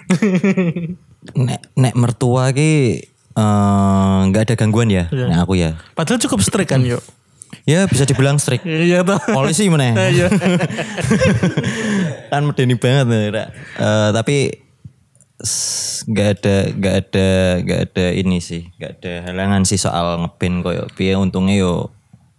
Nek 1.37 1.61
nek 1.75 1.95
mertua 1.99 2.55
ki 2.55 3.03
eh, 3.35 4.19
nggak 4.31 4.43
ada 4.47 4.55
gangguan 4.55 4.87
ya. 4.87 5.09
Nek 5.09 5.39
aku 5.41 5.59
ya. 5.59 5.75
Padahal 5.93 6.21
cukup 6.21 6.39
strict 6.41 6.71
kan 6.71 6.85
yuk. 6.85 7.03
Ya 7.67 7.87
bisa 7.87 8.05
dibilang 8.05 8.39
strict. 8.39 8.63
Iya 8.87 9.03
toh. 9.03 9.19
Polisi 9.33 9.67
mana? 9.67 9.91
Iya. 10.15 10.31
kan 12.31 12.43
medeni 12.45 12.79
banget 12.79 13.07
nih. 13.07 13.51
Eh, 13.77 14.11
tapi 14.13 14.37
s- 15.43 16.07
nggak 16.07 16.29
ada 16.39 16.57
nggak 16.71 16.95
ada 17.03 17.29
nggak 17.61 17.81
ada 17.83 18.07
ini 18.15 18.39
sih 18.39 18.71
nggak 18.73 18.93
ada 18.97 19.13
halangan 19.27 19.67
sih 19.67 19.77
soal 19.77 20.23
ngeband 20.23 20.63
koyo 20.63 20.85
piye 20.95 21.19
untungnya 21.19 21.59
yo 21.59 21.91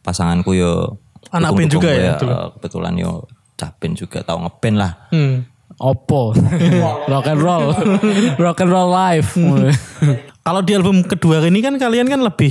pasanganku 0.08 0.56
yo 0.56 0.96
Anak 1.28 1.52
band 1.52 1.68
juga 1.68 1.92
gue, 1.92 2.08
ya, 2.08 2.16
eh, 2.16 2.48
kebetulan 2.56 2.96
yo 2.96 3.28
capin 3.60 3.92
juga 3.92 4.24
tahu 4.24 4.48
ngeband 4.48 4.78
lah 4.80 4.92
Hmm. 5.12 5.44
Oppo. 5.78 6.32
rock 7.12 7.28
and 7.28 7.38
roll. 7.38 7.70
rock 8.40 8.58
and 8.64 8.72
roll 8.72 8.90
live. 8.90 9.30
Kalau 10.42 10.66
di 10.66 10.74
album 10.74 11.06
kedua 11.06 11.44
ini 11.46 11.62
kan 11.62 11.76
kalian 11.78 12.10
kan 12.10 12.18
lebih 12.18 12.50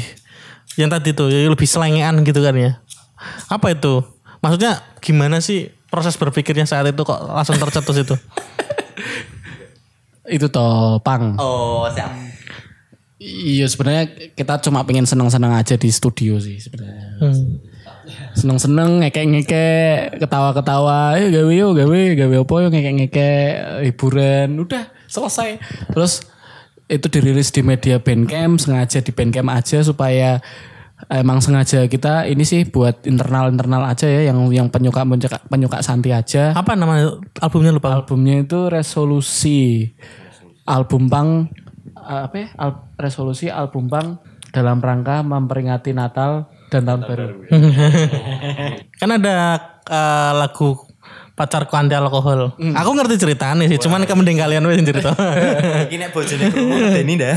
yang 0.79 0.93
tadi 0.93 1.11
tuh 1.11 1.33
ya 1.33 1.49
lebih 1.49 1.67
selengean 1.67 2.23
gitu 2.23 2.39
kan 2.39 2.55
ya. 2.55 2.79
Apa 3.51 3.75
itu? 3.75 4.05
Maksudnya 4.45 4.79
gimana 5.03 5.43
sih 5.43 5.73
proses 5.91 6.15
berpikirnya 6.15 6.69
saat 6.69 6.87
itu 6.87 7.03
kok 7.03 7.19
langsung 7.27 7.57
tercetus 7.57 7.97
itu? 7.99 8.15
itu 10.27 10.47
toh 10.51 10.99
pang. 11.03 11.39
oh 11.39 11.87
siap 11.91 12.11
Iya 13.27 13.67
sebenarnya 13.67 14.31
kita 14.39 14.63
cuma 14.63 14.87
pengen 14.87 15.03
seneng-seneng 15.03 15.51
aja 15.51 15.75
di 15.75 15.91
studio 15.91 16.39
sih 16.39 16.63
sebenarnya. 16.63 17.19
Hmm. 17.19 17.59
Seneng-seneng 18.39 19.03
ngekek-ngekek 19.03 20.23
ketawa-ketawa 20.23 21.19
ayo 21.19 21.35
gawe 21.35 21.51
yo 21.51 21.75
gawe 21.75 22.01
gawe 22.15 22.35
apa 22.47 22.55
yo 22.63 22.69
ngekek-ngekek 22.71 23.47
hiburan 23.91 24.55
udah 24.63 24.87
selesai. 25.11 25.59
Terus 25.91 26.23
itu 26.87 27.07
dirilis 27.11 27.51
di 27.51 27.67
media 27.67 27.99
Bandcamp 27.99 28.63
sengaja 28.63 29.03
di 29.03 29.11
Bandcamp 29.11 29.51
aja 29.51 29.83
supaya 29.83 30.39
emang 31.11 31.43
sengaja 31.43 31.91
kita 31.91 32.31
ini 32.31 32.47
sih 32.47 32.63
buat 32.71 33.03
internal-internal 33.05 33.91
aja 33.91 34.07
ya 34.07 34.31
yang 34.31 34.39
yang 34.55 34.71
penyuka 34.71 35.03
penyuka, 35.03 35.39
penyuka 35.51 35.83
Santi 35.83 36.15
aja. 36.15 36.55
Apa 36.55 36.79
nama 36.79 37.19
albumnya 37.43 37.75
lupa? 37.75 37.91
Albumnya 37.91 38.39
itu 38.39 38.71
resolusi 38.71 39.91
album 40.63 41.11
pang 41.11 41.51
eh, 41.51 41.66
apa 42.07 42.37
ya? 42.39 42.49
Al- 42.57 42.87
resolusi 42.97 43.51
album 43.51 43.91
pang 43.91 44.23
dalam 44.55 44.79
rangka 44.81 45.21
memperingati 45.27 45.93
Natal 45.93 46.49
dan 46.71 46.87
tahun 46.87 47.03
baru. 47.05 47.27
Kan 49.01 49.11
ada 49.13 49.37
eh, 49.87 50.33
lagu 50.33 50.87
pacarku 51.37 51.77
anti 51.77 51.93
alkohol. 51.93 52.57
Aku 52.57 52.91
ngerti 52.97 53.21
ceritanya 53.21 53.69
sih, 53.69 53.77
cuman 53.77 54.09
mending 54.09 54.41
kalian 54.41 54.65
wes 54.65 54.81
cerita. 54.81 55.13
ini 55.93 56.01
nek 56.01 56.11
bojone 56.17 56.49
ini 57.05 57.15
dah 57.21 57.37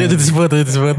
itu 0.00 0.16
disebut, 0.16 0.48
itu 0.56 0.64
disebut. 0.72 0.96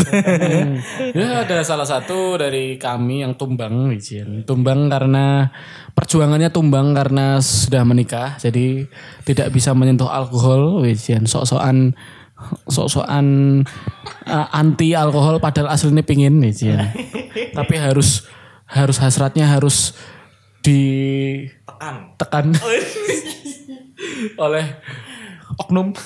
ya 1.18 1.42
ada 1.42 1.66
salah 1.66 1.90
satu 1.90 2.38
dari 2.38 2.78
kami 2.78 3.26
yang 3.26 3.34
tumbang 3.34 3.90
izin. 3.90 4.46
Tumbang 4.46 4.86
karena 4.86 5.50
perjuangannya 5.98 6.54
tumbang 6.54 6.94
karena 6.94 7.42
sudah 7.42 7.82
menikah 7.82 8.38
jadi 8.38 8.86
tidak 9.26 9.50
bisa 9.50 9.74
menyentuh 9.74 10.08
alkohol 10.08 10.86
izin. 10.86 11.26
Sok-sokan 11.26 11.98
sok-sokan 12.68 13.26
eh, 14.28 14.48
anti 14.52 14.92
alkohol 14.92 15.40
padahal 15.40 15.72
aslinya 15.72 16.04
pingin 16.04 16.44
izin. 16.44 16.80
Tapi 17.58 17.76
harus 17.80 18.28
harus 18.66 18.98
hasratnya 19.00 19.48
harus 19.48 19.96
di 20.62 20.82
tekan. 22.18 22.52
oleh 24.46 24.66
oknum. 25.60 25.94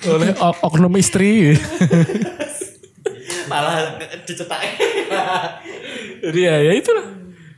Oleh 0.00 0.32
ok- 0.32 0.62
oknum 0.64 0.94
istri. 0.96 1.52
Malah 3.50 4.00
dicetak. 4.24 4.60
Jadi 6.24 6.40
ya 6.40 6.56
ya 6.56 6.72
itulah. 6.72 7.06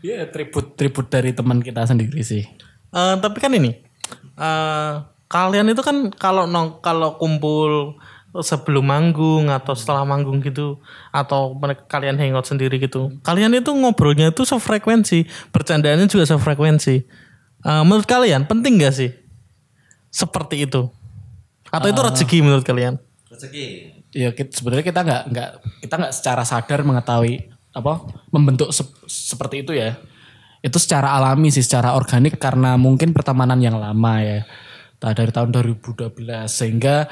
Ya 0.02 0.26
tribut 0.26 0.74
tribut 0.74 1.06
dari 1.06 1.30
teman 1.30 1.62
kita 1.62 1.86
sendiri 1.86 2.18
sih. 2.26 2.42
Eh, 2.92 3.14
tapi 3.22 3.38
kan 3.38 3.54
ini 3.54 3.91
eh 4.38 4.92
kalian 5.28 5.72
itu 5.72 5.80
kan 5.80 6.12
kalau 6.12 6.44
nong 6.44 6.84
kalau 6.84 7.16
kumpul 7.16 7.96
sebelum 8.40 8.88
manggung 8.88 9.52
atau 9.52 9.76
setelah 9.76 10.08
manggung 10.08 10.40
gitu 10.40 10.80
atau 11.12 11.52
kalian 11.88 12.16
hangout 12.16 12.48
sendiri 12.48 12.80
gitu 12.80 13.12
kalian 13.20 13.52
itu 13.52 13.68
ngobrolnya 13.76 14.32
itu 14.32 14.48
sefrekuensi 14.48 15.28
bercandaannya 15.52 16.08
juga 16.08 16.24
sefrekuensi. 16.24 17.04
Eh, 17.62 17.82
menurut 17.86 18.08
kalian 18.08 18.42
penting 18.48 18.80
gak 18.82 18.96
sih 18.96 19.10
seperti 20.10 20.66
itu? 20.66 20.90
Atau 21.72 21.88
itu 21.88 22.00
rezeki 22.04 22.38
menurut 22.44 22.64
kalian? 22.66 23.00
Rezeki. 23.32 23.64
Ya 24.12 24.28
kita, 24.36 24.52
sebenarnya 24.52 24.84
kita 24.84 25.00
nggak 25.00 25.22
nggak 25.32 25.50
kita 25.80 25.94
nggak 25.96 26.12
secara 26.12 26.44
sadar 26.44 26.84
mengetahui 26.84 27.48
apa 27.72 28.04
membentuk 28.28 28.68
sep- 28.68 29.08
seperti 29.08 29.64
itu 29.64 29.72
ya 29.72 29.96
itu 30.62 30.78
secara 30.78 31.18
alami 31.18 31.50
sih 31.50 31.66
secara 31.66 31.98
organik 31.98 32.38
karena 32.38 32.78
mungkin 32.78 33.10
pertemanan 33.10 33.58
yang 33.58 33.76
lama 33.82 34.22
ya. 34.22 34.40
Dari 35.02 35.34
tahun 35.34 35.50
2012 35.50 36.14
sehingga 36.46 37.10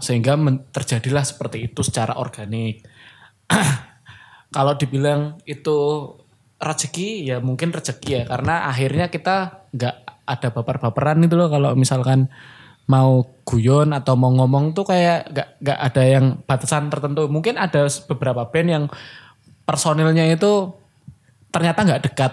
sehingga 0.00 0.40
terjadilah 0.72 1.20
seperti 1.20 1.68
itu 1.68 1.84
secara 1.84 2.16
organik. 2.16 2.80
Kalau 4.56 4.72
dibilang 4.80 5.36
itu 5.44 5.76
rezeki 6.56 7.28
ya 7.28 7.44
mungkin 7.44 7.76
rezeki 7.76 8.10
ya. 8.10 8.22
Karena 8.24 8.64
akhirnya 8.72 9.12
kita 9.12 9.68
nggak 9.76 9.96
ada 10.24 10.48
baper-baperan 10.48 11.20
itu 11.28 11.36
loh. 11.36 11.52
Kalau 11.52 11.76
misalkan 11.76 12.32
mau 12.88 13.28
guyon 13.44 13.92
atau 13.92 14.16
mau 14.16 14.32
ngomong 14.32 14.72
tuh 14.72 14.88
kayak 14.88 15.28
nggak 15.36 15.48
nggak 15.60 15.80
ada 15.92 16.02
yang 16.08 16.24
batasan 16.48 16.88
tertentu. 16.88 17.28
Mungkin 17.28 17.60
ada 17.60 17.84
beberapa 18.08 18.48
band 18.48 18.68
yang 18.72 18.84
personilnya 19.68 20.24
itu 20.32 20.72
ternyata 21.56 21.80
nggak 21.88 22.02
dekat 22.04 22.32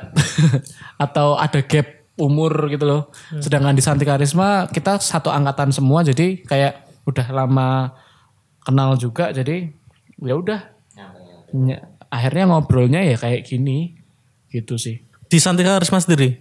atau 1.07 1.39
ada 1.39 1.63
gap 1.63 1.87
umur 2.19 2.67
gitu 2.67 2.83
loh. 2.83 3.01
Sedangkan 3.39 3.71
di 3.71 3.79
Santi 3.79 4.03
Karisma 4.03 4.67
kita 4.67 4.99
satu 4.99 5.31
angkatan 5.31 5.71
semua 5.71 6.03
jadi 6.03 6.43
kayak 6.43 6.83
udah 7.07 7.27
lama 7.31 7.95
kenal 8.67 8.99
juga 8.99 9.31
jadi 9.31 9.71
ya 10.19 10.35
udah. 10.35 10.59
Ny- 11.55 11.81
akhirnya 12.11 12.51
ngobrolnya 12.51 13.01
ya 13.01 13.15
kayak 13.15 13.47
gini 13.47 13.95
gitu 14.51 14.75
sih. 14.75 15.01
Di 15.31 15.39
Santika 15.39 15.79
Karisma 15.79 16.03
sendiri 16.03 16.35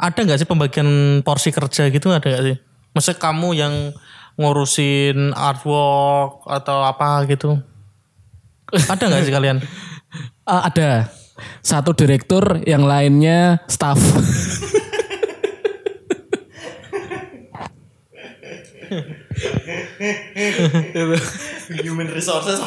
ada 0.00 0.16
nggak 0.16 0.40
sih 0.40 0.48
pembagian 0.48 1.20
porsi 1.20 1.52
kerja 1.52 1.92
gitu 1.92 2.08
ada 2.08 2.24
nggak 2.24 2.44
sih? 2.48 2.56
Maksudnya 2.96 3.18
kamu 3.20 3.48
yang 3.52 3.74
ngurusin 4.40 5.36
artwork 5.36 6.48
atau 6.48 6.82
apa 6.82 7.28
gitu? 7.28 7.60
Ada 8.72 9.04
nggak 9.04 9.22
sih 9.28 9.34
kalian? 9.36 9.58
Ah, 10.50 10.66
ada 10.66 11.06
satu 11.60 11.92
direktur 11.92 12.62
yang 12.66 12.84
lainnya 12.84 13.64
staff. 13.68 13.98
Human 21.84 22.08
resources 22.10 22.58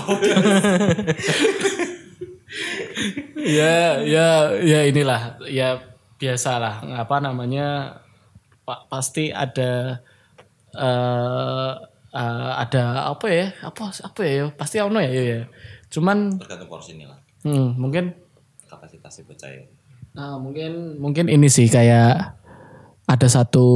ya 3.43 3.99
ya 4.05 4.28
ya 4.61 4.80
inilah. 4.88 5.41
Ya 5.49 5.84
biasalah. 6.21 6.88
Apa 6.95 7.19
namanya? 7.19 7.99
Pak 8.63 8.88
pasti 8.88 9.28
ada 9.36 9.99
eh 10.71 11.74
eh, 12.13 12.51
ada 12.63 13.11
apa 13.11 13.28
ya? 13.28 13.51
Apa 13.65 13.91
apa 13.91 14.21
ya? 14.24 14.47
Pasti 14.55 14.80
ono 14.80 15.03
ya 15.03 15.11
ya, 15.11 15.41
cuman 15.91 16.39
Tergantung 16.39 16.69
porsi 16.71 16.95
lah. 17.03 17.19
hmm, 17.43 17.76
mungkin 17.76 18.22
Kapasitas 19.03 19.27
bocah 19.27 19.51
ya. 19.51 19.63
Nah, 20.15 20.39
mungkin 20.39 20.95
mungkin 20.95 21.27
ini 21.27 21.51
sih 21.51 21.67
kayak 21.67 22.39
ada 23.03 23.27
satu 23.27 23.67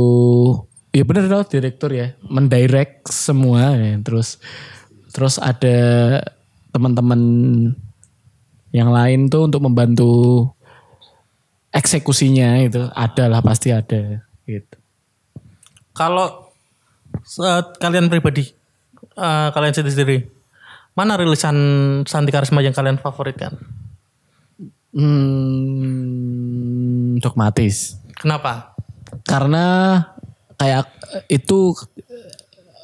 ya 0.95 1.03
bener 1.03 1.27
dong 1.27 1.43
direktur 1.51 1.91
ya 1.91 2.15
mendirect 2.23 3.11
semua 3.11 3.75
ya. 3.75 3.99
terus 3.99 4.39
terus 5.11 5.35
ada 5.35 5.75
teman-teman 6.71 7.19
yang 8.71 8.87
lain 8.87 9.27
tuh 9.27 9.51
untuk 9.51 9.67
membantu 9.67 10.47
eksekusinya 11.75 12.63
itu 12.63 12.87
ada 12.95 13.27
lah 13.27 13.43
pasti 13.43 13.75
ada 13.75 14.23
gitu. 14.47 14.77
Kalau 15.91 16.55
eh, 17.19 17.63
kalian 17.83 18.07
pribadi, 18.07 18.47
eh, 19.19 19.47
kalian 19.51 19.73
sendiri, 19.75 20.23
mana 20.95 21.19
rilisan 21.19 21.57
Santi 22.07 22.31
Karisma 22.31 22.63
yang 22.63 22.71
kalian 22.71 22.95
favoritkan? 22.95 23.59
Hmm, 24.95 26.37
dogmatis. 27.19 27.99
Kenapa? 28.17 28.77
karena 29.27 29.65
kayak 30.57 30.87
itu 31.29 31.75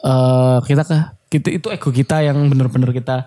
eh 0.04 0.58
kita 0.68 0.84
ke 0.84 0.97
kita 1.32 1.49
itu 1.49 1.68
ego 1.72 1.89
kita 1.89 2.22
yang 2.22 2.38
benar-benar 2.51 2.93
kita 2.93 3.26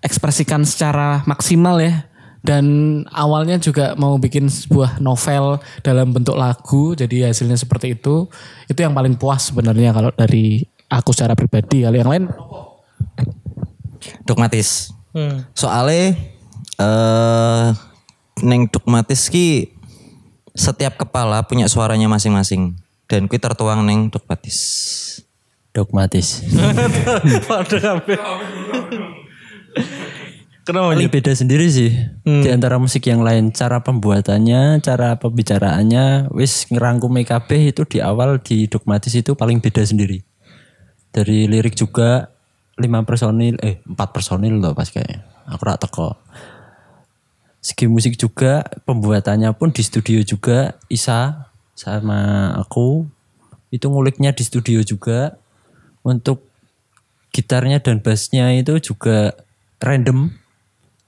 ekspresikan 0.00 0.62
secara 0.62 1.26
maksimal 1.26 1.82
ya 1.82 2.06
dan 2.46 2.64
awalnya 3.10 3.58
juga 3.58 3.98
mau 3.98 4.14
bikin 4.22 4.46
sebuah 4.46 5.02
novel 5.02 5.58
dalam 5.82 6.14
bentuk 6.14 6.38
lagu 6.38 6.94
jadi 6.94 7.28
hasilnya 7.28 7.58
seperti 7.58 7.98
itu 7.98 8.30
itu 8.70 8.78
yang 8.78 8.94
paling 8.94 9.18
puas 9.18 9.50
sebenarnya 9.50 9.90
kalau 9.90 10.14
dari 10.14 10.62
aku 10.86 11.10
secara 11.10 11.34
pribadi 11.34 11.82
kalau 11.82 11.98
yang 11.98 12.10
lain 12.10 12.24
Dogmatis. 14.22 14.94
Hmm. 15.10 15.42
Soalnya 15.50 16.14
eh 16.76 17.66
neng 18.44 18.68
dogmatis 18.68 19.32
ki 19.32 19.72
setiap 20.56 20.96
kepala 21.00 21.44
punya 21.44 21.68
suaranya 21.68 22.08
masing-masing 22.08 22.76
dan 23.08 23.28
kui 23.30 23.38
tertuang 23.38 23.84
neng 23.86 24.08
dogmatis. 24.12 24.58
Dogmatis. 25.72 26.40
Kenapa? 30.66 30.90
Paling 30.90 31.06
Nyut? 31.06 31.14
beda 31.14 31.30
sendiri 31.30 31.70
sih 31.70 31.94
di 32.26 32.48
antara 32.50 32.82
musik 32.82 33.06
yang 33.06 33.22
lain. 33.22 33.54
Cara 33.54 33.86
pembuatannya, 33.86 34.82
cara 34.82 35.14
pembicaraannya, 35.14 36.34
wis 36.34 36.66
ngerangkum 36.74 37.14
kabeh 37.22 37.70
itu 37.70 37.86
di 37.86 38.02
awal 38.02 38.42
di 38.42 38.66
dogmatis 38.66 39.14
itu 39.14 39.38
paling 39.38 39.62
beda 39.62 39.86
sendiri. 39.86 40.26
Dari 41.14 41.46
lirik 41.46 41.78
juga 41.78 42.34
lima 42.82 43.06
personil, 43.06 43.54
eh 43.62 43.78
empat 43.86 44.10
personil 44.10 44.58
loh 44.58 44.74
pas 44.74 44.90
kayaknya. 44.90 45.22
Aku 45.54 45.62
rak 45.62 45.78
teko. 45.86 46.18
Segi 47.66 47.90
musik 47.90 48.14
juga 48.14 48.62
pembuatannya 48.86 49.50
pun 49.58 49.74
di 49.74 49.82
studio 49.82 50.22
juga 50.22 50.78
Isa 50.86 51.50
sama 51.74 52.54
aku. 52.54 53.10
Itu 53.74 53.90
nguliknya 53.90 54.30
di 54.30 54.46
studio 54.46 54.86
juga. 54.86 55.34
Untuk 56.06 56.46
gitarnya 57.34 57.82
dan 57.82 57.98
bassnya 57.98 58.54
itu 58.54 58.78
juga 58.78 59.34
random. 59.82 60.30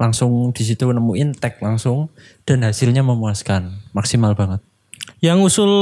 Langsung 0.02 0.50
di 0.50 0.66
situ 0.66 0.82
nemuin 0.90 1.38
tag 1.38 1.62
langsung 1.62 2.10
dan 2.42 2.66
hasilnya 2.66 3.06
memuaskan. 3.06 3.78
Maksimal 3.94 4.34
banget. 4.34 4.58
Yang 5.22 5.38
usul 5.54 5.72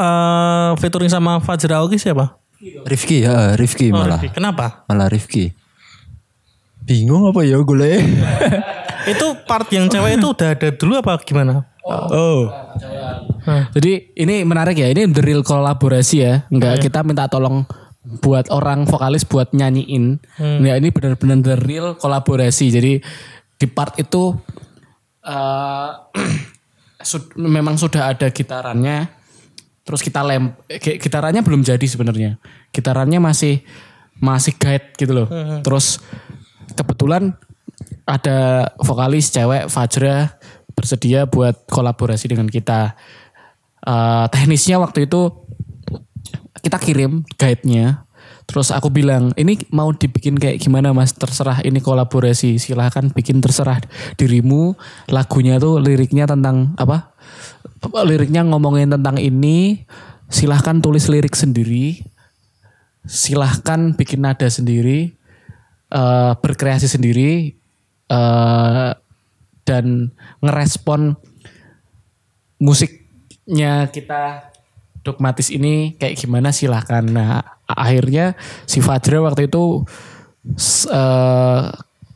eh 0.00 0.70
featuring 0.80 1.12
sama 1.12 1.36
Fajra 1.44 1.84
Oki 1.84 2.00
siapa? 2.00 2.40
Rifki 2.88 3.28
ya 3.28 3.60
Rifki 3.60 3.92
Oh, 3.92 4.00
malah. 4.00 4.16
Rifki. 4.24 4.40
Kenapa? 4.40 4.88
malah 4.88 5.12
Rifki. 5.12 5.52
Bingung 6.88 7.28
apa 7.28 7.44
ya 7.44 7.60
gue 7.60 7.92
Itu 9.06 9.26
part 9.44 9.68
yang 9.68 9.86
cewek 9.86 10.16
itu 10.16 10.26
udah 10.30 10.48
ada 10.50 10.68
dulu 10.70 10.92
apa 10.96 11.20
gimana? 11.20 11.68
oh 11.84 12.40
Jadi 13.70 13.92
ini 14.16 14.40
menarik 14.40 14.72
ya, 14.74 14.88
ini 14.88 15.04
the 15.06 15.20
real 15.20 15.40
kolaborasi 15.40 16.16
ya. 16.18 16.34
Enggak 16.48 16.80
kita 16.80 17.00
minta 17.02 17.26
tolong 17.26 17.68
buat 18.18 18.48
orang 18.48 18.84
vokalis 18.84 19.22
buat 19.22 19.50
nyanyiin. 19.50 20.16
Ya 20.62 20.74
ini 20.74 20.88
benar-benar 20.88 21.40
the 21.40 21.56
real 21.58 21.92
kolaborasi. 21.94 22.68
Jadi 22.70 22.92
di 23.54 23.66
part 23.66 23.96
itu 23.96 24.32
sud- 27.02 27.34
memang 27.34 27.76
sudah 27.76 28.10
ada 28.10 28.28
gitarannya. 28.28 29.08
Terus 29.84 30.00
kita 30.00 30.24
lem 30.24 30.56
gi- 30.70 30.96
gitarannya 30.96 31.40
belum 31.40 31.60
jadi 31.60 31.84
sebenarnya. 31.84 32.40
Gitarannya 32.70 33.20
masih 33.20 33.60
masih 34.16 34.56
guide 34.56 34.96
gitu 34.96 35.12
loh. 35.12 35.28
Terus 35.60 36.00
kebetulan 36.72 37.36
ada 38.04 38.68
vokalis 38.80 39.32
cewek 39.32 39.72
Fajra 39.72 40.36
bersedia 40.76 41.24
buat 41.24 41.64
kolaborasi 41.68 42.32
dengan 42.32 42.48
kita. 42.48 42.96
Eh, 43.84 44.26
teknisnya 44.32 44.80
waktu 44.80 45.08
itu 45.08 45.32
kita 46.64 46.80
kirim 46.80 47.24
guide-nya. 47.36 48.08
Terus 48.44 48.68
aku 48.68 48.92
bilang, 48.92 49.32
ini 49.40 49.56
mau 49.72 49.88
dibikin 49.88 50.36
kayak 50.36 50.60
gimana 50.60 50.92
mas? 50.92 51.16
Terserah 51.16 51.64
ini 51.64 51.80
kolaborasi. 51.80 52.60
Silahkan 52.60 53.08
bikin 53.08 53.40
terserah 53.40 53.80
dirimu. 54.20 54.76
Lagunya 55.08 55.56
tuh 55.56 55.80
liriknya 55.80 56.28
tentang 56.28 56.76
apa? 56.76 57.16
Liriknya 58.04 58.44
ngomongin 58.44 58.92
tentang 58.92 59.16
ini. 59.16 59.88
Silahkan 60.28 60.80
tulis 60.84 61.08
lirik 61.08 61.32
sendiri. 61.32 62.04
Silahkan 63.04 63.96
bikin 63.96 64.24
nada 64.24 64.48
sendiri. 64.48 65.16
eh, 65.94 66.32
berkreasi 66.42 66.90
sendiri. 66.90 67.54
Eh, 68.10 68.90
dan 69.64 70.12
ngerespon 70.44 71.16
musiknya 72.60 73.88
kita 73.88 74.52
dogmatis 75.04 75.52
ini 75.52 75.96
kayak 76.00 76.16
gimana 76.16 76.52
silahkan. 76.52 77.04
Nah 77.04 77.44
akhirnya 77.68 78.36
si 78.64 78.80
Fajra 78.80 79.20
waktu 79.20 79.48
itu 79.52 79.84
eh, 80.88 81.62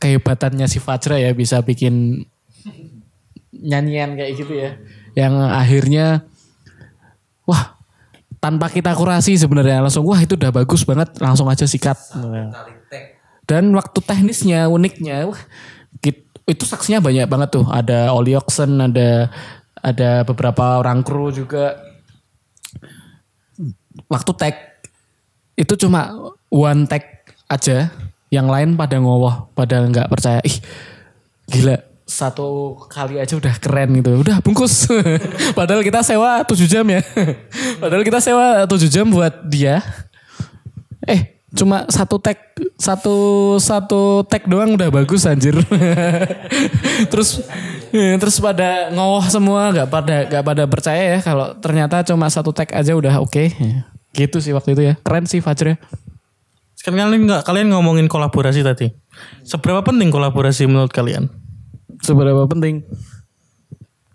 kehebatannya 0.01 0.65
si 0.65 0.81
Fajra 0.81 1.21
ya 1.21 1.33
bisa 1.33 1.61
bikin 1.61 2.25
nyanyian 3.53 4.17
kayak 4.17 4.31
gitu 4.37 4.53
ya. 4.57 4.71
Yang 5.13 5.33
akhirnya 5.53 6.05
wah 7.45 7.77
tanpa 8.39 8.71
kita 8.71 8.95
kurasi 8.95 9.35
sebenarnya 9.35 9.83
langsung 9.83 10.07
wah 10.07 10.19
itu 10.21 10.39
udah 10.39 10.49
bagus 10.49 10.87
banget 10.87 11.11
langsung 11.19 11.45
aja 11.51 11.67
sikat. 11.67 11.97
Dan 13.49 13.73
waktu 13.73 13.99
teknisnya 14.05 14.69
uniknya 14.69 15.29
wah 15.29 15.41
itu 16.49 16.65
saksinya 16.65 16.99
banyak 16.99 17.29
banget 17.29 17.49
tuh. 17.53 17.65
Ada 17.69 18.09
Oli 18.11 18.33
Oxen, 18.33 18.81
ada 18.81 19.29
ada 19.79 20.25
beberapa 20.25 20.81
orang 20.81 21.05
kru 21.05 21.29
juga. 21.29 21.77
Waktu 24.09 24.31
tag 24.33 24.55
itu 25.53 25.73
cuma 25.85 26.09
one 26.49 26.89
tag 26.89 27.05
aja. 27.45 27.93
Yang 28.29 28.47
lain 28.49 28.69
pada 28.77 29.01
ngowoh, 29.01 29.49
pada 29.57 29.85
nggak 29.89 30.09
percaya. 30.09 30.37
Ih, 30.45 30.57
gila 31.49 31.89
satu 32.09 32.73
kali 32.89 33.21
aja 33.21 33.37
udah 33.37 33.55
keren 33.61 34.01
gitu. 34.01 34.17
Udah 34.17 34.41
bungkus. 34.41 34.89
Padahal 35.57 35.85
kita 35.85 36.01
sewa 36.01 36.41
7 36.41 36.65
jam 36.65 36.85
ya. 36.89 37.05
Padahal 37.81 38.01
kita 38.01 38.17
sewa 38.19 38.65
7 38.65 38.89
jam 38.89 39.05
buat 39.07 39.45
dia. 39.45 39.85
Eh, 41.05 41.38
cuma 41.49 41.89
satu 41.89 42.21
tag 42.21 42.37
satu 42.77 43.17
satu 43.57 44.21
tag 44.29 44.45
doang 44.45 44.77
udah 44.77 44.89
bagus 44.93 45.25
anjir. 45.25 45.57
terus 47.11 47.41
eh, 47.89 48.15
terus 48.21 48.37
pada 48.37 48.93
ngowoh 48.93 49.25
semua 49.25 49.73
nggak 49.73 49.89
pada 49.89 50.15
nggak 50.29 50.43
pada 50.45 50.63
percaya 50.69 51.17
ya 51.17 51.19
kalau 51.25 51.57
ternyata 51.57 52.05
cuma 52.05 52.29
satu 52.29 52.53
tag 52.53 52.69
aja 52.73 52.93
udah 52.93 53.17
oke. 53.17 53.49
Gitu 54.13 54.37
sih 54.41 54.53
waktu 54.53 54.77
itu 54.77 54.81
ya. 54.89 54.93
Keren 55.01 55.25
sih 55.25 55.41
Fajr 55.41 55.73
ya. 55.73 55.77
Sekarang 56.77 57.11
kalian 57.11 57.27
nggak 57.27 57.43
kalian 57.43 57.67
ngomongin 57.75 58.07
kolaborasi 58.07 58.63
tadi. 58.63 58.93
Seberapa 59.43 59.83
penting 59.83 60.13
kolaborasi 60.13 60.69
menurut 60.69 60.93
kalian? 60.93 61.27
Seberapa 61.99 62.47
penting? 62.47 62.87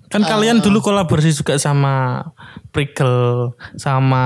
Kan 0.09 0.23
kalian 0.23 0.63
dulu 0.63 0.79
kolaborasi 0.79 1.35
juga 1.35 1.59
sama 1.59 2.23
Prigel, 2.71 3.51
sama 3.75 4.25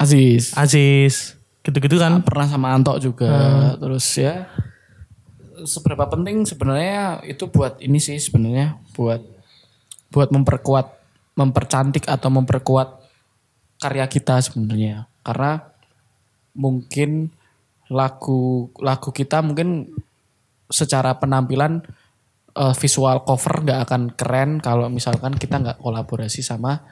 Aziz. 0.00 0.56
Aziz, 0.56 1.39
gitu-gitu 1.70 1.96
kan? 2.02 2.20
pernah 2.26 2.46
sama 2.50 2.74
Anto 2.74 2.98
juga. 2.98 3.30
Terus 3.78 4.06
ya 4.18 4.50
seberapa 5.64 6.08
penting 6.08 6.44
sebenarnya 6.48 7.20
itu 7.28 7.48
buat 7.48 7.80
ini 7.80 8.00
sih 8.00 8.16
sebenarnya 8.16 8.80
buat 8.96 9.20
buat 10.10 10.28
memperkuat 10.32 10.86
mempercantik 11.36 12.08
atau 12.08 12.28
memperkuat 12.32 13.00
karya 13.80 14.06
kita 14.10 14.40
sebenarnya. 14.42 15.08
Karena 15.24 15.60
mungkin 16.56 17.32
lagu 17.90 18.70
lagu 18.78 19.10
kita 19.10 19.42
mungkin 19.42 19.90
secara 20.70 21.18
penampilan 21.18 21.82
eh, 22.54 22.74
visual 22.76 23.22
cover 23.26 23.66
nggak 23.66 23.80
akan 23.88 24.02
keren 24.14 24.50
kalau 24.62 24.86
misalkan 24.90 25.34
kita 25.34 25.58
nggak 25.58 25.78
kolaborasi 25.80 26.42
sama 26.42 26.82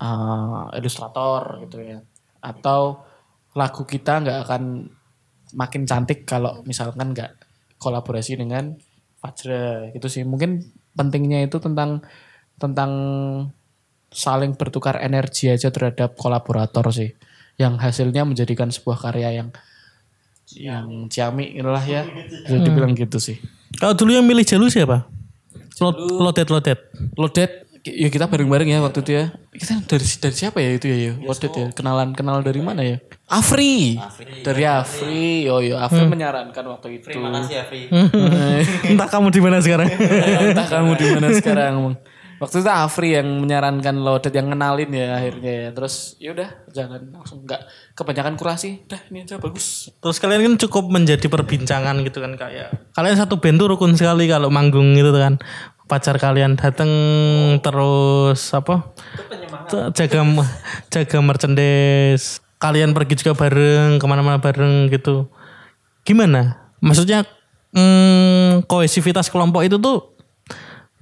eh, 0.00 0.62
ilustrator 0.78 1.66
gitu 1.66 1.82
ya. 1.82 1.98
Atau 2.42 3.11
lagu 3.52 3.84
kita 3.84 4.24
nggak 4.24 4.38
akan 4.48 4.62
makin 5.52 5.82
cantik 5.84 6.24
kalau 6.24 6.64
misalkan 6.64 7.12
nggak 7.12 7.36
kolaborasi 7.76 8.40
dengan 8.40 8.76
Fajra 9.22 9.92
gitu 9.94 10.08
sih. 10.10 10.26
Mungkin 10.26 10.64
pentingnya 10.98 11.46
itu 11.46 11.62
tentang 11.62 12.02
tentang 12.58 12.90
saling 14.12 14.58
bertukar 14.58 15.00
energi 15.00 15.48
aja 15.48 15.72
terhadap 15.72 16.18
kolaborator 16.18 16.84
sih 16.92 17.14
yang 17.56 17.78
hasilnya 17.80 18.26
menjadikan 18.26 18.68
sebuah 18.68 18.98
karya 19.08 19.40
yang 19.40 19.48
yang 20.52 21.08
ciamik 21.08 21.48
inilah 21.54 21.84
ya. 21.86 22.02
Bisa 22.44 22.60
dibilang 22.60 22.92
gitu 22.92 23.16
sih. 23.22 23.38
Kalau 23.78 23.96
dulu 23.96 24.12
yang 24.12 24.26
milih 24.26 24.44
Jalu 24.44 24.68
siapa? 24.68 25.08
Lo- 25.80 25.96
Lodet 26.28 26.48
Lodet. 26.52 26.80
Lodet 27.16 27.52
ya 27.82 28.08
kita 28.08 28.30
bareng-bareng 28.30 28.68
ya 28.70 28.78
waktu 28.78 29.02
itu 29.02 29.12
ya. 29.18 29.24
Kita 29.52 29.82
dari 29.84 30.06
dari 30.06 30.34
siapa 30.34 30.58
ya 30.62 30.70
itu 30.78 30.86
ya 30.86 30.96
ya? 31.10 31.12
Lodet 31.18 31.52
ya? 31.52 31.66
Kenalan 31.74 32.14
kenal 32.14 32.40
dari 32.40 32.62
mana 32.62 32.82
ya? 32.86 33.02
Afri, 33.32 33.96
dari 34.44 34.62
Afri. 34.68 35.48
Oh 35.48 35.58
ya 35.64 35.82
Afri 35.82 36.04
menyarankan 36.04 36.64
waktu 36.68 37.00
itu. 37.00 37.10
Entah 38.92 39.08
kamu 39.08 39.32
di 39.32 39.40
mana 39.40 39.58
sekarang. 39.64 39.88
entah 40.52 40.68
kamu 40.68 40.90
di 41.00 41.06
mana 41.16 41.28
sekarang 41.32 41.74
Bang. 41.80 41.96
waktu 42.42 42.58
itu 42.60 42.68
Afri 42.68 43.14
yang 43.14 43.28
menyarankan 43.40 43.96
Lodet 44.02 44.34
yang 44.36 44.52
kenalin 44.52 44.90
ya 44.92 45.16
akhirnya 45.16 45.52
ya. 45.52 45.68
Terus 45.72 46.20
yaudah 46.20 46.50
jangan 46.76 47.08
langsung. 47.08 47.48
Nggak 47.48 47.66
kebanyakan 47.96 48.34
kurasi. 48.36 48.84
Udah 48.84 49.00
ini 49.08 49.24
aja 49.24 49.40
bagus. 49.40 49.88
Terus 49.96 50.16
kalian 50.20 50.52
kan 50.52 50.54
cukup 50.68 50.92
menjadi 50.92 51.26
perbincangan 51.32 52.04
gitu 52.04 52.20
kan 52.20 52.36
kayak 52.36 52.92
kalian 52.92 53.16
satu 53.16 53.40
band 53.40 53.56
tuh 53.64 53.72
rukun 53.72 53.96
sekali 53.96 54.28
kalau 54.28 54.52
manggung 54.52 54.92
gitu 54.92 55.08
kan. 55.16 55.40
Pacar 55.92 56.16
kalian 56.16 56.56
dateng 56.56 56.88
terus 57.60 58.40
apa? 58.56 58.96
Jaga 59.92 60.24
jaga 60.88 61.18
merchandise. 61.20 62.40
Kalian 62.56 62.96
pergi 62.96 63.20
juga 63.20 63.36
bareng 63.36 64.00
ke 64.00 64.06
mana-mana 64.08 64.40
bareng 64.40 64.88
gitu. 64.88 65.28
Gimana? 66.08 66.72
Maksudnya 66.80 67.28
hmm, 67.76 68.64
kohesivitas 68.64 69.28
kelompok 69.28 69.68
itu 69.68 69.76
tuh 69.76 70.16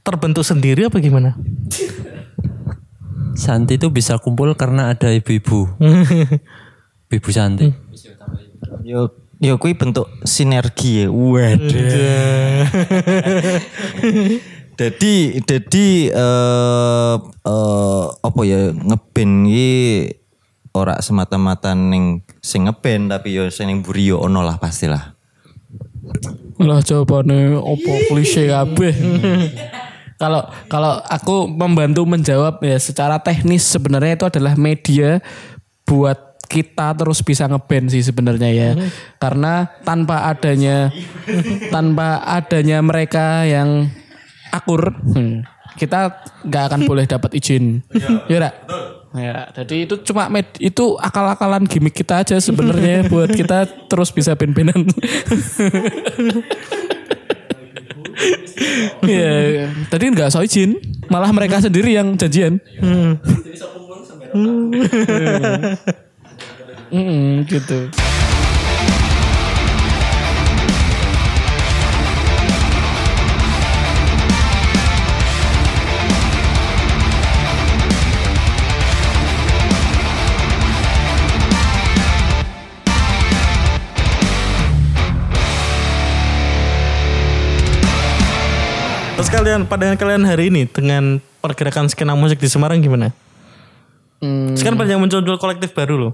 terbentuk 0.03 0.43
sendiri 0.43 0.91
apa 0.91 0.99
gimana? 0.99 1.39
Santi 3.39 3.79
itu 3.79 3.95
bisa 3.95 4.19
kumpul 4.19 4.59
karena 4.59 4.91
ada 4.91 5.15
ibu-ibu. 5.15 5.71
ibu 7.15 7.31
Santi. 7.31 7.71
Yo 8.83 9.15
yo 9.39 9.55
kuwi 9.55 9.79
bentuk 9.79 10.11
sinergi 10.27 11.07
ya. 11.07 11.15
Waduh. 11.15 12.67
Jadi 14.81 15.45
jadi 15.45 16.09
eh 16.09 17.17
eh, 17.21 18.05
apa 18.17 18.41
ya 18.49 18.73
ngeband 18.73 19.35
iki 19.53 19.73
ora 20.73 20.97
semata-mata 21.05 21.77
ning 21.77 22.25
sing 22.41 22.65
ngeband 22.65 23.13
tapi 23.13 23.37
yo 23.37 23.45
sing 23.53 23.69
ning 23.69 23.85
mburi 23.85 24.09
yo 24.09 24.25
ono 24.25 24.41
lah 24.41 24.57
pastilah. 24.57 25.13
Lah 26.57 26.81
jawabannya 26.81 27.61
opo 27.61 27.93
klise 28.09 28.49
kabeh. 28.49 28.97
Kalau 30.17 30.49
kalau 30.73 30.97
aku 31.13 31.45
membantu 31.45 32.09
menjawab 32.09 32.65
ya 32.65 32.81
secara 32.81 33.21
teknis 33.21 33.69
sebenarnya 33.69 34.17
itu 34.17 34.27
adalah 34.33 34.57
media 34.57 35.21
buat 35.85 36.41
kita 36.49 36.97
terus 36.97 37.21
bisa 37.21 37.45
ngeband 37.53 37.93
sih 37.93 38.01
sebenarnya 38.01 38.49
ya. 38.49 38.71
Karena 39.21 39.69
tanpa 39.85 40.25
adanya 40.25 40.89
tanpa 41.69 42.25
adanya 42.25 42.81
mereka 42.81 43.45
yang 43.45 44.00
akur, 44.51 44.93
hmm, 44.93 45.47
kita 45.75 46.13
nggak 46.43 46.65
akan 46.67 46.81
boleh 46.85 47.05
dapat 47.05 47.31
izin. 47.33 47.81
Iya 48.27 48.37
nggak? 48.39 48.55
Ya, 49.11 49.51
jadi 49.53 49.91
itu 49.91 49.99
cuma 50.05 50.31
med- 50.31 50.55
itu 50.59 50.95
akal-akalan 50.95 51.67
gimmick 51.67 51.95
kita 51.95 52.23
aja 52.23 52.39
sebenarnya 52.39 53.03
buat 53.11 53.27
kita 53.29 53.67
terus 53.87 54.11
bisa 54.11 54.35
ben-benan. 54.35 54.87
Iya, 59.03 59.33
tadi 59.89 60.05
nggak 60.11 60.31
so 60.31 60.45
izin, 60.45 60.79
malah 61.09 61.33
mereka 61.33 61.59
sendiri 61.59 61.91
yang 61.91 62.15
janjian. 62.15 62.61
Hmm, 62.79 63.19
Hmm, 66.91 67.47
gitu. 67.47 67.87
Terus 89.21 89.37
kalian 89.37 89.69
pandangan 89.69 90.01
kalian 90.01 90.25
hari 90.25 90.49
ini 90.49 90.65
dengan 90.65 91.21
pergerakan 91.45 91.93
skena 91.93 92.17
musik 92.17 92.41
di 92.41 92.49
Semarang 92.49 92.81
gimana? 92.81 93.13
Hmm, 94.17 94.57
Sekarang 94.57 94.81
banyak 94.81 94.97
muncul 94.97 95.21
kolektif 95.37 95.77
baru 95.77 96.01
loh. 96.01 96.13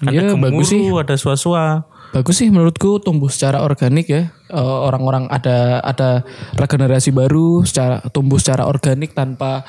Ada 0.00 0.08
Iya, 0.08 0.20
Gemuruh, 0.32 0.56
bagus 0.56 0.72
sih. 0.72 0.80
ada 0.88 1.20
Suasua. 1.20 1.84
bagus 2.08 2.40
sih 2.40 2.48
menurutku 2.48 3.04
tumbuh 3.04 3.28
secara 3.28 3.60
organik 3.60 4.08
ya. 4.08 4.32
Eh, 4.48 4.76
Orang-orang 4.80 5.28
ada 5.28 5.84
ada 5.84 6.24
regenerasi 6.56 7.12
baru 7.12 7.68
secara 7.68 8.00
tumbuh 8.16 8.40
secara 8.40 8.64
organik 8.64 9.12
tanpa 9.12 9.68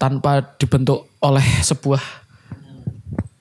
tanpa 0.00 0.56
dibentuk 0.56 1.12
oleh 1.20 1.44
sebuah 1.60 2.00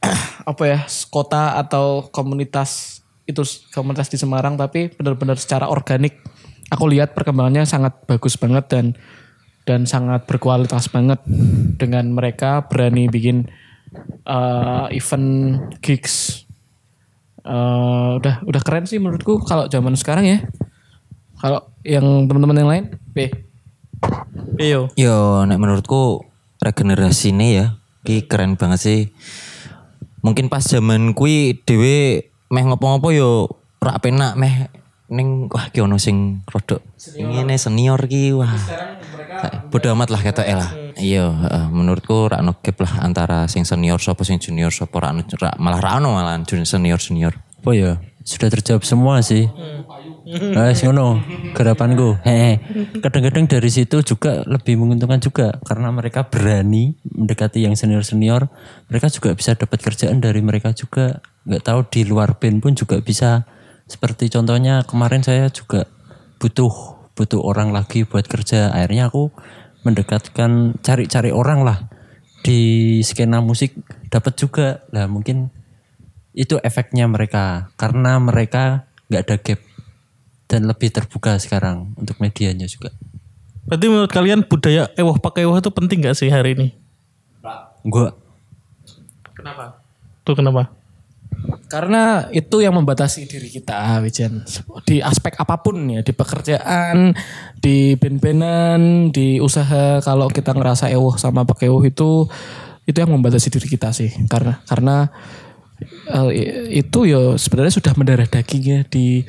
apa 0.51 0.63
ya 0.67 0.79
kota 1.07 1.55
atau 1.55 2.11
komunitas 2.11 2.99
itu 3.23 3.47
komunitas 3.71 4.11
di 4.11 4.19
Semarang 4.19 4.59
tapi 4.59 4.91
benar-benar 4.91 5.39
secara 5.39 5.71
organik 5.71 6.19
aku 6.71 6.87
lihat 6.87 7.11
perkembangannya 7.11 7.67
sangat 7.67 8.07
bagus 8.07 8.39
banget 8.39 8.65
dan 8.71 8.85
dan 9.67 9.85
sangat 9.85 10.25
berkualitas 10.25 10.89
banget 10.89 11.21
dengan 11.77 12.15
mereka 12.15 12.65
berani 12.65 13.11
bikin 13.11 13.45
eh, 14.25 14.85
event 14.95 15.59
gigs 15.83 16.47
Eh, 17.41 18.09
udah 18.21 18.45
udah 18.45 18.61
keren 18.61 18.85
sih 18.85 19.01
menurutku 19.01 19.41
kalau 19.41 19.65
zaman 19.65 19.97
sekarang 19.97 20.29
ya 20.29 20.39
kalau 21.41 21.73
yang 21.81 22.29
teman-teman 22.29 22.57
yang 22.61 22.69
lain 22.69 22.85
B 23.17 23.33
Iyo. 24.61 24.93
Yo 24.93 25.41
nek 25.49 25.57
menurutku 25.57 26.21
regenerasi 26.61 27.33
ini 27.33 27.57
ya 27.57 27.81
ki 28.05 28.29
keren 28.29 28.61
banget 28.61 28.79
sih. 28.81 29.01
Mungkin 30.21 30.53
pas 30.53 30.61
zaman 30.61 31.17
kui 31.17 31.57
dhewe 31.65 32.29
meh 32.53 32.63
ngopo-ngopo 32.65 33.09
yo 33.09 33.49
ora 33.81 33.97
penak 33.97 34.37
meh 34.37 34.69
ning 35.11 35.51
wah 35.51 35.67
ki 35.67 35.83
ono 35.83 35.99
sing 35.99 36.41
rodok 36.47 36.79
ngene 37.19 37.59
senior 37.59 37.99
ki 38.07 38.31
wah. 38.31 38.55
Bodo 39.73 39.91
amat 39.91 40.09
lah 40.13 40.21
kata 40.21 40.43
lah. 40.53 40.71
Iya, 41.01 41.33
heeh, 41.33 41.65
menurutku 41.73 42.29
rak 42.29 42.39
ono 42.45 42.53
gap 42.61 42.77
lah 42.83 42.93
antara 43.01 43.49
sing 43.49 43.65
senior 43.65 43.97
sapa 43.97 44.21
sing 44.21 44.37
junior 44.37 44.69
sapa 44.69 45.01
rak 45.01 45.33
rak- 45.41 45.57
malah 45.57 45.81
ra 45.81 45.97
ono 45.97 46.13
malah 46.13 46.37
junior 46.45 46.67
senior 46.67 46.99
senior. 47.01 47.33
Apa 47.61 47.71
ya? 47.73 47.91
Sudah 48.21 48.53
terjawab 48.53 48.85
semua 48.85 49.19
sih. 49.25 49.49
Eh, 50.31 50.73
ngono 50.85 51.17
garapanku. 51.57 52.15
Hehe. 52.27 52.61
Kadang-kadang 53.01 53.49
dari 53.49 53.69
situ 53.73 54.05
juga 54.05 54.45
lebih 54.45 54.77
menguntungkan 54.77 55.17
juga 55.17 55.57
karena 55.65 55.89
mereka 55.89 56.29
berani 56.29 56.93
mendekati 57.01 57.65
yang 57.65 57.73
senior-senior. 57.73 58.45
Mereka 58.93 59.09
juga 59.09 59.33
bisa 59.33 59.57
dapat 59.57 59.81
kerjaan 59.81 60.21
dari 60.21 60.39
mereka 60.45 60.71
juga. 60.77 61.19
Nggak 61.49 61.63
tahu 61.65 61.79
di 61.89 62.01
luar 62.05 62.37
band 62.37 62.61
pun 62.61 62.73
juga 62.77 63.01
bisa. 63.01 63.49
Seperti 63.91 64.31
contohnya 64.31 64.87
kemarin 64.87 65.19
saya 65.19 65.51
juga 65.51 65.83
butuh 66.39 66.71
butuh 67.11 67.43
orang 67.43 67.75
lagi 67.75 68.07
buat 68.07 68.23
kerja. 68.23 68.71
Akhirnya 68.71 69.11
aku 69.11 69.35
mendekatkan 69.83 70.79
cari-cari 70.79 71.35
orang 71.35 71.67
lah 71.67 71.91
di 72.39 73.03
skena 73.03 73.43
musik 73.43 73.75
dapat 74.07 74.39
juga. 74.39 74.87
Lah 74.95 75.11
mungkin 75.11 75.51
itu 76.31 76.55
efeknya 76.63 77.11
mereka 77.11 77.67
karena 77.75 78.15
mereka 78.23 78.87
nggak 79.11 79.23
ada 79.27 79.35
gap 79.43 79.59
dan 80.47 80.71
lebih 80.71 80.87
terbuka 80.95 81.35
sekarang 81.35 81.91
untuk 81.99 82.15
medianya 82.23 82.71
juga. 82.71 82.95
Berarti 83.67 83.85
menurut 83.91 84.11
kalian 84.11 84.47
budaya 84.47 84.87
ewoh 84.95 85.19
pakai 85.19 85.43
ewoh 85.43 85.59
itu 85.59 85.71
penting 85.71 85.99
gak 86.03 86.15
sih 86.15 86.31
hari 86.31 86.55
ini? 86.55 86.67
Gua 87.83 88.15
Kenapa? 89.35 89.83
Tuh 90.23 90.35
kenapa? 90.37 90.80
Karena 91.71 92.27
itu 92.35 92.59
yang 92.59 92.75
membatasi 92.75 93.25
diri 93.25 93.47
kita 93.47 94.03
Wijen 94.03 94.43
di 94.83 94.99
aspek 94.99 95.39
apa 95.39 95.63
pun 95.63 95.87
ya 95.87 96.03
di 96.03 96.11
pekerjaan 96.11 97.15
di 97.57 97.95
ben-benan 97.95 99.09
di 99.15 99.39
usaha 99.39 100.03
kalau 100.03 100.27
kita 100.27 100.51
ngerasa 100.51 100.91
ewoh 100.91 101.15
sama 101.15 101.47
pakai 101.47 101.71
ewoh 101.71 101.81
itu 101.87 102.27
itu 102.83 102.97
yang 102.97 103.13
membatasi 103.15 103.47
diri 103.53 103.67
kita 103.71 103.95
sih 103.95 104.11
karena 104.27 104.59
karena 104.67 105.07
eh, 106.11 106.83
itu 106.83 107.07
ya 107.07 107.39
sebenarnya 107.39 107.73
sudah 107.73 107.93
mendarah 107.95 108.27
daging 108.27 108.63
ya 108.67 108.79
di 108.85 109.23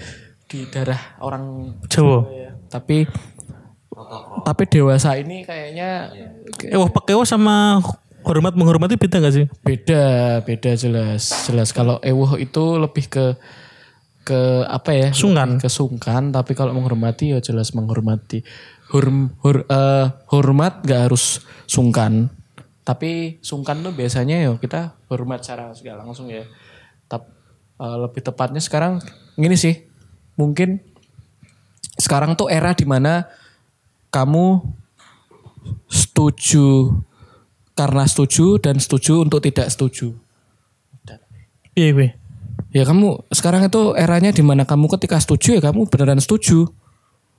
di 0.53 0.69
darah 0.69 1.17
orang 1.25 1.77
Jawa. 1.89 2.29
ya. 2.29 2.51
Tapi 2.69 3.09
tapi 4.43 4.63
dewasa 4.69 5.15
ini 5.17 5.45
kayaknya 5.47 6.13
Ewah 6.63 6.91
pakai 6.93 7.17
ewah 7.17 7.29
sama 7.29 7.81
hormat 8.23 8.55
menghormati 8.57 8.95
beda 8.97 9.21
gak 9.23 9.35
sih? 9.35 9.47
beda 9.63 10.03
beda 10.47 10.73
jelas 10.79 11.47
jelas. 11.47 11.71
Kalau 11.75 11.99
ewuh 12.01 12.39
itu 12.39 12.79
lebih 12.79 13.07
ke 13.11 13.27
ke 14.23 14.67
apa 14.71 14.91
ya? 14.95 15.09
Sungkan. 15.11 15.59
Ke 15.59 15.67
sungkan 15.67 16.31
tapi 16.31 16.55
kalau 16.55 16.73
menghormati 16.73 17.35
ya 17.35 17.43
jelas 17.43 17.75
menghormati. 17.75 18.47
Hurm, 18.93 19.33
hur- 19.41 19.67
eh, 19.67 20.07
hormat 20.29 20.85
gak 20.85 21.11
harus 21.11 21.43
sungkan. 21.67 22.29
Tapi 22.83 23.39
sungkan 23.41 23.81
tuh 23.81 23.95
biasanya 23.95 24.43
ya 24.43 24.53
kita 24.59 24.99
hormat 25.09 25.43
secara 25.43 25.71
segala 25.73 26.03
langsung 26.03 26.27
ya. 26.31 26.43
Tapi 27.07 27.29
lebih 27.83 28.23
tepatnya 28.23 28.63
sekarang 28.63 29.03
gini 29.35 29.59
sih. 29.59 29.87
Mungkin 30.39 30.79
sekarang 31.99 32.39
tuh 32.39 32.47
era 32.47 32.73
di 32.75 32.87
mana 32.87 33.27
kamu 34.13 34.61
setuju 35.89 36.91
karena 37.73 38.05
setuju 38.05 38.61
dan 38.61 38.77
setuju 38.77 39.25
untuk 39.25 39.41
tidak 39.41 39.69
setuju. 39.73 40.13
Iya 41.73 41.89
gue. 41.97 42.09
Ya 42.73 42.85
kamu 42.89 43.29
sekarang 43.33 43.69
itu 43.69 43.97
eranya 43.97 44.33
di 44.33 44.41
mana 44.45 44.65
kamu 44.65 44.89
ketika 44.97 45.21
setuju 45.21 45.61
ya 45.61 45.63
kamu 45.65 45.89
beneran 45.89 46.21
setuju. 46.21 46.69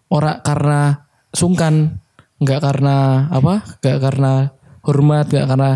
Ora 0.09 0.41
karena 0.45 1.09
sungkan, 1.33 2.01
nggak 2.37 2.61
karena 2.61 3.29
apa? 3.33 3.65
Nggak 3.81 3.99
karena 4.01 4.53
hormat, 4.85 5.25
nggak 5.29 5.47
karena 5.49 5.71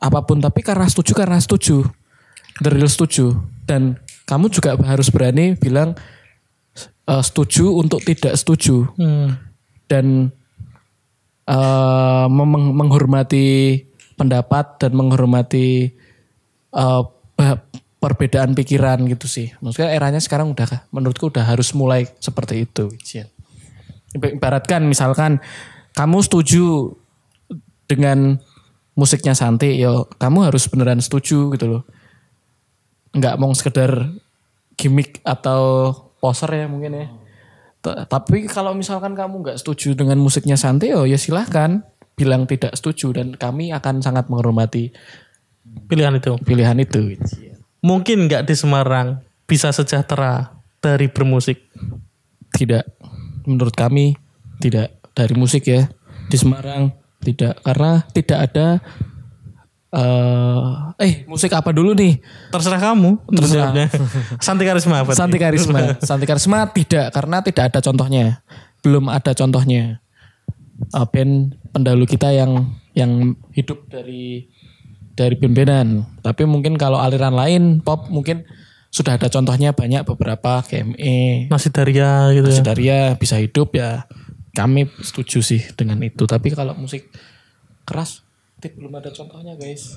apa 0.00 0.18
pun, 0.26 0.42
tapi 0.42 0.66
karena 0.66 0.86
setuju 0.90 1.12
karena 1.14 1.38
setuju. 1.38 1.86
The 2.58 2.70
real 2.74 2.90
setuju. 2.90 3.38
Dan 3.66 3.98
kamu 4.26 4.50
juga 4.50 4.74
harus 4.82 5.10
berani 5.14 5.54
bilang 5.54 5.94
eh, 7.06 7.22
setuju 7.22 7.70
untuk 7.70 8.02
tidak 8.02 8.34
setuju. 8.38 8.86
Hmm. 8.98 9.50
dan 9.90 10.30
mem- 12.30 12.74
menghormati 12.78 13.82
pendapat 14.14 14.78
dan 14.78 14.92
menghormati 14.94 15.90
ba- 16.70 17.64
perbedaan 18.00 18.56
pikiran 18.56 19.04
gitu 19.06 19.28
sih. 19.28 19.52
Maksudnya 19.60 19.92
eranya 19.92 20.18
sekarang 20.22 20.56
udah 20.56 20.88
menurutku 20.88 21.28
udah 21.28 21.44
harus 21.44 21.76
mulai 21.76 22.08
seperti 22.18 22.64
itu. 22.64 22.88
Ibaratkan 24.16 24.88
misalkan 24.88 25.38
kamu 25.94 26.18
setuju 26.24 26.96
dengan 27.90 28.38
musiknya 28.94 29.34
Santi, 29.34 29.76
yo 29.78 30.08
kamu 30.18 30.48
harus 30.50 30.66
beneran 30.70 31.02
setuju 31.02 31.52
gitu 31.54 31.66
loh. 31.66 31.82
Nggak 33.12 33.36
mau 33.36 33.52
sekedar 33.52 34.10
gimmick 34.78 35.20
atau 35.26 35.92
poser 36.22 36.48
ya 36.54 36.66
mungkin 36.70 36.92
ya. 36.94 37.06
Tapi 37.80 38.44
kalau 38.44 38.76
misalkan 38.76 39.16
kamu 39.16 39.40
nggak 39.40 39.58
setuju 39.60 39.96
dengan 39.96 40.20
musiknya 40.20 40.60
Santi, 40.60 40.92
oh 40.92 41.08
ya 41.08 41.16
silahkan 41.16 41.80
bilang 42.12 42.44
tidak 42.44 42.76
setuju 42.76 43.16
dan 43.16 43.32
kami 43.32 43.72
akan 43.72 44.04
sangat 44.04 44.28
menghormati 44.28 44.92
Pilihan 45.86 46.18
itu. 46.18 46.34
pilihan 46.42 46.76
itu. 46.82 47.16
Mungkin 47.80 48.28
nggak 48.28 48.44
di 48.44 48.54
Semarang 48.58 49.22
bisa 49.46 49.70
sejahtera 49.70 50.60
dari 50.82 51.08
bermusik. 51.08 51.70
Tidak, 52.50 52.84
menurut 53.46 53.72
kami 53.72 54.18
tidak 54.58 55.00
dari 55.14 55.34
musik 55.38 55.64
ya 55.64 55.88
di 56.30 56.36
Semarang 56.36 56.92
tidak 57.20 57.60
karena 57.62 58.04
tidak 58.12 58.38
ada 58.50 58.66
eh 59.90 60.70
eh 61.02 61.12
musik 61.26 61.50
apa 61.50 61.74
dulu 61.74 61.98
nih? 61.98 62.22
Terserah 62.54 62.78
kamu. 62.78 63.18
Terserah. 63.26 63.90
Santi 64.44 64.62
karisma 64.62 65.02
apa? 65.02 65.12
Santi 65.18 65.38
Karisma. 65.42 65.96
Santi 66.08 66.24
Karisma 66.30 66.70
tidak 66.70 67.10
karena 67.10 67.42
tidak 67.42 67.74
ada 67.74 67.80
contohnya. 67.82 68.46
Belum 68.80 69.10
ada 69.10 69.34
contohnya. 69.34 69.98
Eh, 70.80 71.06
band 71.10 71.58
pendahulu 71.74 72.06
kita 72.06 72.30
yang 72.30 72.70
yang 72.94 73.34
hidup 73.50 73.90
dari 73.90 74.46
dari 75.18 75.34
band-bandan. 75.34 76.06
Tapi 76.22 76.42
mungkin 76.46 76.78
kalau 76.78 77.02
aliran 77.02 77.34
lain 77.34 77.62
pop 77.82 78.06
mungkin 78.08 78.46
sudah 78.90 79.18
ada 79.18 79.30
contohnya 79.30 79.70
banyak 79.70 80.02
beberapa 80.02 80.66
KME, 80.66 81.46
Masih 81.46 81.70
Daria 81.70 82.34
gitu 82.34 82.50
ya. 82.50 82.56
Sidaria 82.58 83.00
bisa 83.14 83.38
hidup 83.38 83.70
ya. 83.74 84.06
Kami 84.50 84.90
setuju 84.98 85.46
sih 85.46 85.62
dengan 85.78 86.02
itu. 86.02 86.26
Tapi 86.26 86.50
kalau 86.50 86.74
musik 86.74 87.06
keras 87.86 88.26
tip 88.60 88.76
belum 88.76 88.92
ada 88.94 89.08
contohnya 89.10 89.56
guys. 89.56 89.96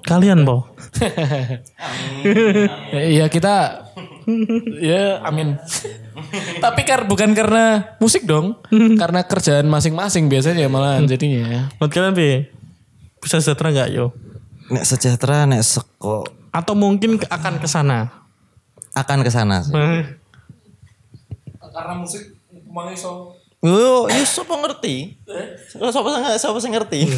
Kalian, 0.00 0.44
Po. 0.44 0.68
Iya 2.92 3.26
kita 3.26 3.84
ya 4.78 5.20
amin. 5.22 5.56
Tapi 6.58 6.80
kar 6.84 7.04
bukan 7.04 7.32
karena 7.32 7.96
musik 7.98 8.24
dong, 8.24 8.60
karena 8.70 9.24
kerjaan 9.24 9.66
masing-masing 9.66 10.28
biasanya 10.28 10.68
malah 10.68 11.00
jadinya. 11.02 11.68
Menurut 11.76 11.92
kalian, 11.92 12.14
Pi? 12.14 12.30
Bisa 13.20 13.40
sejahtera 13.40 13.68
nggak, 13.70 13.88
yo? 13.92 14.12
Nek 14.70 14.86
sejahtera 14.86 15.44
nek 15.44 15.60
seko 15.60 16.22
Atau 16.50 16.72
mungkin 16.72 17.18
ke- 17.18 17.28
akan 17.28 17.58
ke 17.58 17.66
sana? 17.66 18.22
akan 18.90 19.22
ke 19.22 19.30
sana 19.30 19.62
sih. 19.62 19.72
Karena 21.70 21.94
musik 21.94 22.34
iso 22.90 23.38
Yo, 23.60 24.08
yo 24.08 24.24
sapa 24.24 24.56
ngerti? 24.56 25.20
Sapa 25.76 26.08
sing 26.08 26.24
sapa 26.40 26.58
sing 26.64 26.72
ngerti? 26.72 27.00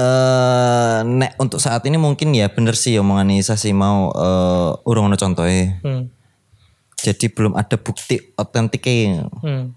Eh 0.00 0.98
nek 1.04 1.36
untuk 1.36 1.60
saat 1.60 1.84
ini 1.84 2.00
mungkin 2.00 2.32
ya 2.32 2.48
bener 2.48 2.72
sih 2.72 2.96
omongan 2.96 3.36
Isa 3.36 3.60
sih 3.60 3.76
mau 3.76 4.08
eh 4.08 4.88
urung 4.88 5.12
ono 5.12 5.16
contohnya. 5.20 5.76
Hmm. 5.84 6.08
Jadi 6.96 7.28
belum 7.28 7.52
ada 7.52 7.76
bukti 7.76 8.16
otentiknya. 8.32 9.28
Hmm. 9.44 9.76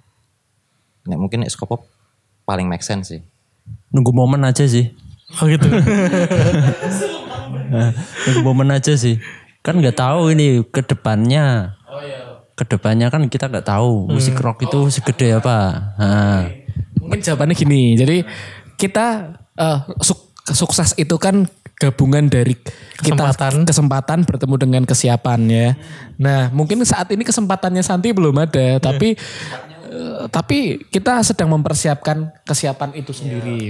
Nek 1.03 1.17
mungkin 1.19 1.43
nek 1.43 1.51
skopop 1.51 1.83
paling 2.47 2.71
make 2.71 2.87
sense 2.87 3.11
sih. 3.11 3.21
Nunggu 3.91 4.15
momen 4.15 4.47
aja 4.47 4.63
sih. 4.63 4.95
Oh 5.43 5.49
gitu. 5.51 5.67
Nunggu 8.23 8.41
momen 8.47 8.71
aja 8.71 8.95
sih. 8.95 9.19
Kan 9.59 9.83
nggak 9.83 9.99
tahu 9.99 10.31
ini 10.31 10.63
ke 10.63 10.87
depannya. 10.87 11.75
Ke 11.83 12.22
depannya 12.55 13.09
kan 13.09 13.25
kita 13.27 13.49
nggak 13.49 13.65
tahu 13.65 14.07
musik 14.07 14.37
rock 14.37 14.63
itu 14.63 14.87
segede 14.89 15.33
apa. 15.33 15.57
Nah, 15.97 16.41
Mungkin 17.01 17.19
jawabannya 17.19 17.55
gini. 17.57 17.97
Jadi 17.97 18.23
kita 18.77 19.35
eh, 19.53 19.79
suk- 19.99 20.31
sukses 20.47 20.93
itu 20.95 21.17
kan 21.17 21.45
gabungan 21.73 22.29
dari 22.31 22.55
kita 23.01 23.17
Kesempatan. 23.33 23.53
kesempatan 23.67 24.19
bertemu 24.23 24.55
dengan 24.55 24.83
kesiapan 24.85 25.39
ya. 25.49 25.67
Nah, 26.15 26.47
mungkin 26.53 26.79
saat 26.85 27.11
ini 27.11 27.25
kesempatannya 27.25 27.83
Santi 27.83 28.13
belum 28.15 28.37
ada, 28.39 28.79
tapi 28.79 29.17
eh, 29.93 30.25
tapi 30.33 30.81
kita 30.89 31.21
sedang 31.21 31.53
mempersiapkan 31.53 32.33
kesiapan 32.41 32.97
itu 32.97 33.13
sendiri. 33.13 33.69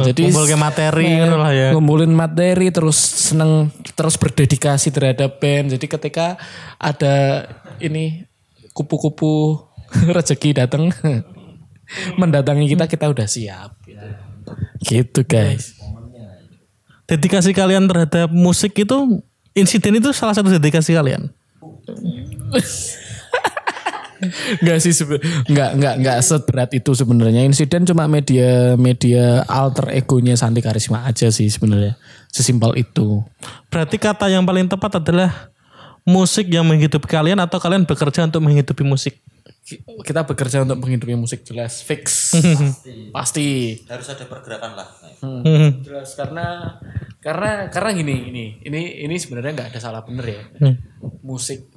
Jadi 0.00 0.32
Kumpul 0.32 0.48
ke 0.48 0.56
materi 0.56 1.04
Nah, 1.12 1.18
gitu 1.28 1.36
lah 1.36 1.52
ya. 1.52 1.68
ngumpulin 1.76 2.12
materi 2.16 2.72
terus 2.72 2.96
seneng 2.96 3.68
terus 3.92 4.16
berdedikasi 4.16 4.88
terhadap 4.88 5.36
band. 5.36 5.76
Jadi 5.76 5.84
ketika 5.84 6.40
ada 6.80 7.44
ini 7.78 8.24
kupu-kupu 8.72 9.60
rezeki 10.16 10.56
datang 10.64 10.88
mendatangi 12.20 12.72
kita 12.72 12.88
kita 12.88 13.12
udah 13.12 13.28
siap. 13.28 13.76
Gitu, 13.84 14.08
gitu 14.80 15.20
guys. 15.28 15.76
Dedikasi 17.04 17.52
kalian 17.52 17.84
terhadap 17.84 18.32
musik 18.32 18.72
itu 18.72 19.20
insiden 19.52 20.00
itu 20.00 20.16
salah 20.16 20.32
satu 20.32 20.48
dedikasi 20.48 20.96
kalian. 20.96 21.28
Enggak 24.62 24.78
sih 24.78 24.94
enggak 25.50 25.70
enggak 25.74 25.94
enggak 25.98 26.18
seberat 26.22 26.70
itu 26.70 26.94
sebenarnya. 26.94 27.42
Insiden 27.42 27.82
cuma 27.82 28.06
media 28.06 28.78
media 28.78 29.42
alter 29.50 29.90
egonya 29.90 30.38
Santi 30.38 30.62
Karisma 30.62 31.02
aja 31.04 31.28
sih 31.28 31.50
sebenarnya. 31.50 31.98
Sesimpel 32.30 32.78
itu. 32.78 33.26
Berarti 33.68 33.98
kata 33.98 34.30
yang 34.30 34.46
paling 34.46 34.70
tepat 34.70 35.02
adalah 35.02 35.50
musik 36.02 36.46
yang 36.46 36.66
menghidupi 36.66 37.06
kalian 37.06 37.38
atau 37.42 37.58
kalian 37.58 37.82
bekerja 37.82 38.24
untuk 38.24 38.42
menghidupi 38.42 38.86
musik. 38.86 39.18
Kita 40.02 40.26
bekerja 40.26 40.62
untuk 40.62 40.82
menghidupi 40.82 41.14
musik 41.14 41.42
jelas 41.42 41.82
fix. 41.82 42.34
Pasti. 43.10 43.78
Harus 43.86 44.06
ada 44.10 44.26
pergerakan 44.26 44.72
lah. 44.74 44.88
Hmm. 45.22 45.82
Jelas 45.82 46.14
karena 46.14 46.78
karena 47.22 47.70
karena 47.70 47.90
gini 47.94 48.16
ini 48.34 48.44
ini 48.66 49.06
ini 49.06 49.14
sebenarnya 49.14 49.54
nggak 49.54 49.68
ada 49.70 49.78
salah 49.78 50.02
bener 50.02 50.26
ya 50.26 50.42
Hmm. 50.58 50.74
musik 51.22 51.70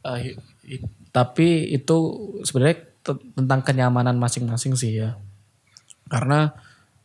eh, 0.00 0.18
hi- 0.24 0.38
hi- 0.64 1.03
tapi 1.14 1.70
itu 1.70 1.96
sebenarnya 2.42 2.82
te- 3.06 3.22
tentang 3.38 3.62
kenyamanan 3.62 4.18
masing-masing 4.18 4.74
sih 4.74 4.98
ya. 4.98 5.14
Karena 6.10 6.50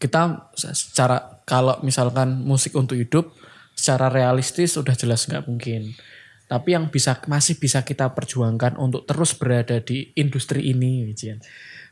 kita 0.02 0.50
se- 0.58 0.74
secara 0.74 1.44
kalau 1.46 1.78
misalkan 1.86 2.42
musik 2.42 2.74
untuk 2.74 2.98
hidup 2.98 3.30
secara 3.78 4.10
realistis 4.10 4.74
udah 4.82 4.98
jelas 4.98 5.30
nggak 5.30 5.46
mungkin. 5.46 5.94
Tapi 6.50 6.74
yang 6.74 6.90
bisa 6.90 7.22
masih 7.30 7.62
bisa 7.62 7.86
kita 7.86 8.10
perjuangkan 8.18 8.82
untuk 8.82 9.06
terus 9.06 9.38
berada 9.38 9.78
di 9.78 10.10
industri 10.18 10.74
ini 10.74 11.06
Wijian. 11.06 11.40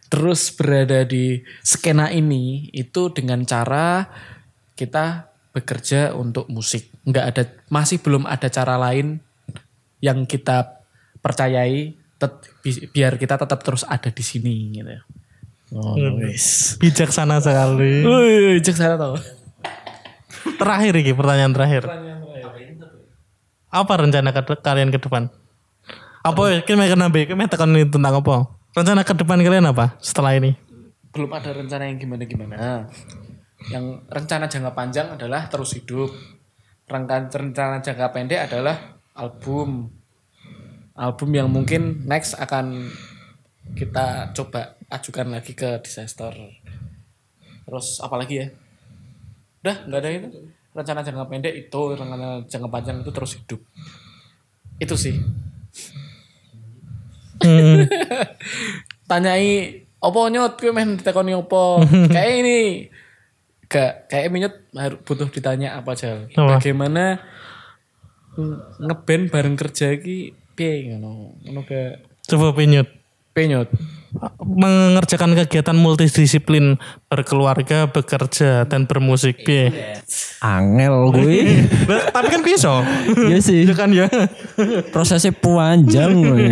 terus 0.08 0.56
berada 0.56 1.04
di 1.04 1.44
skena 1.60 2.08
ini 2.16 2.72
itu 2.72 3.12
dengan 3.12 3.44
cara 3.44 4.08
kita 4.80 5.28
bekerja 5.52 6.16
untuk 6.16 6.48
musik. 6.48 6.88
Nggak 7.04 7.26
ada 7.28 7.44
masih 7.68 8.00
belum 8.00 8.24
ada 8.24 8.48
cara 8.48 8.80
lain 8.80 9.20
yang 10.00 10.24
kita 10.24 10.80
percayai 11.20 12.00
tet- 12.18 12.50
bi- 12.62 12.88
biar 12.90 13.16
kita 13.16 13.38
tetap 13.38 13.62
terus 13.62 13.86
ada 13.86 14.10
di 14.10 14.24
sini 14.26 14.74
gitu 14.74 14.90
ya. 14.90 15.02
Oh, 15.76 16.00
wis. 16.24 16.80
Bijaksana 16.80 17.44
sekali. 17.44 18.00
Wih, 18.04 18.64
cek 18.64 18.76
sana 18.80 18.96
tau. 18.96 19.20
Terakhir 20.56 20.96
iki 20.96 21.12
pertanyaan 21.12 21.52
terakhir. 21.52 21.84
Apa 23.68 23.94
rencana 24.00 24.32
ke 24.32 24.42
kalian 24.64 24.96
ke 24.96 25.00
depan? 25.04 25.28
Apa? 26.24 26.64
Kita 26.64 26.80
mau 26.80 26.88
kenapa? 26.88 27.20
Kita 27.20 27.36
mau 27.36 27.52
tekan 27.52 27.76
ini 27.76 27.84
tentang 27.84 28.16
apa? 28.24 28.48
Rencana 28.72 29.04
ke 29.04 29.12
depan 29.12 29.44
kalian 29.44 29.68
apa 29.68 30.00
setelah 30.00 30.40
ini? 30.40 30.56
Belum 31.12 31.32
ada 31.36 31.52
rencana 31.52 31.84
yang 31.92 32.00
gimana-gimana. 32.00 32.88
Yang 33.68 33.86
rencana 34.08 34.48
jangka 34.48 34.72
panjang 34.72 35.08
adalah 35.20 35.52
terus 35.52 35.76
hidup. 35.76 36.16
Rencana, 36.88 37.28
rencana 37.28 37.84
jangka 37.84 38.08
pendek 38.16 38.40
adalah 38.48 38.96
album. 39.20 39.92
Album 40.98 41.30
yang 41.30 41.48
mungkin 41.48 42.02
next 42.10 42.34
akan 42.34 42.90
kita 43.78 44.34
coba 44.34 44.74
ajukan 44.90 45.30
lagi 45.30 45.54
ke 45.54 45.78
disaster. 45.86 46.34
Terus 47.70 48.02
apa 48.02 48.18
lagi 48.18 48.42
ya? 48.42 48.48
Udah, 49.62 49.78
nggak 49.86 50.00
ada 50.02 50.10
itu. 50.10 50.28
Rencana 50.74 51.06
jangka 51.06 51.26
pendek 51.30 51.54
itu, 51.54 51.82
rencana 51.94 52.42
jangka 52.50 52.70
panjang 52.74 52.98
itu 53.06 53.12
terus 53.14 53.38
hidup. 53.38 53.62
Itu 54.82 54.98
sih. 54.98 55.22
Tanyai 59.10 59.86
opo 60.02 60.28
nyot 60.34 60.58
kowe 60.58 60.72
men 60.74 60.98
ditekoni 60.98 61.38
opo? 61.38 61.82
kayak 62.16 62.34
ini 62.42 62.58
gak 63.68 64.08
kayak 64.08 64.32
minyut 64.32 64.56
harus 64.74 65.00
butuh 65.06 65.30
ditanya 65.30 65.78
apa 65.78 65.94
aja. 65.94 66.26
Bagaimana 66.34 67.22
nge- 68.34 68.62
ngeband 68.82 69.26
bareng 69.30 69.58
kerja 69.60 69.94
iki 69.94 70.32
piye 70.58 70.98
ngono? 70.98 71.38
Ngono 71.46 71.62
ke 71.62 72.02
Coba 72.26 72.52
pinyut. 72.58 72.90
penyot. 73.38 73.70
Mengerjakan 74.42 75.38
kegiatan 75.38 75.78
multidisiplin 75.78 76.82
berkeluarga, 77.06 77.86
bekerja, 77.86 78.66
dan 78.66 78.90
bermusik. 78.90 79.46
Piye? 79.46 79.70
Angel 80.42 81.14
gue. 81.14 81.46
Tapi 82.18 82.28
kan 82.34 82.42
bisa. 82.42 82.82
Iya 83.30 83.38
sih. 83.38 83.70
Iya 83.70 83.78
kan 83.78 83.94
ya. 83.94 84.10
prosesnya 84.90 85.38
panjang 85.38 86.18
gue. 86.18 86.50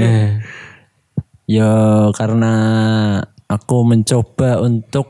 ya 1.49 1.73
karena 2.13 2.53
aku 3.49 3.81
mencoba 3.81 4.61
untuk 4.61 5.09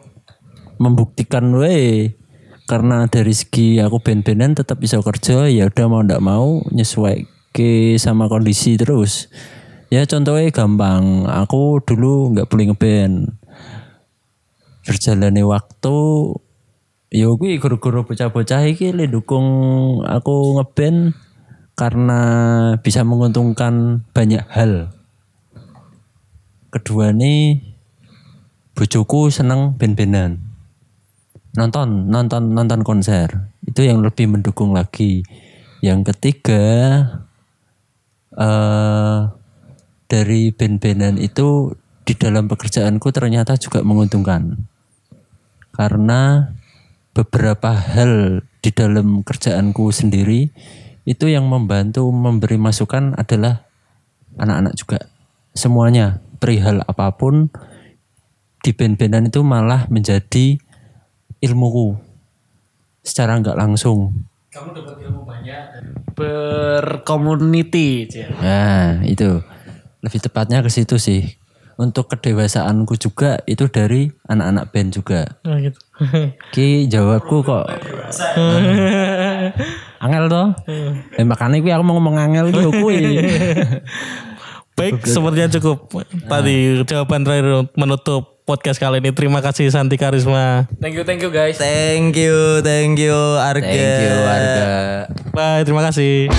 membuktikan 0.79 1.55
we 1.55 2.11
karena 2.67 3.07
dari 3.07 3.31
segi 3.31 3.79
aku 3.79 4.01
band-bandan 4.01 4.57
tetap 4.57 4.81
bisa 4.81 4.99
kerja 4.99 5.47
ya 5.47 5.69
udah 5.71 5.85
mau 5.87 6.01
ndak 6.03 6.19
mau 6.19 6.59
nyesuai 6.73 7.34
ke 7.55 7.95
sama 7.95 8.27
kondisi 8.27 8.75
terus 8.75 9.31
ya 9.87 10.03
contohnya 10.03 10.51
gampang 10.51 11.23
aku 11.23 11.79
dulu 11.79 12.35
nggak 12.35 12.51
boleh 12.51 12.65
ngeband 12.75 13.15
berjalannya 14.83 15.47
waktu 15.47 15.97
ya 17.15 17.31
gue 17.31 17.55
guru-guru 17.55 18.03
bocah-bocah 18.03 18.67
iki 18.67 18.91
le 18.91 19.07
dukung 19.07 19.47
aku 20.03 20.59
ngeband 20.59 21.15
karena 21.75 22.21
bisa 22.79 23.03
menguntungkan 23.03 24.03
banyak 24.15 24.43
hal. 24.47 24.95
Kedua 26.71 27.11
nih 27.11 27.59
bojoku 28.75 29.31
seneng 29.31 29.75
band-bandan. 29.75 30.39
Nonton, 31.55 32.11
nonton, 32.11 32.51
nonton 32.51 32.83
konser. 32.83 33.51
Itu 33.63 33.83
yang 33.83 34.03
lebih 34.03 34.27
mendukung 34.27 34.75
lagi. 34.75 35.23
Yang 35.79 36.15
ketiga 36.15 36.63
eh 38.35 39.21
dari 40.05 40.53
band-bandan 40.53 41.17
itu 41.17 41.73
di 42.05 42.13
dalam 42.13 42.45
pekerjaanku 42.45 43.09
ternyata 43.09 43.57
juga 43.57 43.81
menguntungkan. 43.81 44.53
Karena 45.73 46.53
beberapa 47.15 47.73
hal 47.73 48.45
di 48.61 48.69
dalam 48.71 49.25
kerjaanku 49.25 49.89
sendiri 49.89 50.53
itu 51.05 51.25
yang 51.29 51.49
membantu 51.49 52.05
memberi 52.09 52.57
masukan 52.57 53.17
adalah 53.17 53.65
anak-anak 54.37 54.73
juga. 54.77 54.99
Semuanya 55.55 56.21
perihal 56.37 56.85
apa 56.85 57.13
pun 57.15 57.49
di 58.61 58.71
band-bandan 58.73 59.29
itu 59.29 59.41
malah 59.45 59.85
menjadi 59.89 60.57
ilmuku. 61.41 61.97
Secara 63.05 63.37
nggak 63.37 63.57
langsung. 63.57 64.25
Kamu 64.49 64.73
dapat 64.73 64.95
ilmu 65.05 65.21
banyak 65.25 65.64
bercommunity 66.15 68.07
ya. 68.09 68.27
nah 68.39 68.87
itu 69.03 69.43
lebih 70.01 70.19
tepatnya 70.23 70.63
ke 70.63 70.71
situ 70.71 70.95
sih 70.95 71.35
untuk 71.75 72.07
kedewasaanku 72.07 72.95
juga 72.95 73.43
itu 73.43 73.67
dari 73.67 74.07
anak-anak 74.31 74.71
band 74.71 74.89
juga 74.95 75.21
Nah, 75.43 75.59
gitu. 75.59 75.75
Ki 76.55 76.87
jawabku 76.87 77.43
kok 77.43 77.67
angel 80.05 80.25
toh. 80.29 80.47
Eh 81.17 81.25
makanya 81.25 81.59
kuwi 81.59 81.71
aku 81.73 81.83
mau 81.83 81.97
ngomong 81.97 82.15
angel 82.19 82.53
ki 82.53 82.61
yo 82.61 82.71
kuwi. 82.71 82.99
Baik, 84.77 85.07
sepertinya 85.07 85.49
cukup. 85.55 85.87
Tadi 86.27 86.83
jawaban 86.83 87.23
terakhir 87.23 87.71
menutup 87.79 88.34
podcast 88.45 88.77
kali 88.77 89.01
ini. 89.01 89.09
Terima 89.11 89.41
kasih 89.41 89.67
Santi 89.73 89.97
Karisma. 89.97 90.69
Thank 90.77 90.95
you, 90.95 91.03
thank 91.03 91.19
you 91.25 91.33
guys. 91.33 91.57
Thank 91.57 92.13
you, 92.15 92.61
thank 92.61 93.01
you 93.01 93.17
Arga. 93.41 93.65
Thank 93.65 93.97
you 94.05 94.13
warga. 94.21 94.65
Bye, 95.33 95.61
terima 95.65 95.81
kasih. 95.89 96.29